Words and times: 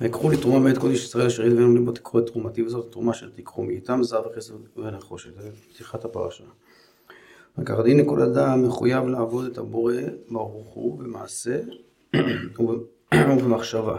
ויקחו 0.00 0.30
לי 0.30 0.36
תרומה 0.36 0.58
מאת 0.58 0.78
קודש 0.78 1.04
ישראל 1.04 1.26
אשר 1.26 1.46
ידבנו 1.46 1.74
לי 1.74 1.80
בו 1.80 1.92
תקחו 1.92 2.18
את 2.18 2.26
תרומתי 2.26 2.62
וזאת 2.62 2.92
תרומה 2.92 3.14
של 3.14 3.32
תיקחו 3.32 3.62
מאיתם 3.62 4.02
זהב 4.02 4.26
וכסף 4.26 4.54
ונחושת. 4.76 5.34
זה 5.34 5.50
פתיחת 5.72 6.04
הפרשה. 6.04 6.44
וכך 7.58 7.74
דין 7.84 8.00
לכל 8.00 8.22
אדם 8.22 8.62
מחויב 8.62 9.04
לעבוד 9.04 9.44
את 9.44 9.58
הבורא 9.58 9.94
ברוך 10.30 10.74
הוא 10.74 10.98
במעשה 10.98 11.60
ובמחשבה. 13.14 13.98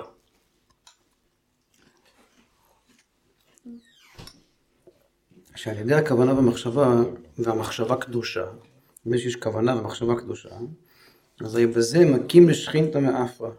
שעל 5.55 5.77
ידי 5.77 5.93
הכוונה 5.93 6.34
והמחשבה, 6.34 6.95
והמחשבה 7.38 7.95
קדושה, 7.95 8.45
אם 9.07 9.18
שיש 9.18 9.36
כוונה 9.36 9.75
ומחשבה 9.75 10.16
קדושה, 10.16 10.50
אז 11.41 11.55
בזה 11.55 12.05
מקים 12.05 12.50
לשכינתא 12.50 12.98
מאפרא. 12.98 13.50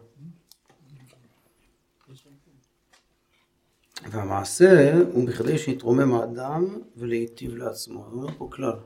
והמעשה 4.11 4.93
הוא 5.13 5.27
בכדי 5.27 5.57
שיתרומם 5.57 6.13
האדם 6.13 6.65
ולהיטיב 6.97 7.55
לעצמו. 7.55 8.05
זה 8.09 8.15
אומר 8.15 8.37
פה 8.37 8.49
כלל. 8.51 8.79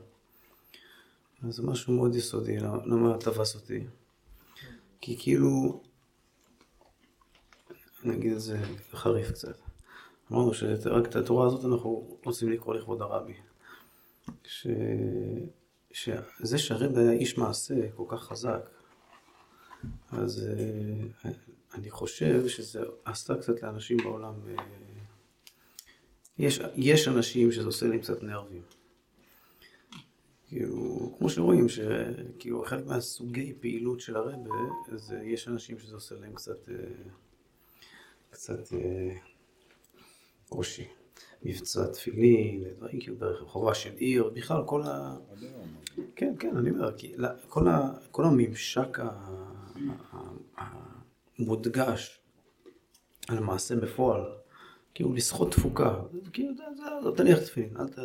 זה 1.48 1.62
משהו 1.62 1.92
מאוד 1.92 2.14
יסודי, 2.14 2.58
למה 2.58 3.18
תפס 3.18 3.54
אותי? 3.54 3.84
כי 5.00 5.16
כאילו, 5.18 5.82
אני 8.04 8.14
אגיד 8.14 8.32
את 8.32 8.40
זה 8.40 8.58
חריף 8.92 9.30
קצת. 9.30 9.56
אמרנו 10.32 10.54
שרק 10.54 11.08
את 11.08 11.16
התורה 11.16 11.46
הזאת 11.46 11.64
אנחנו 11.64 12.18
רוצים 12.24 12.52
לקרוא 12.52 12.74
לכבוד 12.74 13.02
הרבי. 13.02 13.34
ש... 14.44 14.66
שזה 15.92 16.58
שהרבי 16.58 17.00
היה 17.00 17.12
איש 17.12 17.38
מעשה 17.38 17.74
כל 17.96 18.04
כך 18.08 18.22
חזק, 18.22 18.68
אז 20.12 20.46
אה, 20.48 21.30
אני 21.74 21.90
חושב 21.90 22.48
שזה 22.48 22.80
עשתה 23.04 23.34
קצת 23.34 23.62
לאנשים 23.62 23.96
בעולם, 23.96 24.34
אה, 24.48 24.54
יש, 26.38 26.60
יש 26.74 27.08
אנשים 27.08 27.52
שזה 27.52 27.66
עושה 27.66 27.86
להם 27.86 27.98
קצת 27.98 28.22
נרבים. 28.22 28.62
כאילו, 30.48 31.14
כמו 31.18 31.30
שרואים, 31.30 31.68
שכאילו 31.68 32.64
חלק 32.64 32.86
מהסוגי 32.86 33.54
פעילות 33.60 34.00
של 34.00 34.16
הרבה, 34.16 34.32
אז 34.92 35.14
יש 35.22 35.48
אנשים 35.48 35.78
שזה 35.78 35.94
עושה 35.94 36.14
להם 36.14 36.34
קצת, 36.34 36.68
אה, 36.68 36.74
קצת 38.30 38.72
קושי. 40.48 40.88
מבצע 41.44 41.86
תפילין, 41.86 42.64
דברים 42.76 43.00
כאילו 43.00 43.16
ברחובה 43.16 43.74
של 43.74 43.92
עיר, 43.96 44.30
בכלל 44.34 44.62
כל 44.66 44.82
ה... 44.82 45.16
כן, 46.16 46.34
כן, 46.38 46.56
אני 46.56 46.70
אומר, 46.70 46.90
כל, 47.48 47.68
ה... 47.68 47.92
כל 48.10 48.24
הממשק 48.24 48.98
המודגש 51.38 52.20
על 53.28 53.40
מעשה 53.40 53.76
בפועל, 53.76 54.22
כאילו 54.94 55.12
לסחוט 55.12 55.50
תפוקה, 55.50 56.00
כאילו, 56.32 56.52
תניח 57.16 57.38
תפילין, 57.38 57.76
אל 57.76 57.88
ת... 57.88 57.98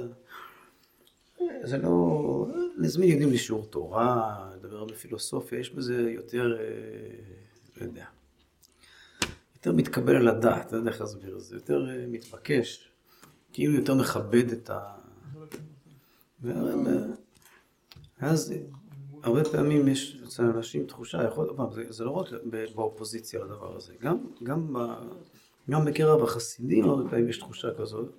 זה 1.63 1.77
לא... 1.77 2.47
להזמין 2.77 3.09
יהודים 3.09 3.31
לשיעור 3.31 3.65
תורה, 3.65 4.49
לדבר 4.55 4.85
בפילוסופיה, 4.85 5.59
יש 5.59 5.73
בזה 5.73 6.11
יותר, 6.11 6.57
אה, 6.59 6.65
לא 7.77 7.85
יודע, 7.85 8.05
יותר 9.55 9.73
מתקבל 9.73 10.15
על 10.15 10.27
הדעת, 10.27 10.71
לא 10.71 10.77
יודע 10.77 10.91
איך 10.91 11.01
להסביר 11.01 11.39
זה, 11.39 11.55
יותר 11.55 11.89
אה, 11.89 12.05
מתבקש, 12.07 12.89
כאילו 13.53 13.73
יותר 13.73 13.95
מכבד 13.95 14.51
את 14.51 14.69
ה... 14.69 14.95
ואז 18.19 18.53
הרבה 19.23 19.43
פעמים 19.43 19.87
יש 19.87 20.21
אצל 20.27 20.43
אנשים 20.43 20.85
תחושה, 20.85 21.23
יכול, 21.23 21.49
זה, 21.71 21.83
זה 21.89 22.03
לא 22.03 22.11
רק 22.11 22.27
באופוזיציה 22.75 23.43
לדבר 23.43 23.75
הזה, 23.75 23.93
גם, 24.01 24.17
גם, 24.43 24.73
ב, 24.73 24.77
גם 25.69 25.85
בקרב 25.85 26.23
החסידים 26.23 26.85
הרבה 26.85 27.09
פעמים 27.09 27.29
יש 27.29 27.37
תחושה 27.37 27.67
כזאת, 27.73 28.09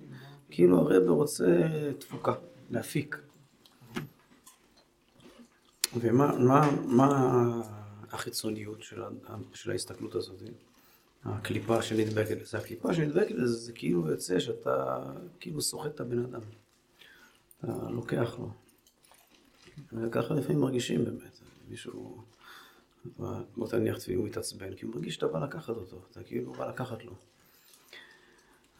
כאילו 0.49 0.77
הרב 0.77 1.09
רוצה 1.09 1.45
תפוקה, 1.99 2.33
להפיק. 2.69 3.17
ומה 5.99 6.37
מה, 6.37 6.71
מה 6.85 7.61
החיצוניות 8.11 8.81
של, 8.81 9.01
של 9.53 9.71
ההסתכלות 9.71 10.15
הזאת? 10.15 10.39
הקליפה 11.25 11.81
שנדבקת 11.81 12.41
לזה. 12.41 12.57
הקליפה 12.57 12.93
שנדבקת 12.93 13.31
לזה 13.31 13.53
זה 13.53 13.73
כאילו 13.73 14.09
יוצא 14.09 14.39
שאתה 14.39 15.03
כאילו 15.39 15.61
סוחט 15.61 15.95
את 15.95 15.99
הבן 15.99 16.19
אדם. 16.19 16.41
אתה 17.59 17.89
לוקח 17.89 18.35
לו. 18.39 18.49
וככה 19.93 20.33
לפעמים 20.33 20.61
מרגישים 20.61 21.05
באמת. 21.05 21.39
מישהו, 21.69 22.23
בוא 23.57 23.67
תניח 23.69 23.97
תפילו, 23.97 24.19
הוא 24.19 24.27
מתעצבן, 24.27 24.75
כי 24.75 24.85
הוא 24.85 24.95
מרגיש 24.95 25.15
שאתה 25.15 25.27
בא 25.27 25.45
לקחת 25.45 25.69
אותו, 25.69 26.01
אתה 26.11 26.23
כאילו 26.23 26.53
בא 26.53 26.69
לקחת 26.69 27.05
לו. 27.05 27.13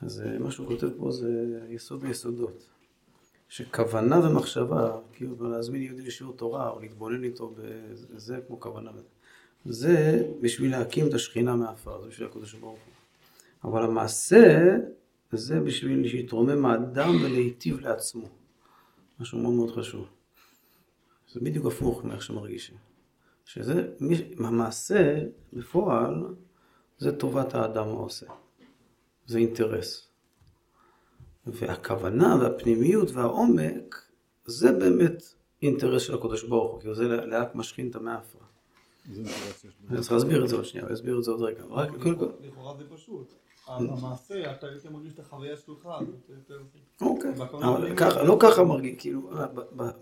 אז 0.02 0.22
אה, 0.22 0.40
מה 0.40 0.52
שהוא 0.52 0.68
כותב 0.68 0.90
פה 0.98 1.12
זה 1.12 1.30
יסוד 1.70 2.06
היסודות. 2.06 2.66
שכוונה 3.50 4.20
ומחשבה, 4.20 5.00
כאילו 5.14 5.50
להזמין 5.50 5.82
יהודי 5.82 6.02
לשיעור 6.02 6.34
תורה 6.34 6.70
או 6.70 6.80
להתבונן 6.80 7.24
איתו, 7.24 7.54
זה 8.16 8.40
כמו 8.48 8.60
כוונה. 8.60 8.92
זה 9.66 10.24
בשביל 10.42 10.72
להקים 10.72 11.08
את 11.08 11.14
השכינה 11.14 11.56
מעפר, 11.56 12.02
זה 12.02 12.08
בשביל 12.08 12.28
הקדוש 12.28 12.54
ברוך 12.54 12.80
הוא. 12.86 13.72
אבל 13.72 13.84
המעשה 13.84 14.78
זה 15.32 15.60
בשביל 15.60 16.08
שיתרומם 16.08 16.66
האדם 16.66 17.10
ולהיטיב 17.24 17.80
לעצמו. 17.80 18.28
משהו 19.20 19.40
מאוד 19.40 19.54
מאוד 19.54 19.72
חשוב. 19.72 20.08
זה 21.34 21.40
בדיוק 21.40 21.66
הפוך 21.66 22.06
מאיך 22.06 22.22
שמרגישים. 22.22 22.76
שזה, 23.46 23.88
המעשה 24.38 25.24
בפועל 25.54 26.26
זה 26.98 27.18
טובת 27.18 27.56
האדם 27.56 27.88
העושה. 27.88 28.26
זה 29.32 29.38
אינטרס. 29.38 30.08
והכוונה 31.46 32.38
והפנימיות 32.42 33.12
והעומק 33.12 33.96
זה 34.46 34.72
באמת 34.72 35.24
אינטרס 35.62 36.02
של 36.02 36.16
הקדוש 36.16 36.44
ברוך 36.44 36.72
הוא, 36.72 36.82
כי 36.82 36.94
זה 36.94 37.04
לאט 37.08 37.56
משכין 37.56 37.90
את 37.90 37.96
המאפרה. 37.96 38.42
אני 39.90 40.02
צריך 40.02 40.12
להסביר 40.12 40.44
את 40.44 40.50
זה 40.50 40.56
עוד 40.56 40.66
שנייה, 40.66 40.86
אני 40.86 40.94
אסביר 40.94 41.18
את 41.18 41.24
זה 41.24 41.32
עוד 41.32 41.42
רגע. 41.42 41.64
לכאורה 42.42 42.78
זה 42.78 42.84
פשוט. 42.90 43.34
המעשה, 43.68 44.52
אתה 44.52 44.68
יותר 44.68 44.90
מרגיש 44.90 45.14
את 45.14 45.20
החוויה 45.20 45.58
שלך, 45.58 45.90
אוקיי, 47.02 47.32
אבל 47.34 48.28
לא 48.28 48.38
ככה 48.42 48.64
מרגיש, 48.64 48.96
כאילו, 48.98 49.30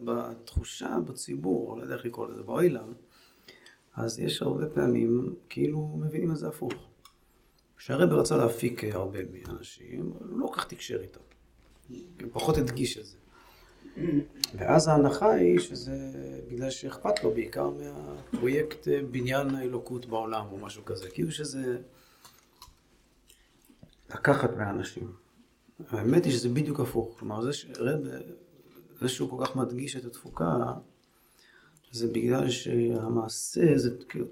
בתחושה, 0.04 0.98
בציבור, 1.06 1.78
לא 1.78 1.84
יודע 1.84 1.96
איך 1.96 2.06
לקרוא 2.06 2.28
לזה, 2.28 2.44
באוילם, 2.44 2.94
אז 3.96 4.20
יש 4.20 4.42
הרבה 4.42 4.70
פעמים, 4.70 5.36
כאילו, 5.50 5.88
מבינים 5.88 6.32
את 6.32 6.38
זה 6.38 6.48
הפוך. 6.48 6.89
כשהרבר 7.80 8.20
רצה 8.20 8.38
להפיק 8.38 8.84
הרבה 8.84 9.20
מאנשים, 9.32 10.14
הוא 10.20 10.40
לא 10.40 10.48
כל 10.48 10.54
כך 10.56 10.68
תקשר 10.68 11.02
איתם. 11.02 11.20
פחות 12.32 12.58
הדגיש 12.58 12.98
את 12.98 13.06
זה. 13.06 13.18
ואז 14.58 14.88
ההנחה 14.88 15.32
היא 15.32 15.60
שזה 15.60 16.12
בגלל 16.48 16.70
שאכפת 16.70 17.24
לו 17.24 17.32
בעיקר 17.32 17.70
מהפרויקט 17.70 18.88
בניין 19.12 19.56
האלוקות 19.56 20.06
בעולם 20.06 20.46
או 20.52 20.58
משהו 20.58 20.86
כזה. 20.86 21.10
כאילו 21.10 21.32
שזה 21.32 21.78
לקחת 24.10 24.58
מהאנשים. 24.58 25.14
האמת 25.90 26.26
היא 26.26 26.34
שזה 26.34 26.50
בדיוק 26.50 26.80
הפוך. 26.80 27.16
כלומר, 27.20 27.42
זה, 27.42 27.54
שרב, 27.54 28.00
זה 29.02 29.10
שהוא 29.10 29.30
כל 29.30 29.46
כך 29.46 29.56
מדגיש 29.56 29.96
את 29.96 30.06
התפוקה, 30.06 30.58
זה 31.92 32.08
בגלל 32.08 32.50
שהמעשה 32.50 33.78
זה, 33.78 33.90
כאילו, 34.10 34.26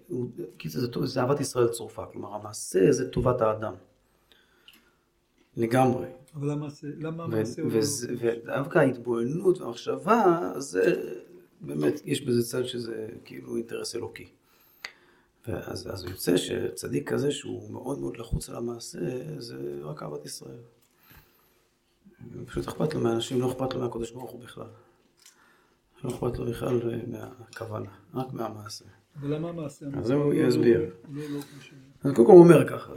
זה, 0.65 0.87
זה 1.05 1.21
אהבת 1.21 1.39
ישראל 1.39 1.67
צרופה. 1.67 2.05
כלומר, 2.05 2.33
המעשה 2.33 2.91
זה 2.91 3.09
טובת 3.09 3.41
האדם. 3.41 3.73
לגמרי. 5.57 6.07
אבל 6.35 6.47
למה 6.99 7.23
המעשה 7.23 7.61
הוא... 7.61 7.71
לא- 7.71 8.17
ודווקא 8.19 8.79
ההתבוננות 8.79 9.61
והמחשבה, 9.61 10.51
זה 10.57 11.13
באמת, 11.61 12.01
יש 12.05 12.21
בזה 12.21 12.43
צד 12.43 12.63
שזה 12.65 13.07
כאילו 13.25 13.55
אינטרס 13.55 13.95
אלוקי. 13.95 14.27
ואז 15.47 15.89
אז 15.91 16.05
יוצא 16.05 16.37
שצדיק 16.37 17.09
כזה 17.09 17.31
שהוא 17.31 17.71
מאוד 17.71 17.99
מאוד 17.99 18.17
לחוץ 18.17 18.49
על 18.49 18.55
המעשה, 18.55 18.99
זה 19.39 19.79
רק 19.81 20.03
אהבת 20.03 20.25
ישראל. 20.25 20.59
פשוט 22.45 22.67
אכפת 22.67 22.93
לו 22.93 23.01
מהאנשים, 23.01 23.41
לא 23.41 23.51
אכפת 23.51 23.73
לו 23.73 23.79
מהקדוש 23.79 24.11
ברוך 24.11 24.31
הוא 24.31 24.41
בכלל. 24.41 24.67
לא 26.03 26.09
אכפת 26.09 26.39
לו 26.39 26.45
בכלל 26.45 26.79
מהכוונה, 27.07 27.89
רק 28.13 28.33
מהמעשה. 28.33 28.85
אבל 29.19 29.35
למה 29.35 29.49
המעשה? 29.49 29.85
אז 29.97 30.07
זה 30.07 30.13
הוא 30.13 30.33
יסביר. 30.33 30.79
לא, 31.13 31.21
לא, 31.29 31.39
אז 32.03 32.11
קודם 32.13 32.27
כל 32.27 32.33
הוא 32.33 32.43
אומר 32.43 32.67
ככה, 32.69 32.93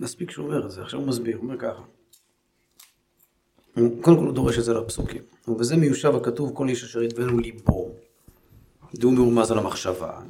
מספיק 0.00 0.30
שהוא 0.30 0.46
אומר 0.46 0.66
את 0.66 0.70
זה, 0.70 0.82
עכשיו 0.82 1.00
הוא 1.00 1.08
מסביר, 1.08 1.36
הוא 1.36 1.44
אומר 1.44 1.58
ככה. 1.58 1.82
קודם 3.74 4.02
כל 4.02 4.10
הוא 4.10 4.32
דורש 4.32 4.58
את 4.58 4.64
זה 4.64 4.74
לפסוקים. 4.74 5.22
ובזה 5.48 5.76
מיושב 5.76 6.14
הכתוב 6.14 6.52
כל 6.54 6.68
איש 6.68 6.84
אשר 6.84 7.02
ידבנו 7.02 7.38
ליבו, 7.38 7.90
דעו 8.94 9.10
מרומז 9.10 9.50
על 9.50 9.58
המחשבה. 9.58 10.20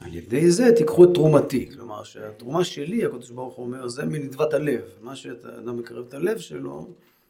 על 0.00 0.14
ידי 0.14 0.50
זה 0.50 0.72
תיקחו 0.76 1.04
את 1.04 1.10
תרומתי. 1.14 1.70
כלומר 1.70 2.04
שהתרומה 2.04 2.64
שלי, 2.64 3.04
הקדוש 3.04 3.30
ברוך 3.30 3.54
הוא 3.54 3.66
אומר, 3.66 3.88
זה 3.88 4.04
מנדבת 4.04 4.54
הלב. 4.54 4.82
מה 5.00 5.16
שאתה 5.16 5.72
מקרב 5.72 6.04
את 6.08 6.14
הלב 6.14 6.38
שלו, 6.38 6.86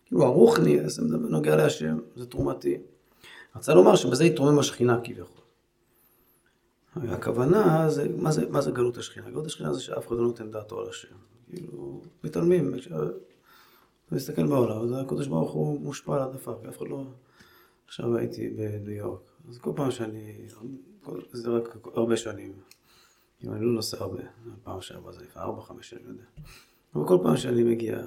כאילו 0.06 0.24
הרוחני, 0.24 0.90
זה 0.90 1.02
נוגע 1.18 1.56
להשם, 1.56 1.98
זה 2.16 2.26
תרומתי. 2.26 2.76
רצה 3.56 3.74
לומר 3.74 3.96
שבזה 3.96 4.24
יתרומם 4.24 4.58
השכינה 4.58 5.00
כביכול. 5.04 5.44
הכוונה, 6.96 7.90
זה, 7.90 8.08
מה, 8.16 8.32
זה, 8.32 8.50
מה 8.50 8.60
זה 8.60 8.70
גלות 8.70 8.96
השכינה? 8.96 9.30
גלות 9.30 9.46
השכינה 9.46 9.72
זה 9.72 9.80
שאף 9.80 10.08
אחד 10.08 10.16
לא 10.16 10.22
נותן 10.22 10.50
דעתו 10.50 10.80
על 10.80 10.88
השם. 10.88 11.16
כאילו, 11.50 12.02
מתעלמים. 12.24 12.74
אתה 14.10 14.14
מסתכל 14.16 14.46
בעולם, 14.46 14.82
אז 14.82 15.04
הקדוש 15.04 15.26
ברוך 15.26 15.52
הוא 15.52 15.80
מושפע 15.80 16.16
על 16.16 16.22
הדפק, 16.22 16.52
אף 16.68 16.78
אחד 16.78 16.88
לא... 16.88 17.04
עכשיו 17.86 18.16
הייתי 18.16 18.48
בניו 18.48 18.90
יורק, 18.90 19.20
אז 19.48 19.58
כל 19.58 19.70
פעם 19.76 19.90
שאני, 19.90 20.46
זה 21.32 21.50
רק 21.50 21.76
הרבה 21.94 22.16
שנים, 22.16 22.52
אם 23.44 23.52
אני 23.52 23.64
לא 23.64 23.72
נוסע 23.72 23.96
הרבה, 24.00 24.22
פעם 24.62 24.80
שעברה 24.80 25.12
זה 25.12 25.22
לפני 25.22 25.42
ארבע, 25.42 25.62
חמש 25.62 25.90
שנים, 25.90 26.04
לא 26.04 26.10
יודע. 26.10 26.24
אבל 26.94 27.08
כל 27.08 27.18
פעם 27.22 27.36
שאני 27.36 27.62
מגיע, 27.62 27.98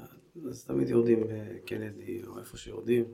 אז 0.49 0.65
תמיד 0.65 0.89
יורדים 0.89 1.23
בקנדי 1.29 2.21
או 2.27 2.39
איפה 2.39 2.57
שיורדים, 2.57 3.05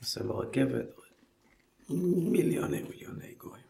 נוסע 0.00 0.22
ברכבת, 0.22 0.86
מיליוני 1.90 2.82
מיליוני 2.82 3.34
גויים. 3.38 3.64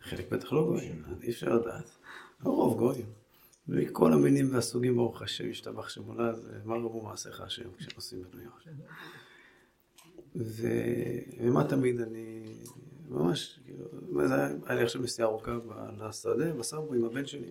חלק 0.00 0.32
בטח 0.32 0.52
לא 0.52 0.64
גויים, 0.64 1.02
אי 1.22 1.30
אפשר 1.30 1.54
לדעת. 1.54 1.90
הרוב 2.40 2.78
גויים. 2.78 3.06
מכל 3.68 4.12
המינים 4.12 4.54
והסוגים, 4.54 4.96
ברוך 4.96 5.22
השם, 5.22 5.50
השתבח 5.50 5.88
שמולד, 5.88 6.38
מה 6.64 6.74
רבו 6.74 7.02
מעשיך 7.02 7.40
השם 7.40 7.68
כשנוסעים 7.78 8.24
בניו 8.30 8.44
יורק. 8.44 8.62
ו... 10.36 10.68
ומה 11.40 11.68
תמיד 11.68 12.00
אני, 12.00 12.44
ממש, 13.08 13.60
כאילו, 13.64 14.28
זה 14.28 14.34
היה 14.44 14.74
לי 14.78 14.82
עכשיו 14.82 15.02
נסיעה 15.02 15.28
ארוכה 15.28 15.58
לשדה, 15.98 16.52
בסבו 16.52 16.94
עם 16.94 17.04
הבן 17.04 17.26
שלי. 17.26 17.50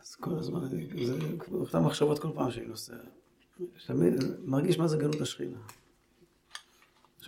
אז 0.00 0.14
כל 0.14 0.38
הזמן, 0.38 0.60
זה 1.06 1.18
אותן 1.52 1.78
מחשבות 1.78 2.18
כל 2.18 2.28
פעם 2.34 2.50
שאני 2.50 2.66
נוסע. 2.66 2.96
מרגיש 4.44 4.78
מה 4.78 4.88
זה 4.88 4.96
גלות 4.96 5.20
השכינה. 5.20 5.58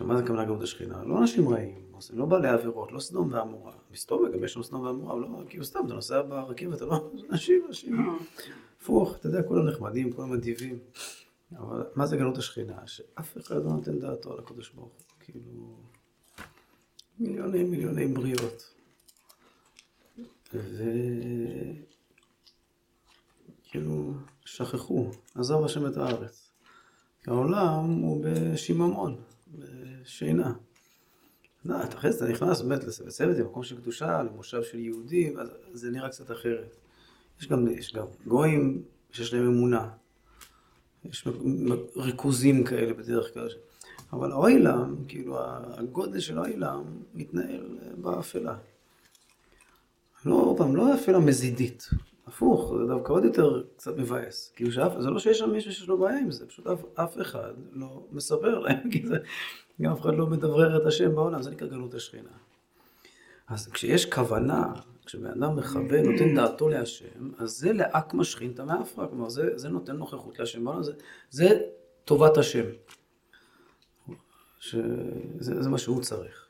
עכשיו, 0.01 0.13
מה 0.13 0.21
זה 0.21 0.27
כמובן 0.27 0.45
גלות 0.45 0.61
השכינה? 0.61 1.03
לא 1.03 1.17
אנשים 1.17 1.49
רעים, 1.49 1.85
לא 2.13 2.25
בעלי 2.25 2.47
עבירות, 2.47 2.91
לא 2.91 2.99
סדום 2.99 3.31
ועמורה. 3.31 3.73
מסתובב, 3.91 4.33
גם 4.33 4.43
יש 4.43 4.55
לנו 4.55 4.63
סדום 4.63 4.81
ועמורה, 4.81 5.13
אבל 5.13 5.21
לא, 5.21 5.43
כאילו 5.49 5.65
סתם, 5.65 5.79
אתה 5.85 5.93
נוסע 5.93 6.21
ברכבת, 6.21 6.77
אתה 6.77 6.85
לא, 6.85 7.11
אנשים, 7.31 7.61
אנשים, 7.67 8.19
הפוך, 8.81 9.15
אתה 9.15 9.27
יודע, 9.27 9.43
כולם 9.43 9.67
נחמדים, 9.67 10.13
כולם 10.13 10.33
אדיבים. 10.33 10.79
אבל 11.57 11.83
מה 11.95 12.05
זה 12.05 12.17
גלות 12.17 12.37
השכינה? 12.37 12.87
שאף 12.87 13.37
אחד 13.37 13.55
לא 13.55 13.71
נותן 13.71 13.99
דעתו 13.99 14.33
על 14.33 14.39
הקדוש 14.39 14.71
ברוך 14.71 14.91
הוא. 14.93 15.01
כאילו, 15.19 15.77
מיליוני 17.19 17.63
מיליוני 17.63 18.07
בריות. 18.07 18.73
וכאילו, 23.67 24.13
שכחו, 24.45 25.11
עזב 25.35 25.63
השם 25.63 25.87
את 25.87 25.97
הארץ. 25.97 26.51
העולם 27.27 27.85
הוא 27.85 28.23
בשיממון, 28.25 29.21
יודעת, 31.65 31.93
אחרי 31.93 32.11
זה 32.11 32.25
אתה 32.25 32.33
נכנס 32.33 32.61
באמת 32.61 32.83
לצוות 32.83 33.37
למקום 33.37 33.63
של 33.63 33.77
קדושה, 33.77 34.23
למושב 34.23 34.63
של 34.63 34.79
יהודים, 34.79 35.39
אז 35.39 35.49
זה 35.73 35.91
נראה 35.91 36.09
קצת 36.09 36.31
אחרת. 36.31 36.77
יש 37.39 37.47
גם, 37.47 37.67
יש 37.67 37.93
גם 37.93 38.05
גויים 38.27 38.83
שיש 39.11 39.33
להם 39.33 39.47
אמונה. 39.47 39.89
יש 41.05 41.27
ריכוזים 41.95 42.63
כאלה 42.63 42.93
בדרך 42.93 43.33
כלל. 43.33 43.49
אבל 44.13 44.31
האוילם, 44.31 44.95
כאילו 45.07 45.37
הגודל 45.77 46.19
של 46.19 46.37
האוילם 46.37 46.83
מתנהל 47.13 47.77
באפלה. 47.97 48.57
לא, 50.25 50.35
עוד 50.35 50.57
פעם, 50.57 50.75
לא 50.75 50.95
אפלה 50.95 51.19
מזידית. 51.19 51.89
הפוך, 52.27 52.73
זה 52.77 52.87
דווקא 52.87 53.13
עוד 53.13 53.23
יותר 53.23 53.63
קצת 53.75 53.97
מבאס. 53.97 54.53
כאילו 54.55 54.71
שאף, 54.71 54.91
זה 54.99 55.09
לא 55.09 55.19
שיש 55.19 55.39
שם 55.39 55.51
מישהו 55.51 55.71
שיש 55.71 55.87
לו 55.87 55.97
בעיה 55.97 56.19
עם 56.19 56.31
זה, 56.31 56.47
פשוט 56.47 56.67
אף, 56.67 56.79
אף 56.95 57.21
אחד 57.21 57.53
לא 57.71 58.07
מספר 58.11 58.59
להם, 58.59 58.91
כי 58.91 59.07
זה, 59.07 59.17
גם 59.81 59.91
אף 59.91 60.01
אחד 60.01 60.15
לא 60.15 60.27
מדברר 60.27 60.81
את 60.81 60.85
השם 60.85 61.15
בעולם, 61.15 61.41
זה 61.41 61.51
נקרא 61.51 61.67
גלות 61.67 61.93
השכינה. 61.93 62.29
אז 63.47 63.67
כשיש 63.67 64.05
כוונה, 64.05 64.73
כשבן 65.05 65.25
אדם 65.25 65.55
מכוון, 65.55 66.11
נותן 66.11 66.35
דעתו 66.35 66.69
להשם, 66.69 67.31
אז 67.37 67.51
זה 67.51 67.73
לאק 67.73 68.13
משכין 68.13 68.51
את 68.51 68.59
המאפרה, 68.59 69.07
כלומר 69.07 69.29
זה, 69.29 69.57
זה 69.57 69.69
נותן 69.69 69.95
נוכחות 69.95 70.39
להשם 70.39 70.65
בעולם, 70.65 70.83
זה, 70.83 70.93
זה 71.29 71.61
טובת 72.05 72.37
השם. 72.37 72.65
שזה, 74.59 75.63
זה 75.63 75.69
מה 75.69 75.77
שהוא 75.77 76.01
צריך. 76.01 76.45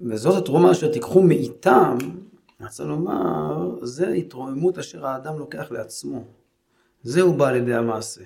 וזאת 0.00 0.42
התרומה 0.42 0.72
אשר 0.72 0.92
תיקחו 0.92 1.22
מאיתם, 1.22 1.98
רוצה 2.60 2.84
לומר, 2.84 3.84
זה 3.84 4.08
התרוממות 4.08 4.78
אשר 4.78 5.06
האדם 5.06 5.38
לוקח 5.38 5.70
לעצמו. 5.70 6.24
זהו 7.02 7.34
בא 7.34 7.48
על 7.48 7.56
ידי 7.56 7.74
המעשה. 7.74 8.24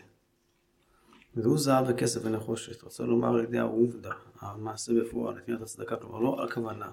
והוא 1.36 1.58
זהב 1.58 1.84
וכסף 1.88 2.20
ונחושת. 2.24 2.82
רוצה 2.82 3.04
לומר 3.04 3.28
על 3.28 3.44
ידי 3.44 3.58
העובדה, 3.58 4.12
המעשה 4.40 4.92
בפועל, 4.94 5.34
נתינת 5.34 5.62
הצדקה, 5.62 5.96
כלומר 5.96 6.18
לא 6.18 6.44
הכוונה. 6.44 6.90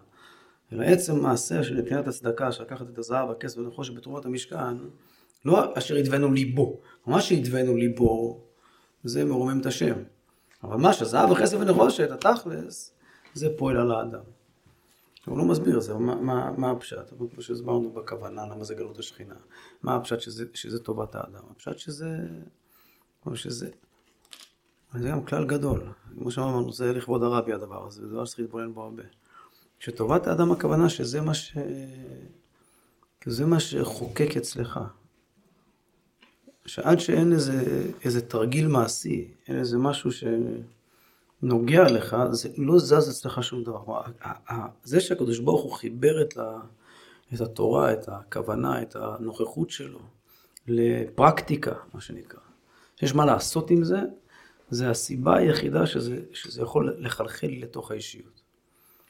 אלא 0.73 0.83
עצם 0.83 1.19
מעשה 1.19 1.63
של 1.63 1.75
נתינת 1.75 2.07
הצדקה, 2.07 2.51
של 2.51 2.63
לקחת 2.63 2.89
את 2.89 2.97
הזהב, 2.97 3.29
הכסף 3.29 3.57
ונחושת 3.57 3.93
בתרומת 3.93 4.25
המשכן, 4.25 4.77
לא 5.45 5.77
אשר 5.77 5.95
הדבנו 5.95 6.31
ליבו. 6.31 6.79
מה 7.05 7.21
שהדבנו 7.21 7.77
ליבו, 7.77 8.43
זה 9.03 9.25
מרומם 9.25 9.59
את 9.59 9.65
השם. 9.65 9.95
אבל 10.63 10.75
מה 10.75 10.93
שזהב 10.93 11.31
וכסף 11.31 11.57
ונחושת, 11.59 12.11
התכלס, 12.11 12.93
זה 13.33 13.47
פועל 13.57 13.77
על 13.77 13.91
האדם. 13.91 14.23
הוא 15.25 15.37
לא 15.37 15.45
מסביר 15.45 15.79
זה, 15.79 15.93
מה, 15.93 16.15
מה, 16.15 16.51
מה 16.57 16.71
הפשט, 16.71 17.13
אבל 17.13 17.27
כמו 17.33 17.41
שהסברנו 17.41 17.91
בכוונה, 17.91 18.45
למה 18.45 18.63
זה 18.63 18.75
גלות 18.75 18.99
השכינה, 18.99 19.35
מה 19.83 19.95
הפשט 19.95 20.19
שזה, 20.19 20.45
שזה 20.53 20.79
טובת 20.79 21.15
האדם, 21.15 21.41
הפשט 21.51 21.77
שזה, 21.77 22.17
שזה, 23.33 23.69
זה 24.93 25.09
גם 25.09 25.25
כלל 25.25 25.45
גדול, 25.45 25.81
כמו 26.19 26.31
שאמרנו, 26.31 26.73
זה 26.73 26.93
לכבוד 26.93 27.23
הרבי 27.23 27.53
הדבר 27.53 27.87
הזה, 27.87 28.01
זה 28.01 28.07
דבר 28.07 28.25
שצריך 28.25 28.39
להתבונן 28.39 28.73
בו 28.73 28.83
הרבה. 28.83 29.03
שטובת 29.79 30.27
האדם 30.27 30.51
הכוונה 30.51 30.89
שזה 30.89 31.21
מה 31.21 31.33
ש... 31.33 31.57
זה 33.25 33.45
מה 33.45 33.59
שחוקק 33.59 34.37
אצלך. 34.37 34.79
שעד 36.65 36.99
שאין 36.99 37.33
איזה, 37.33 37.85
איזה 38.03 38.21
תרגיל 38.21 38.67
מעשי, 38.67 39.31
אין 39.47 39.59
איזה 39.59 39.77
משהו 39.77 40.09
שנוגע 41.41 41.83
לך, 41.83 42.17
זה 42.31 42.49
לא 42.57 42.79
זז 42.79 43.09
אצלך 43.09 43.43
שום 43.43 43.63
דבר. 43.63 44.01
זה 44.83 44.99
שהקדוש 44.99 45.39
ברוך 45.39 45.63
הוא 45.63 45.73
חיבר 45.73 46.21
את, 46.21 46.37
ה, 46.37 46.59
את 47.33 47.41
התורה, 47.41 47.93
את 47.93 48.09
הכוונה, 48.09 48.81
את 48.81 48.95
הנוכחות 48.95 49.69
שלו, 49.69 49.99
לפרקטיקה, 50.67 51.73
מה 51.93 52.01
שנקרא. 52.01 52.39
שיש 52.95 53.15
מה 53.15 53.25
לעשות 53.25 53.71
עם 53.71 53.83
זה, 53.83 54.01
זה 54.69 54.89
הסיבה 54.89 55.37
היחידה 55.37 55.87
שזה, 55.87 56.19
שזה 56.33 56.61
יכול 56.61 56.95
לחלחל 56.99 57.51
לתוך 57.59 57.91
האישיות. 57.91 58.41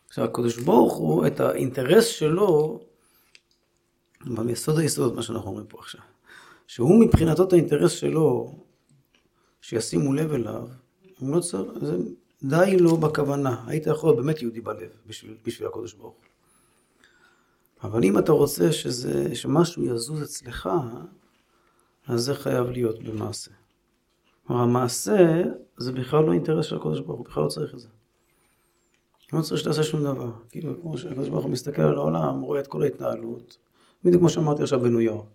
עכשיו, 0.07 0.25
הקדוש 0.25 0.57
ברוך 0.57 0.93
הוא, 0.93 1.27
את 1.27 1.39
האינטרס 1.39 2.05
שלו, 2.05 2.79
ביסוד 4.25 4.79
היסוד, 4.79 5.15
מה 5.15 5.21
שאנחנו 5.21 5.47
אומרים 5.47 5.67
פה 5.67 5.77
עכשיו, 5.79 6.01
שהוא 6.67 6.99
מבחינתו 7.05 7.43
את 7.43 7.53
האינטרס 7.53 7.91
שלו, 7.91 8.55
שישימו 9.61 10.13
לב 10.13 10.33
אליו, 10.33 10.67
הוא 11.19 11.35
לא 11.35 11.39
צריך, 11.39 11.71
זה 11.81 11.97
די 12.43 12.77
לו 12.79 12.97
בכוונה. 12.97 13.63
היית 13.67 13.87
יכול 13.87 14.15
באמת 14.15 14.41
יהודי 14.41 14.61
בלב 14.61 14.89
בשביל, 15.07 15.37
בשביל 15.45 15.67
הקדוש 15.67 15.93
ברוך 15.93 16.15
הוא. 16.15 16.23
אבל 17.83 18.03
אם 18.03 18.17
אתה 18.17 18.31
רוצה 18.31 18.71
שזה, 18.71 19.35
שמשהו 19.35 19.85
יזוז 19.85 20.23
אצלך, 20.23 20.69
אז 22.07 22.21
זה 22.21 22.35
חייב 22.35 22.67
להיות 22.67 23.03
במעשה. 23.03 23.51
כלומר, 24.47 24.61
המעשה 24.61 25.43
זה 25.77 25.91
בכלל 25.91 26.23
לא 26.23 26.33
אינטרס 26.33 26.65
של 26.65 26.75
הקדוש 26.75 26.99
ברוך 26.99 27.17
הוא, 27.17 27.25
בכלל 27.25 27.43
לא 27.43 27.47
צריך 27.47 27.73
את 27.73 27.79
זה. 27.79 27.87
לא 29.33 29.41
צריך 29.41 29.59
שתעשה 29.61 29.83
שום 29.83 30.03
דבר. 30.03 30.31
כאילו, 30.49 30.81
כמו 30.81 30.97
שהקדוש 30.97 31.29
ברוך 31.29 31.43
הוא 31.43 31.51
מסתכל 31.51 31.81
על 31.81 31.97
העולם, 31.97 32.41
רואה 32.41 32.59
את 32.59 32.67
כל 32.67 32.83
ההתנהלות. 32.83 33.57
בדיוק 34.03 34.19
כמו 34.19 34.29
שאמרתי 34.29 34.63
עכשיו 34.63 34.79
בניו 34.79 35.01
יורק. 35.01 35.25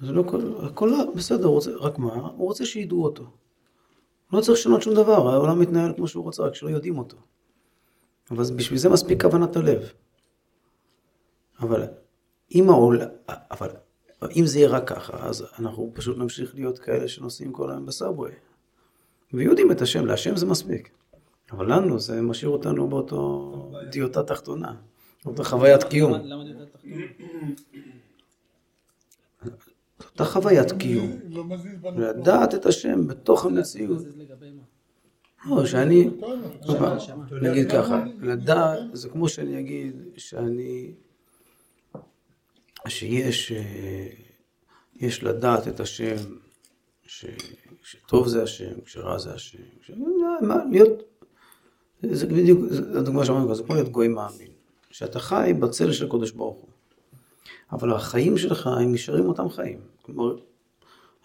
זה 0.00 0.12
לא 0.12 0.22
כל... 0.22 0.40
הכל 0.62 0.90
בסדר, 1.16 1.46
הוא 1.46 1.54
רוצה, 1.54 1.70
רק 1.70 1.98
מה? 1.98 2.14
הוא 2.14 2.46
רוצה 2.46 2.66
שידעו 2.66 3.04
אותו. 3.04 3.24
לא 4.32 4.40
צריך 4.40 4.58
לשנות 4.58 4.82
שום 4.82 4.94
דבר, 4.94 5.28
העולם 5.28 5.60
מתנהל 5.60 5.92
כמו 5.96 6.08
שהוא 6.08 6.24
רוצה, 6.24 6.42
רק 6.42 6.54
שלא 6.54 6.68
יודעים 6.68 6.98
אותו. 6.98 7.16
אבל 8.30 8.44
בשביל 8.56 8.78
זה 8.78 8.88
מספיק 8.88 9.22
כוונת 9.22 9.56
הלב. 9.56 9.92
אבל 11.60 11.82
אם 12.54 12.70
העולם... 12.70 13.08
אבל 13.28 13.68
אם 14.36 14.46
זה 14.46 14.58
יהיה 14.58 14.68
רק 14.68 14.88
ככה, 14.88 15.26
אז 15.26 15.46
אנחנו 15.58 15.90
פשוט 15.94 16.18
נמשיך 16.18 16.54
להיות 16.54 16.78
כאלה 16.78 17.08
שנוסעים 17.08 17.52
כל 17.52 17.70
היום 17.70 17.86
בסאבווי. 17.86 18.30
ויודעים 19.32 19.70
את 19.70 19.82
השם, 19.82 20.06
להשם 20.06 20.36
זה 20.36 20.46
מספיק. 20.46 20.90
אבל 21.52 21.72
לנו 21.72 22.00
זה 22.00 22.22
משאיר 22.22 22.50
אותנו 22.50 22.88
באותו 22.88 23.72
דיוטה 23.90 24.22
תחתונה, 24.22 24.74
באותה 25.24 25.44
חוויית 25.44 25.84
קיום. 25.84 26.12
למה 26.14 26.44
דיוטה 26.44 26.64
תחתונה? 26.66 26.96
אותה 30.10 30.24
חוויית 30.24 30.72
קיום. 30.72 31.18
לא. 31.28 31.44
לדעת 31.82 32.54
את 32.54 32.66
השם 32.66 33.06
בתוך 33.06 33.46
המציאות. 33.46 34.02
לא, 35.46 35.66
שאני, 35.66 36.10
שמה. 36.98 37.24
נגיד 37.42 37.70
ככה, 37.70 38.04
לדעת, 38.20 38.78
זה 38.92 39.08
כמו 39.08 39.28
שאני 39.28 39.60
אגיד 39.60 39.96
שאני, 40.16 40.94
שיש, 42.88 43.52
אה, 43.52 44.06
יש 44.96 45.24
לדעת 45.24 45.68
את 45.68 45.80
השם, 45.80 46.16
ש- 47.06 47.24
שטוב 47.82 48.28
זה 48.28 48.42
השם, 48.42 48.80
כשרע 48.84 49.18
זה 49.18 49.34
השם, 49.34 49.58
ש- 49.82 49.90
מה, 50.40 50.56
להיות, 50.70 50.90
זה 52.02 52.26
בדיוק, 52.26 52.60
הדוגמה 52.98 53.24
שאמרנו, 53.24 53.54
זה 53.54 53.62
כמו 53.62 53.74
להיות 53.74 53.88
גוי 53.88 54.08
מאמין, 54.08 54.50
שאתה 54.90 55.18
חי 55.20 55.52
בצל 55.60 55.92
של 55.92 56.06
הקדוש 56.06 56.30
ברוך 56.30 56.56
הוא. 56.56 56.68
אבל 57.72 57.92
החיים 57.92 58.38
שלך 58.38 58.66
הם 58.66 58.92
נשארים 58.92 59.26
אותם 59.26 59.48
חיים. 59.48 59.80
כלומר, 60.02 60.36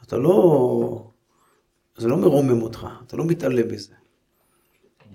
אתה 0.03 0.17
לא... 0.17 1.08
זה 1.98 2.08
לא 2.08 2.17
מרומם 2.17 2.62
אותך, 2.62 2.88
אתה 3.08 3.17
לא 3.17 3.25
מתעלה 3.25 3.63
בזה. 3.63 3.93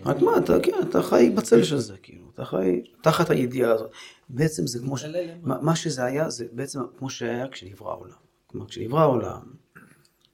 רק 0.05 0.21
מה, 0.23 0.39
אתה, 0.39 0.61
כן, 0.63 0.73
אתה 0.91 1.03
חי 1.03 1.31
בצל 1.37 1.63
של 1.63 1.79
זה, 1.79 1.97
כאילו, 2.03 2.26
אתה 2.37 2.45
חי 2.45 2.83
תחת 3.01 3.31
הידיעה 3.31 3.73
הזאת. 3.73 3.91
בעצם 4.29 4.67
זה 4.67 4.79
כמו 4.79 4.99
ש... 4.99 5.05
מה 5.43 5.61
מה 5.61 5.77
שזה 5.77 6.05
היה, 6.05 6.31
זה 6.31 6.47
בעצם 6.53 6.81
כמו 6.99 7.11
שהיה 7.11 7.49
כשנברא 7.49 7.91
העולם. 7.91 8.17
כלומר, 8.47 8.67
כשנברא 8.67 9.01
העולם, 9.01 9.41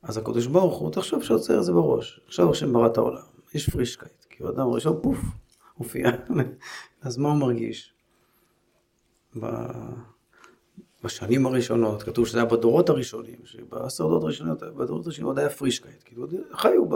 אז 0.02 0.16
הקדוש 0.16 0.46
ברוך 0.46 0.78
הוא, 0.78 0.92
תחשוב 0.92 1.22
שעוצר 1.22 1.58
את 1.58 1.64
זה 1.64 1.72
בראש. 1.72 2.20
עכשיו 2.26 2.50
השם 2.50 2.72
ברא 2.72 2.86
את 2.86 2.96
העולם, 2.96 3.22
יש 3.54 3.70
פרישקייט, 3.70 4.26
כאילו 4.30 4.50
אדם 4.50 4.66
ראשון, 4.68 4.98
פוף, 5.02 5.18
הופיע. 5.74 6.10
אז 7.02 7.16
מה 7.18 7.28
הוא 7.28 7.38
מרגיש? 7.38 7.94
ב- 9.40 9.46
בשנים 11.04 11.46
הראשונות, 11.46 12.02
כתוב 12.02 12.26
שזה 12.26 12.38
היה 12.38 12.46
בדורות 12.46 12.88
הראשונים, 12.88 13.38
שבעשר 13.44 14.04
דורות 14.04 14.22
הראשונות, 14.22 14.62
בדורות 14.62 15.06
הראשונים 15.06 15.26
עוד 15.26 15.38
היה 15.38 15.50
פרישקייט, 15.50 16.02
כאילו 16.04 16.26
חיו 16.52 16.88
ב... 16.88 16.94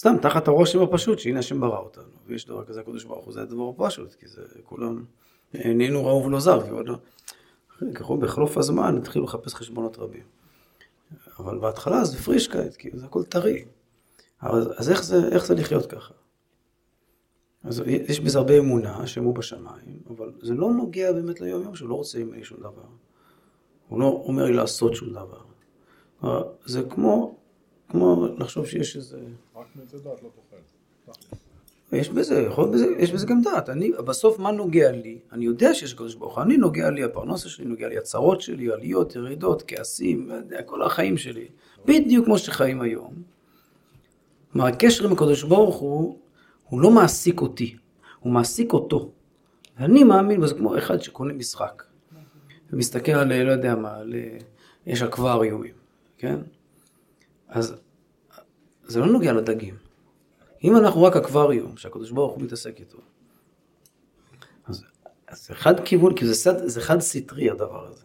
סתם 0.00 0.16
תחת 0.22 0.48
הרושם 0.48 0.82
הפשוט 0.82 1.18
שהנה 1.18 1.38
השם 1.38 1.60
ברא 1.60 1.78
אותנו, 1.78 2.04
ויש 2.26 2.46
דבר 2.46 2.64
כזה 2.64 2.80
הקדוש 2.80 3.04
ברוך 3.04 3.24
הוא, 3.24 3.32
זה 3.32 3.42
הדבר 3.42 3.72
פשוט, 3.76 4.14
כי 4.14 4.28
זה 4.28 4.42
כולם 4.64 5.04
נהיינו 5.54 6.06
ראו 6.06 6.24
ולא 6.24 6.40
זר, 6.40 6.60
ועוד 6.68 6.88
לא... 6.88 6.96
אחרי, 7.76 7.94
ככה 7.94 8.16
בחלוף 8.16 8.58
הזמן 8.58 8.96
התחילו 8.96 9.24
לחפש 9.24 9.54
חשבונות 9.54 9.98
רבים. 9.98 10.22
אבל 11.38 11.58
בהתחלה 11.58 12.04
זה 12.04 12.18
פרישקייט, 12.18 12.74
כאילו 12.78 12.98
זה 12.98 13.06
הכל 13.06 13.24
טרי. 13.24 13.64
אבל, 14.42 14.72
אז 14.76 14.90
איך 14.90 15.04
זה, 15.04 15.28
איך 15.28 15.46
זה 15.46 15.54
לחיות 15.54 15.86
ככה? 15.86 16.14
אז 17.64 17.82
יש 17.86 18.20
בזה 18.20 18.38
הרבה 18.38 18.58
אמונה, 18.58 18.96
השם 18.96 19.24
הוא 19.24 19.34
בשמיים, 19.34 19.98
אבל 20.10 20.32
זה 20.42 20.54
לא 20.54 20.70
נוגע 20.70 21.12
באמת 21.12 21.40
ליום 21.40 21.62
יום, 21.62 21.74
שהוא 21.74 21.88
לא 21.88 21.94
רוצה 21.94 22.18
ממני 22.18 22.44
שום 22.44 22.58
דבר. 22.58 22.88
הוא 23.88 24.00
לא 24.00 24.22
אומר 24.24 24.44
לי 24.44 24.52
לעשות 24.52 24.94
שום 24.94 25.10
דבר. 25.10 25.40
אה, 26.24 26.40
זה 26.66 26.82
כמו, 26.82 27.39
כמו 27.90 28.26
לחשוב 28.38 28.66
שיש 28.66 28.96
איזה... 28.96 29.18
רק 29.56 29.66
מאיזה 29.76 29.98
דעת 29.98 30.22
לא 30.22 30.28
פוחד. 30.34 30.56
יש 31.92 32.08
בזה, 32.08 32.40
יכול 32.40 32.68
בזה, 32.68 32.86
יש 32.98 33.12
בזה 33.12 33.26
גם 33.26 33.42
דעת. 33.42 33.68
אני, 33.68 33.92
בסוף 34.04 34.38
מה 34.38 34.50
נוגע 34.50 34.92
לי? 34.92 35.18
אני 35.32 35.44
יודע 35.44 35.74
שיש 35.74 35.94
קדוש 35.94 36.14
ברוך 36.14 36.34
הוא, 36.34 36.42
אני 36.42 36.56
נוגע 36.56 36.90
לי, 36.90 37.04
הפרנסה 37.04 37.48
שלי, 37.48 37.64
נוגע 37.64 37.88
לי 37.88 37.98
הצרות 37.98 38.40
שלי, 38.40 38.72
עליות, 38.72 39.16
ירידות, 39.16 39.62
כעסים, 39.66 40.30
כל 40.66 40.82
החיים 40.82 41.16
שלי. 41.16 41.48
בדיוק 41.84 42.24
כמו 42.24 42.38
שחיים 42.38 42.80
היום. 42.80 43.14
כלומר, 44.52 44.66
הקשר 44.68 45.06
עם 45.06 45.12
הקדוש 45.12 45.42
ברוך 45.42 45.76
הוא, 45.76 46.18
הוא 46.68 46.80
לא 46.80 46.90
מעסיק 46.90 47.40
אותי, 47.40 47.76
הוא 48.20 48.32
מעסיק 48.32 48.72
אותו. 48.72 49.10
ואני 49.78 50.04
מאמין 50.04 50.40
בזה 50.40 50.54
כמו 50.54 50.78
אחד 50.78 51.02
שקונה 51.02 51.32
משחק. 51.32 51.82
ומסתכל 52.72 53.12
על, 53.12 53.42
לא 53.42 53.52
יודע 53.52 53.74
מה, 53.74 53.96
על, 53.96 54.14
יש 54.86 55.02
אקווריומים, 55.02 55.74
כן? 56.18 56.36
אז 57.50 57.74
זה 58.84 59.00
לא 59.00 59.06
נוגע 59.06 59.32
לדגים. 59.32 59.74
אם 60.64 60.76
אנחנו 60.76 61.02
רק 61.02 61.16
אקווריום, 61.16 61.76
שהקדוש 61.76 62.10
ברוך 62.10 62.34
הוא 62.34 62.42
מתעסק 62.42 62.80
איתו, 62.80 62.98
אז, 64.66 64.84
אז 65.28 65.46
זה 65.46 65.54
חד 65.54 65.80
כיוון, 65.80 66.16
כי 66.16 66.26
זה, 66.26 66.34
סד, 66.34 66.66
זה 66.66 66.80
חד 66.80 67.00
סטרי 67.00 67.50
הדבר 67.50 67.86
הזה. 67.86 68.04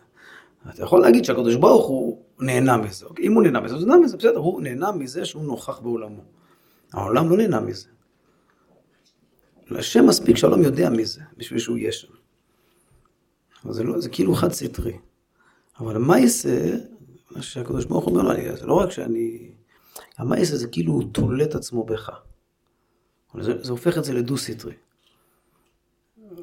אתה 0.69 0.83
יכול 0.83 1.01
להגיד 1.01 1.25
שהקדוש 1.25 1.55
ברוך 1.55 1.87
הוא 1.87 2.21
נהנה 2.39 2.77
מזה, 2.77 3.05
אוקיי? 3.05 3.25
אם 3.25 3.33
הוא 3.33 3.43
נהנה 3.43 3.59
מזה, 3.59 3.75
הוא 3.75 3.87
נהנה 3.87 3.97
מזה, 3.97 4.17
בסדר, 4.17 4.37
הוא 4.37 4.61
נהנה 4.61 4.91
מזה 4.91 5.25
שהוא 5.25 5.43
נוכח 5.43 5.79
בעולמו. 5.79 6.21
העולם 6.93 7.29
לא 7.29 7.37
נהנה 7.37 7.59
מזה. 7.59 7.87
להשם 9.67 10.05
מספיק 10.07 10.37
שהעולם 10.37 10.61
יודע 10.61 10.89
מזה, 10.89 11.21
בשביל 11.37 11.59
שהוא 11.59 11.77
יהיה 11.77 11.91
שם. 11.91 12.13
זה, 13.69 13.83
לא, 13.83 14.01
זה 14.01 14.09
כאילו 14.09 14.33
חד 14.33 14.51
סטרי. 14.51 14.97
אבל 15.79 15.97
מה 15.97 16.19
יעשה, 16.19 16.77
שהקדוש 17.41 17.85
ברוך 17.85 18.05
הוא 18.05 18.11
אומר 18.13 18.23
לו, 18.23 18.31
אני- 18.31 18.55
זה 18.57 18.65
לא 18.65 18.73
רק 18.73 18.91
שאני... 18.91 19.51
המעשה 20.17 20.55
זה 20.55 20.67
כאילו 20.67 20.93
הוא 20.93 21.03
תולה 21.11 21.43
את 21.43 21.55
עצמו 21.55 21.83
בך. 21.83 22.11
זה, 23.41 23.63
זה 23.63 23.71
הופך 23.71 23.97
את 23.97 24.03
זה 24.03 24.13
לדו 24.13 24.37
סטרי. 24.37 24.73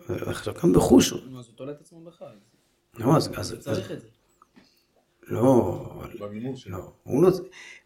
עכשיו 0.08 0.54
גם 0.62 0.72
בחוש, 0.72 1.12
נו, 1.12 1.40
אז 1.40 1.46
הוא 1.46 1.54
תולה 1.56 1.72
את 1.72 1.80
עצמו 1.80 2.00
בך. 2.04 2.22
לא, 2.98 3.16
אז, 3.16 3.30
אז, 3.36 3.50
הוא 3.50 3.58
אז 3.58 3.64
צריך 3.64 3.92
את 3.92 4.00
זה. 4.00 4.06
לא, 5.22 5.84
אבל. 5.94 6.10
לא, 6.66 6.92
הוא, 7.02 7.22
לא, 7.22 7.28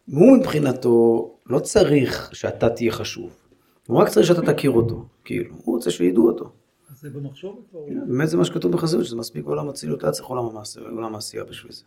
הוא 0.05 0.37
מבחינתו 0.37 1.37
לא 1.45 1.59
צריך 1.59 2.29
שאתה 2.33 2.69
תהיה 2.69 2.91
חשוב, 2.91 3.33
הוא 3.87 3.97
רק 3.97 4.09
צריך 4.09 4.27
שאתה 4.27 4.53
תכיר 4.53 4.71
אותו, 4.71 5.05
כאילו, 5.23 5.55
הוא 5.63 5.75
רוצה 5.75 5.91
שידעו 5.91 6.27
אותו. 6.27 6.51
אז 6.89 6.99
זה 7.01 7.09
במחשוב 7.09 7.65
כבר. 7.69 7.79
באמת 8.07 8.29
זה 8.29 8.37
מה 8.37 8.45
שכתוב 8.45 8.71
בחסידות, 8.71 9.05
שזה 9.05 9.15
מספיק 9.15 9.45
עולם 9.45 9.69
אצילות, 9.69 10.03
לא 10.03 10.11
צריך 10.11 10.27
עולם 10.27 10.45
המעשה, 10.45 10.81
עולם 10.81 11.15
העשייה 11.15 11.43
בשביל 11.43 11.71
זה. 11.71 11.83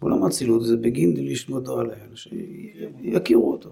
עולם 0.00 0.24
האצילות 0.24 0.64
זה 0.64 0.76
בגין 0.76 1.14
לשמודו 1.16 1.80
עליהם, 1.80 2.16
שיכירו 2.16 3.52
אותו. 3.52 3.70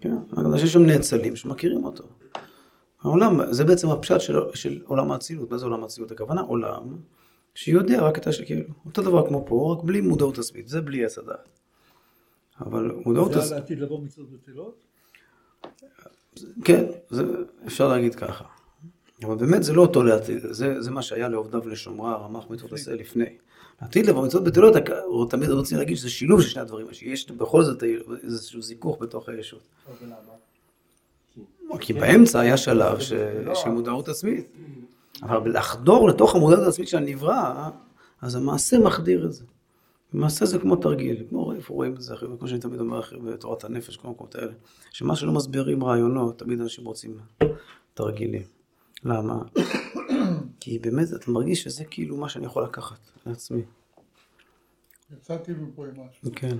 כן? 0.00 0.14
אנשים 0.36 0.68
שם 0.68 0.82
נאצלים 0.82 1.36
שמכירים 1.36 1.84
אותו. 1.84 2.04
העולם, 3.02 3.40
זה 3.52 3.64
בעצם 3.64 3.88
הפשט 3.88 4.20
של, 4.20 4.36
של 4.54 4.80
עולם 4.84 5.12
האצילות. 5.12 5.50
מה 5.50 5.58
זה 5.58 5.64
עולם 5.64 5.82
האצילות? 5.82 6.10
הכוונה 6.10 6.40
עולם 6.40 6.96
שיודע 7.54 8.02
רק 8.02 8.18
את 8.18 8.26
השם, 8.26 8.44
כאילו, 8.44 8.64
אותו 8.86 9.02
דבר 9.02 9.28
כמו 9.28 9.44
פה, 9.46 9.76
רק 9.78 9.84
בלי 9.84 10.00
מודעות 10.00 10.38
עצמית, 10.38 10.68
זה 10.68 10.80
בלי 10.80 11.04
עץ 11.04 11.18
הדעת. 11.18 11.48
אבל 12.60 12.92
מודעות 13.06 13.32
זה 13.32 13.38
עצמית, 13.38 13.60
לעתיד 13.60 13.78
לבוא 13.78 14.00
מצוות 14.02 14.26
בטלות? 14.30 14.84
כן, 16.64 16.84
זה, 17.10 17.22
אפשר 17.66 17.88
להגיד 17.88 18.14
ככה. 18.14 18.44
אבל 19.24 19.34
באמת 19.34 19.62
זה 19.62 19.72
לא 19.72 19.82
אותו 19.82 20.02
לעתיד, 20.02 20.38
זה, 20.50 20.80
זה 20.80 20.90
מה 20.90 21.02
שהיה 21.02 21.28
לעובדיו 21.28 21.68
לשומרה, 21.68 22.16
רמ"ח 22.16 22.44
מצוות 22.50 22.72
עשה 22.72 22.94
לפני. 22.94 23.24
לעתיד 23.82 24.06
לבוא 24.06 24.26
מצוות 24.26 24.44
בטלות, 24.44 24.74
הוא 25.04 25.30
תמיד 25.30 25.50
רוצים 25.50 25.78
להגיד 25.78 25.96
שזה 25.96 26.10
שילוב 26.10 26.42
של 26.42 26.48
שני 26.48 26.62
הדברים, 26.62 26.86
שיש 26.92 27.30
בכל 27.30 27.64
זאת 27.64 27.84
איזשהו 28.22 28.62
זיכוך 28.62 28.96
בתוך 29.00 29.28
הישות. 29.28 29.62
כי 31.80 31.92
באמצע 31.92 32.40
היה 32.40 32.56
שלב 32.56 33.00
ש... 33.00 33.12
של 33.54 33.70
מודעות 33.70 34.08
עצמית. 34.08 34.46
אבל 35.22 35.58
לחדור 35.58 36.08
לתוך 36.08 36.34
המודעות 36.34 36.64
העצמית 36.64 36.88
של 36.88 36.96
הנברא, 36.96 37.70
אז 38.22 38.34
המעשה 38.34 38.78
מחדיר 38.78 39.26
את 39.26 39.32
זה. 39.32 39.44
מעשה 40.12 40.46
זה 40.46 40.58
כמו 40.58 40.76
תרגיל, 40.76 41.24
כמו 41.28 41.52
איפה 41.52 41.74
רואים 41.74 41.94
את 41.94 42.00
זה, 42.00 42.14
כמו 42.38 42.48
שאני 42.48 42.60
תמיד 42.60 42.80
אומר 42.80 43.00
בתורת 43.24 43.64
הנפש, 43.64 43.96
כל 43.96 44.08
המקומות 44.08 44.34
האלה, 44.34 44.52
שמה 44.90 45.16
שלא 45.16 45.32
מסבירים 45.32 45.84
רעיונות, 45.84 46.38
תמיד 46.38 46.60
אנשים 46.60 46.84
רוצים 46.84 47.16
תרגילים. 47.94 48.42
למה? 49.04 49.42
כי 50.60 50.78
באמת 50.78 51.08
אתה 51.16 51.30
מרגיש 51.30 51.62
שזה 51.62 51.84
כאילו 51.84 52.16
מה 52.16 52.28
שאני 52.28 52.46
יכול 52.46 52.64
לקחת 52.64 52.98
לעצמי. 53.26 53.62
יצאתי 55.12 55.52
מפה 55.52 55.86
עם 55.86 55.90
משהו. 55.90 56.28
כן. 56.36 56.56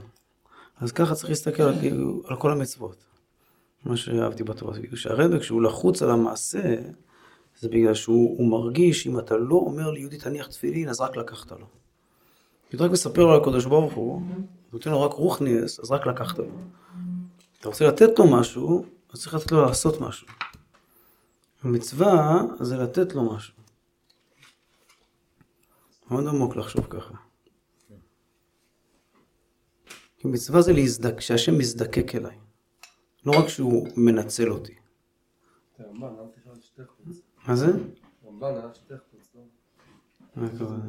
אז 0.81 0.93
ככה 0.93 1.15
צריך 1.15 1.29
להסתכל 1.29 1.63
על, 1.63 1.79
כאילו, 1.81 2.23
על 2.27 2.37
כל 2.37 2.53
המצוות. 2.53 3.05
מה 3.85 3.97
שאהבתי 3.97 4.45
בתורה, 4.45 4.75
כאילו 4.75 4.97
שהרבק, 4.97 5.41
כשהוא 5.41 5.63
לחוץ 5.63 6.03
על 6.03 6.11
המעשה, 6.11 6.75
זה 7.61 7.69
בגלל 7.69 7.95
שהוא 7.95 8.39
הוא 8.39 8.51
מרגיש, 8.51 9.07
אם 9.07 9.19
אתה 9.19 9.37
לא 9.37 9.55
אומר 9.55 9.91
ליהודי 9.91 10.19
תניח 10.19 10.47
תפילין, 10.47 10.89
אז 10.89 11.01
רק 11.01 11.17
לקחת 11.17 11.51
לו. 11.51 11.57
אם 11.57 12.77
אתה 12.77 12.85
רק 12.85 12.91
מספר 12.91 13.23
לו 13.23 13.33
על 13.33 13.41
הקדוש 13.41 13.65
ברוך 13.65 13.93
הוא, 13.93 14.23
נותן 14.73 14.91
לו 14.91 15.03
רק 15.03 15.13
רוחניאס, 15.13 15.81
אז 15.81 15.91
רק 15.91 16.07
לקחת 16.07 16.39
לו. 16.39 16.45
אתה 17.61 17.69
רוצה 17.69 17.87
לתת 17.87 18.19
לו 18.19 18.31
משהו, 18.31 18.85
אז 19.13 19.21
צריך 19.21 19.35
לתת 19.35 19.53
לו 19.53 19.63
לעשות 19.63 20.01
משהו. 20.01 20.27
מצווה 21.65 22.43
זה 22.61 22.77
לתת 22.77 23.15
לו 23.15 23.35
משהו. 23.35 23.55
מאוד 26.11 26.27
עמוק 26.27 26.57
לחשוב 26.57 26.87
ככה. 26.91 27.15
כי 30.19 30.29
מצווה 30.29 30.63
זה 30.63 30.73
להזדק, 30.73 31.21
שהשם 31.21 31.59
מזדקק 31.59 32.15
אליי. 32.15 32.39
לא 33.27 33.33
רק 33.41 33.49
שהוא 33.49 33.89
מנצל 33.97 34.51
אותי. 34.51 34.75
רמב"ן. 35.81 36.15
מה 37.47 37.57
זה? 37.57 37.67
רמב"ן 38.27 38.55
היה 38.55 38.75
שתי 38.75 38.95
חוץ, 39.11 39.35
לא? 39.35 39.43
מה 40.37 40.47
הכוונה? 40.47 40.85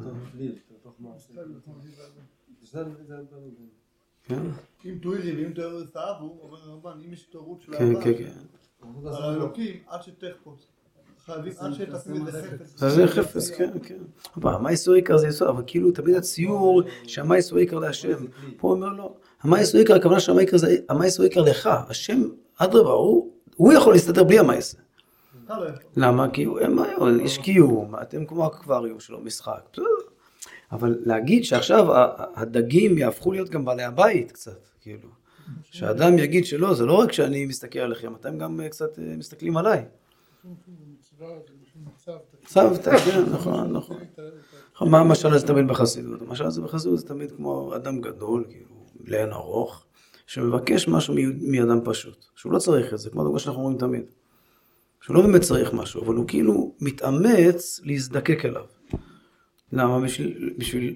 כן? 4.22 4.42
אם 4.84 4.98
תוירי 5.02 5.44
ואם 5.44 5.52
תאר 5.52 5.84
תאהבו, 5.84 6.38
אומר 6.42 6.62
הרמב"ן, 6.62 7.00
אם 7.04 7.12
יש 7.12 7.26
התעוררות 7.28 7.60
של 7.60 7.78
כן, 7.78 7.84
אהבה, 7.84 8.04
כן, 8.04 8.18
כן. 8.18 8.30
על 9.06 9.22
האלוקים, 9.22 9.76
עד 9.88 10.02
שתחפוץ. 10.02 10.66
חייבים, 11.26 11.52
עד. 11.58 11.72
אז 12.82 12.92
זה 12.94 13.06
חפץ, 13.06 13.50
כן, 13.50 13.70
כן. 13.82 13.98
אבל 14.36 14.54
המאיסור 14.54 14.94
עיקר 14.94 15.16
זה 15.16 15.28
יסוד, 15.28 15.48
אבל 15.48 15.62
כאילו 15.66 15.90
תמיד 15.90 16.14
הציור 16.14 16.82
שהמאיסור 17.06 17.58
עיקר 17.58 17.78
להשם. 17.78 18.26
פה 18.56 18.68
הוא 18.68 18.74
אומר 18.76 18.88
לא, 18.88 19.14
המאיסור 19.42 19.78
עיקר, 19.80 19.94
הכוונה 19.94 20.20
שהמאיסור 20.20 21.24
עיקר 21.24 21.40
לך. 21.40 21.70
השם, 21.88 22.22
אדרבה, 22.58 22.90
הוא 22.90 23.30
הוא 23.56 23.72
יכול 23.72 23.92
להסתדר 23.92 24.24
בלי. 24.24 24.36
אתה 25.44 25.58
לא. 25.60 25.66
למה? 25.96 26.30
כי 26.30 26.44
הוא- 26.44 26.60
הם- 26.60 26.78
יש 27.24 27.38
קיום, 27.38 27.94
אתם 28.02 28.24
כמו 28.26 28.46
אקווריום 28.46 29.00
שלו, 29.00 29.20
משחק. 29.20 29.60
בסדר. 29.72 29.84
אבל 30.72 30.96
להגיד 31.06 31.44
שעכשיו 31.44 31.86
הדגים 32.34 32.98
יהפכו 32.98 33.32
להיות 33.32 33.48
גם 33.50 33.64
בעלי 33.64 33.82
הבית 33.82 34.32
קצת, 34.32 34.58
כאילו. 34.80 35.08
שאדם 35.70 36.18
יגיד 36.18 36.44
שלא, 36.46 36.74
זה 36.74 36.86
לא 36.86 36.92
רק 36.92 37.12
שאני 37.12 37.46
מסתכל 37.46 37.78
עליכם, 37.78 38.14
אתם 38.14 38.38
גם 38.38 38.60
אה, 38.60 38.68
קצת 38.68 38.98
אה, 38.98 39.16
מסתכלים 39.16 39.56
עליי. 39.56 39.84
מצב, 41.86 42.16
צוותא, 42.44 42.98
כן, 42.98 43.22
נכון, 43.32 43.72
נכון. 43.72 43.96
נכון, 44.74 44.90
מה 44.90 45.00
המשל 45.00 45.34
הזה 45.34 45.46
תמיד 45.46 45.68
בחסידות? 45.68 46.22
המשל 46.22 46.44
הזה 46.44 46.62
בחסידות 46.62 46.98
זה 46.98 47.06
תמיד 47.06 47.30
כמו 47.36 47.76
אדם 47.76 48.00
גדול, 48.00 48.44
כאילו, 48.48 48.86
לאין 49.04 49.32
ארוך, 49.32 49.84
שמבקש 50.26 50.88
משהו 50.88 51.14
מאדם 51.40 51.80
פשוט, 51.84 52.24
שהוא 52.36 52.52
לא 52.52 52.58
צריך 52.58 52.94
את 52.94 52.98
זה, 52.98 53.10
כמו 53.10 53.20
הדוגמה 53.20 53.38
שאנחנו 53.38 53.60
אומרים 53.60 53.78
תמיד. 53.78 54.04
שהוא 55.00 55.16
לא 55.16 55.22
באמת 55.22 55.40
צריך 55.40 55.72
משהו, 55.72 56.04
אבל 56.04 56.14
הוא 56.14 56.28
כאילו 56.28 56.74
מתאמץ 56.80 57.80
להזדקק 57.84 58.44
אליו. 58.44 58.64
למה? 59.72 60.00
בשביל, 60.00 60.54
בשביל... 60.58 60.94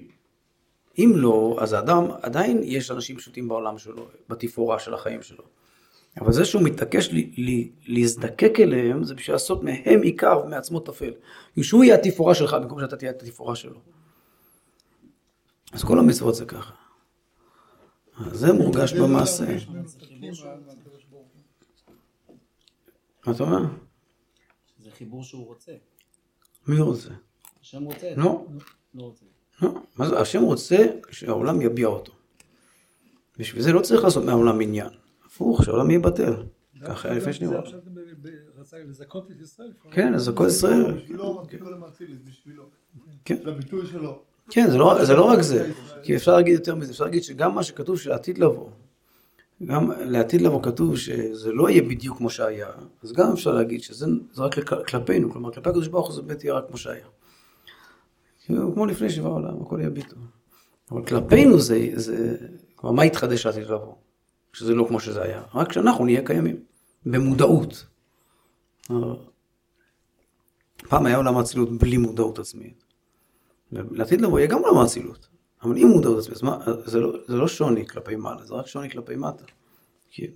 אם 0.97 1.11
לא, 1.15 1.57
אז 1.61 1.73
האדם, 1.73 2.05
עדיין 2.21 2.61
יש 2.63 2.91
אנשים 2.91 3.17
פשוטים 3.17 3.47
בעולם 3.47 3.77
שלו, 3.77 4.07
בתפאורה 4.29 4.79
של 4.79 4.93
החיים 4.93 5.21
שלו. 5.21 5.43
אבל 6.21 6.33
זה 6.33 6.45
שהוא 6.45 6.61
מתעקש 6.61 7.11
לי, 7.11 7.31
לי, 7.37 7.71
להזדקק 7.87 8.59
אליהם, 8.59 9.03
זה 9.03 9.15
בשביל 9.15 9.35
לעשות 9.35 9.63
מהם 9.63 10.01
עיקר 10.01 10.41
ומעצמו 10.45 10.79
טפל. 10.79 11.11
שהוא 11.61 11.83
יהיה 11.83 11.95
התפאורה 11.95 12.35
שלך 12.35 12.53
במקום 12.53 12.79
שאתה 12.79 12.97
תהיה 12.97 13.11
התפאורה 13.11 13.55
שלו. 13.55 13.79
אז 15.71 15.83
כל 15.83 15.99
המצוות 15.99 16.35
זה 16.35 16.45
ככה. 16.45 16.73
זה 18.31 18.53
מורגש 18.53 18.93
במעשה. 18.93 19.45
מה 23.25 23.33
אתה 23.33 23.43
אומר? 23.43 23.65
זה 24.77 24.91
חיבור 24.91 25.23
שהוא 25.23 25.47
רוצה. 25.47 25.71
מי 26.67 26.79
רוצה? 26.79 27.09
השם 27.61 27.83
רוצה. 27.83 28.13
לא. 28.17 28.45
לא 28.93 29.03
רוצה. 29.03 29.25
לא. 29.61 29.73
מה 29.97 30.09
זה? 30.09 30.19
השם 30.19 30.41
רוצה 30.41 30.85
שהעולם 31.11 31.61
יביע 31.61 31.87
אותו. 31.87 32.13
בשביל 33.37 33.61
זה 33.61 33.71
לא 33.71 33.81
צריך 33.81 34.03
לעשות 34.03 34.25
מהעולם 34.25 34.61
עניין. 34.61 34.89
הפוך, 35.25 35.63
שהעולם 35.63 35.89
יהיה 35.89 35.99
בטל. 35.99 36.33
ככה 36.85 37.09
היה 37.09 37.17
לפני 37.17 37.47
רצה 38.57 38.77
לזכות 38.89 39.31
את 39.31 39.41
ישראל. 39.41 39.71
כן, 39.91 40.13
אז 40.13 40.27
הכל 40.27 40.47
ישראל. 40.47 40.93
בשבילו, 40.93 41.43
אצילי, 41.87 42.15
בשבילו. 42.25 42.63
כן. 43.25 43.37
שלו. 43.91 44.21
כן, 44.49 44.69
זה 44.69 44.77
לא, 44.77 45.05
זה 45.05 45.13
לא 45.13 45.23
רק 45.23 45.41
זה, 45.41 45.71
כי 46.03 46.15
אפשר 46.15 46.35
להגיד 46.35 46.53
יותר 46.53 46.75
מזה, 46.75 46.91
אפשר 46.91 47.03
להגיד 47.03 47.23
שגם 47.23 47.55
מה 47.55 47.63
שכתוב 47.63 47.99
שלעתיד 47.99 48.37
לבוא, 48.37 48.69
גם 49.65 49.91
לעתיד 49.91 50.41
לבוא 50.41 50.63
כתוב 50.63 50.97
שזה 50.97 51.51
לא 51.51 51.69
יהיה 51.69 51.81
בדיוק 51.81 52.17
כמו 52.17 52.29
שהיה, 52.29 52.67
אז 53.03 53.13
גם 53.13 53.31
אפשר 53.31 53.53
להגיד 53.53 53.83
שזה 53.83 54.05
זה 54.33 54.43
רק 54.43 54.55
כלפינו, 54.87 55.31
כלומר 55.31 55.51
כלפי 55.51 55.69
הקדוש 55.69 55.87
ברוך 55.87 56.07
הוא 56.07 56.15
זה 56.15 56.21
באמת 56.21 56.43
יהיה 56.43 56.53
רק 56.53 56.67
כמו 56.67 56.77
שהיה. 56.77 57.05
כאילו, 58.49 58.73
כמו 58.73 58.85
לפני 58.85 59.09
שבעה 59.09 59.31
עולם, 59.31 59.61
הכל 59.61 59.79
יהיה 59.79 59.89
ביטוי. 59.89 60.19
אבל 60.91 61.05
כלפינו 61.05 61.59
זה, 61.59 61.89
זה, 61.93 62.37
כלומר 62.75 62.95
מה 62.95 63.05
יתחדש 63.05 63.45
לעתיד 63.45 63.63
לבוא? 63.63 63.93
שזה 64.53 64.73
לא 64.73 64.85
כמו 64.87 64.99
שזה 64.99 65.21
היה, 65.21 65.43
רק 65.53 65.73
שאנחנו 65.73 66.05
נהיה 66.05 66.25
קיימים, 66.25 66.63
במודעות. 67.05 67.85
פעם 70.89 71.05
היה 71.05 71.17
עולם 71.17 71.37
האצילות 71.37 71.69
בלי 71.77 71.97
מודעות 71.97 72.39
עצמית. 72.39 72.83
לעתיד 73.71 74.21
לבוא 74.21 74.39
יהיה 74.39 74.49
גם 74.49 74.59
עולם 74.63 74.77
האצילות, 74.77 75.29
אבל 75.63 75.77
עם 75.77 75.87
מודעות 75.87 76.19
עצמית, 76.19 76.37
אז 76.37 76.43
מה, 76.43 76.59
זה 76.85 76.99
לא, 76.99 77.17
זה 77.27 77.35
לא 77.35 77.47
שוני 77.47 77.87
כלפי 77.87 78.15
מעלה, 78.15 78.45
זה 78.45 78.53
רק 78.53 78.67
שוני 78.67 78.89
כלפי 78.89 79.15
מטה. 79.15 79.43
כאילו. 80.09 80.33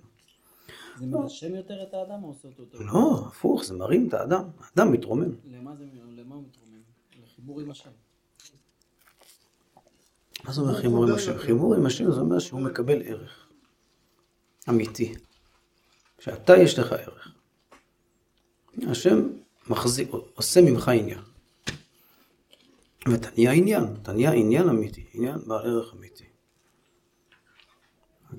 זה 0.98 1.06
מנשם 1.06 1.54
יותר 1.54 1.82
את 1.82 1.94
האדם 1.94 2.22
או 2.22 2.28
עושה 2.28 2.48
אותו 2.48 2.62
יותר? 2.62 2.78
לא, 2.78 3.24
הפוך, 3.26 3.64
זה 3.64 3.74
מרים 3.74 4.08
את 4.08 4.14
האדם, 4.14 4.44
האדם 4.58 4.92
מתרומם. 4.92 5.34
למה 5.44 5.76
זה, 5.76 5.84
למה 6.16 6.34
הוא 6.34 6.44
מתרומם? 6.48 6.80
לחיבור 7.24 7.60
עם 7.60 7.70
השם. 7.70 7.90
מה 10.44 10.52
זה 10.52 10.60
אומר 10.60 10.80
חיבור 10.80 11.04
עם 11.04 11.14
השם? 11.14 11.38
חיבור 11.38 11.74
עם 11.74 11.86
השם 11.86 12.12
זה 12.12 12.20
אומר 12.20 12.38
שהוא 12.38 12.60
מקבל 12.60 13.02
ערך 13.02 13.48
אמיתי, 14.68 15.14
שאתה 16.18 16.56
יש 16.56 16.78
לך 16.78 16.92
ערך. 16.92 17.28
השם 18.88 19.28
מחזיק, 19.68 20.08
עושה 20.34 20.60
ממך 20.60 20.88
עניין. 20.88 21.18
ואתה 23.06 23.28
נהיה 23.36 23.52
עניין, 23.52 23.84
אתה 24.02 24.12
נהיה 24.12 24.32
עניין 24.32 24.68
אמיתי, 24.68 25.06
עניין 25.14 25.38
בעל 25.46 25.66
ערך 25.66 25.94
אמיתי. 25.94 26.24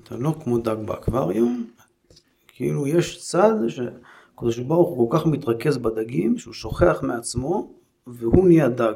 אתה 0.02 0.16
לא 0.16 0.34
כמו 0.44 0.58
דג 0.58 0.76
באקווריום, 0.86 1.70
כאילו 2.48 2.86
יש 2.86 3.22
צד 3.22 3.54
שהקדוש 3.68 4.58
ברוך 4.58 4.88
הוא 4.88 5.10
כל 5.10 5.18
כך 5.18 5.26
מתרכז 5.26 5.78
בדגים, 5.78 6.38
שהוא 6.38 6.54
שוכח 6.54 7.02
מעצמו, 7.02 7.74
והוא 8.06 8.48
נהיה 8.48 8.68
דג. 8.68 8.94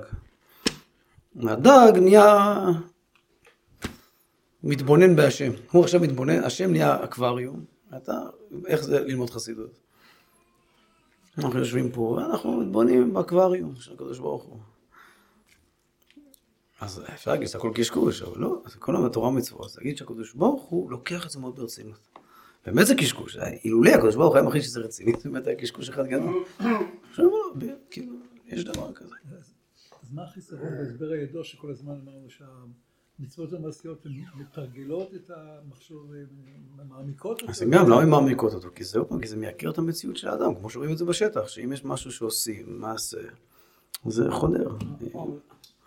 הדג 1.42 1.92
נהיה 1.98 2.46
מתבונן 4.64 5.16
בהשם. 5.16 5.52
הוא 5.70 5.84
עכשיו 5.84 6.00
מתבונן, 6.00 6.44
השם 6.44 6.70
נהיה 6.70 7.04
אקווריום. 7.04 7.64
אתה, 7.96 8.20
איך 8.66 8.82
זה 8.82 9.00
ללמוד 9.00 9.30
חסידות? 9.30 9.80
אנחנו 11.38 11.58
יושבים 11.58 11.92
פה, 11.92 12.18
אנחנו 12.30 12.60
מתבוננים 12.60 13.14
באקווריום 13.14 13.74
של 13.76 13.92
הקדוש 13.92 14.18
ברוך 14.18 14.44
הוא. 14.44 14.58
אז 16.80 17.02
אפשר 17.14 17.30
להגיד 17.30 17.48
שזה 17.48 17.58
הכל 17.58 17.72
קשקוש, 17.74 18.22
אבל 18.22 18.40
לא, 18.40 18.62
זה 18.66 18.78
כל 18.78 19.06
התורה 19.06 19.28
ומצוות, 19.28 19.76
להגיד 19.78 19.96
שהקדוש 19.96 20.34
ברוך 20.34 20.62
הוא 20.62 20.90
לוקח 20.90 21.26
את 21.26 21.30
זה 21.30 21.38
מאוד 21.38 21.56
ברצינות. 21.56 22.08
באמת 22.66 22.86
זה 22.86 22.94
קשקוש, 22.94 23.36
אילולא 23.64 23.90
הקדוש 23.90 24.16
ברוך 24.16 24.34
היה 24.34 24.44
מחליט 24.44 24.62
שזה 24.62 24.80
רציני, 24.80 25.12
זה 25.18 25.30
באמת 25.30 25.46
היה 25.46 25.56
קשקוש 25.56 25.88
אחד 25.88 26.06
גדול. 26.06 26.44
עכשיו 27.10 27.26
כאילו, 27.90 28.14
יש 28.46 28.64
דבר 28.64 28.92
כזה. 28.92 29.14
אז 30.02 30.12
מה 30.12 30.22
החיסרון 30.24 30.68
בהסבר 30.78 31.10
הידוע 31.10 31.44
שכל 31.44 31.70
הזמן 31.70 31.92
אמרנו 31.92 32.30
שהמצוות 33.20 33.52
המעשיות 33.52 34.06
הן 34.06 34.12
מתרגלות 34.34 35.14
את 35.14 35.30
המחשוב, 35.36 36.12
הן 36.12 36.26
מעמיקות 36.88 37.42
אותו? 37.42 37.52
אז 37.52 37.62
גם 37.70 37.90
למה 37.90 38.02
הן 38.02 38.08
מעמיקות 38.08 38.54
אותו? 38.54 38.68
כי 38.74 38.84
זה 38.84 38.98
עוד 38.98 39.08
פעם, 39.08 39.20
כי 39.20 39.28
זה 39.28 39.36
מייקר 39.36 39.70
את 39.70 39.78
המציאות 39.78 40.16
של 40.16 40.28
האדם, 40.28 40.54
כמו 40.54 40.70
שרואים 40.70 40.92
את 40.92 40.98
זה 40.98 41.04
בשטח, 41.04 41.48
שאם 41.48 41.72
יש 41.72 41.84
משהו 41.84 42.12
שעושים, 42.12 42.80
מעשה, 42.80 43.18
זה 44.06 44.30
חודר. 44.30 44.68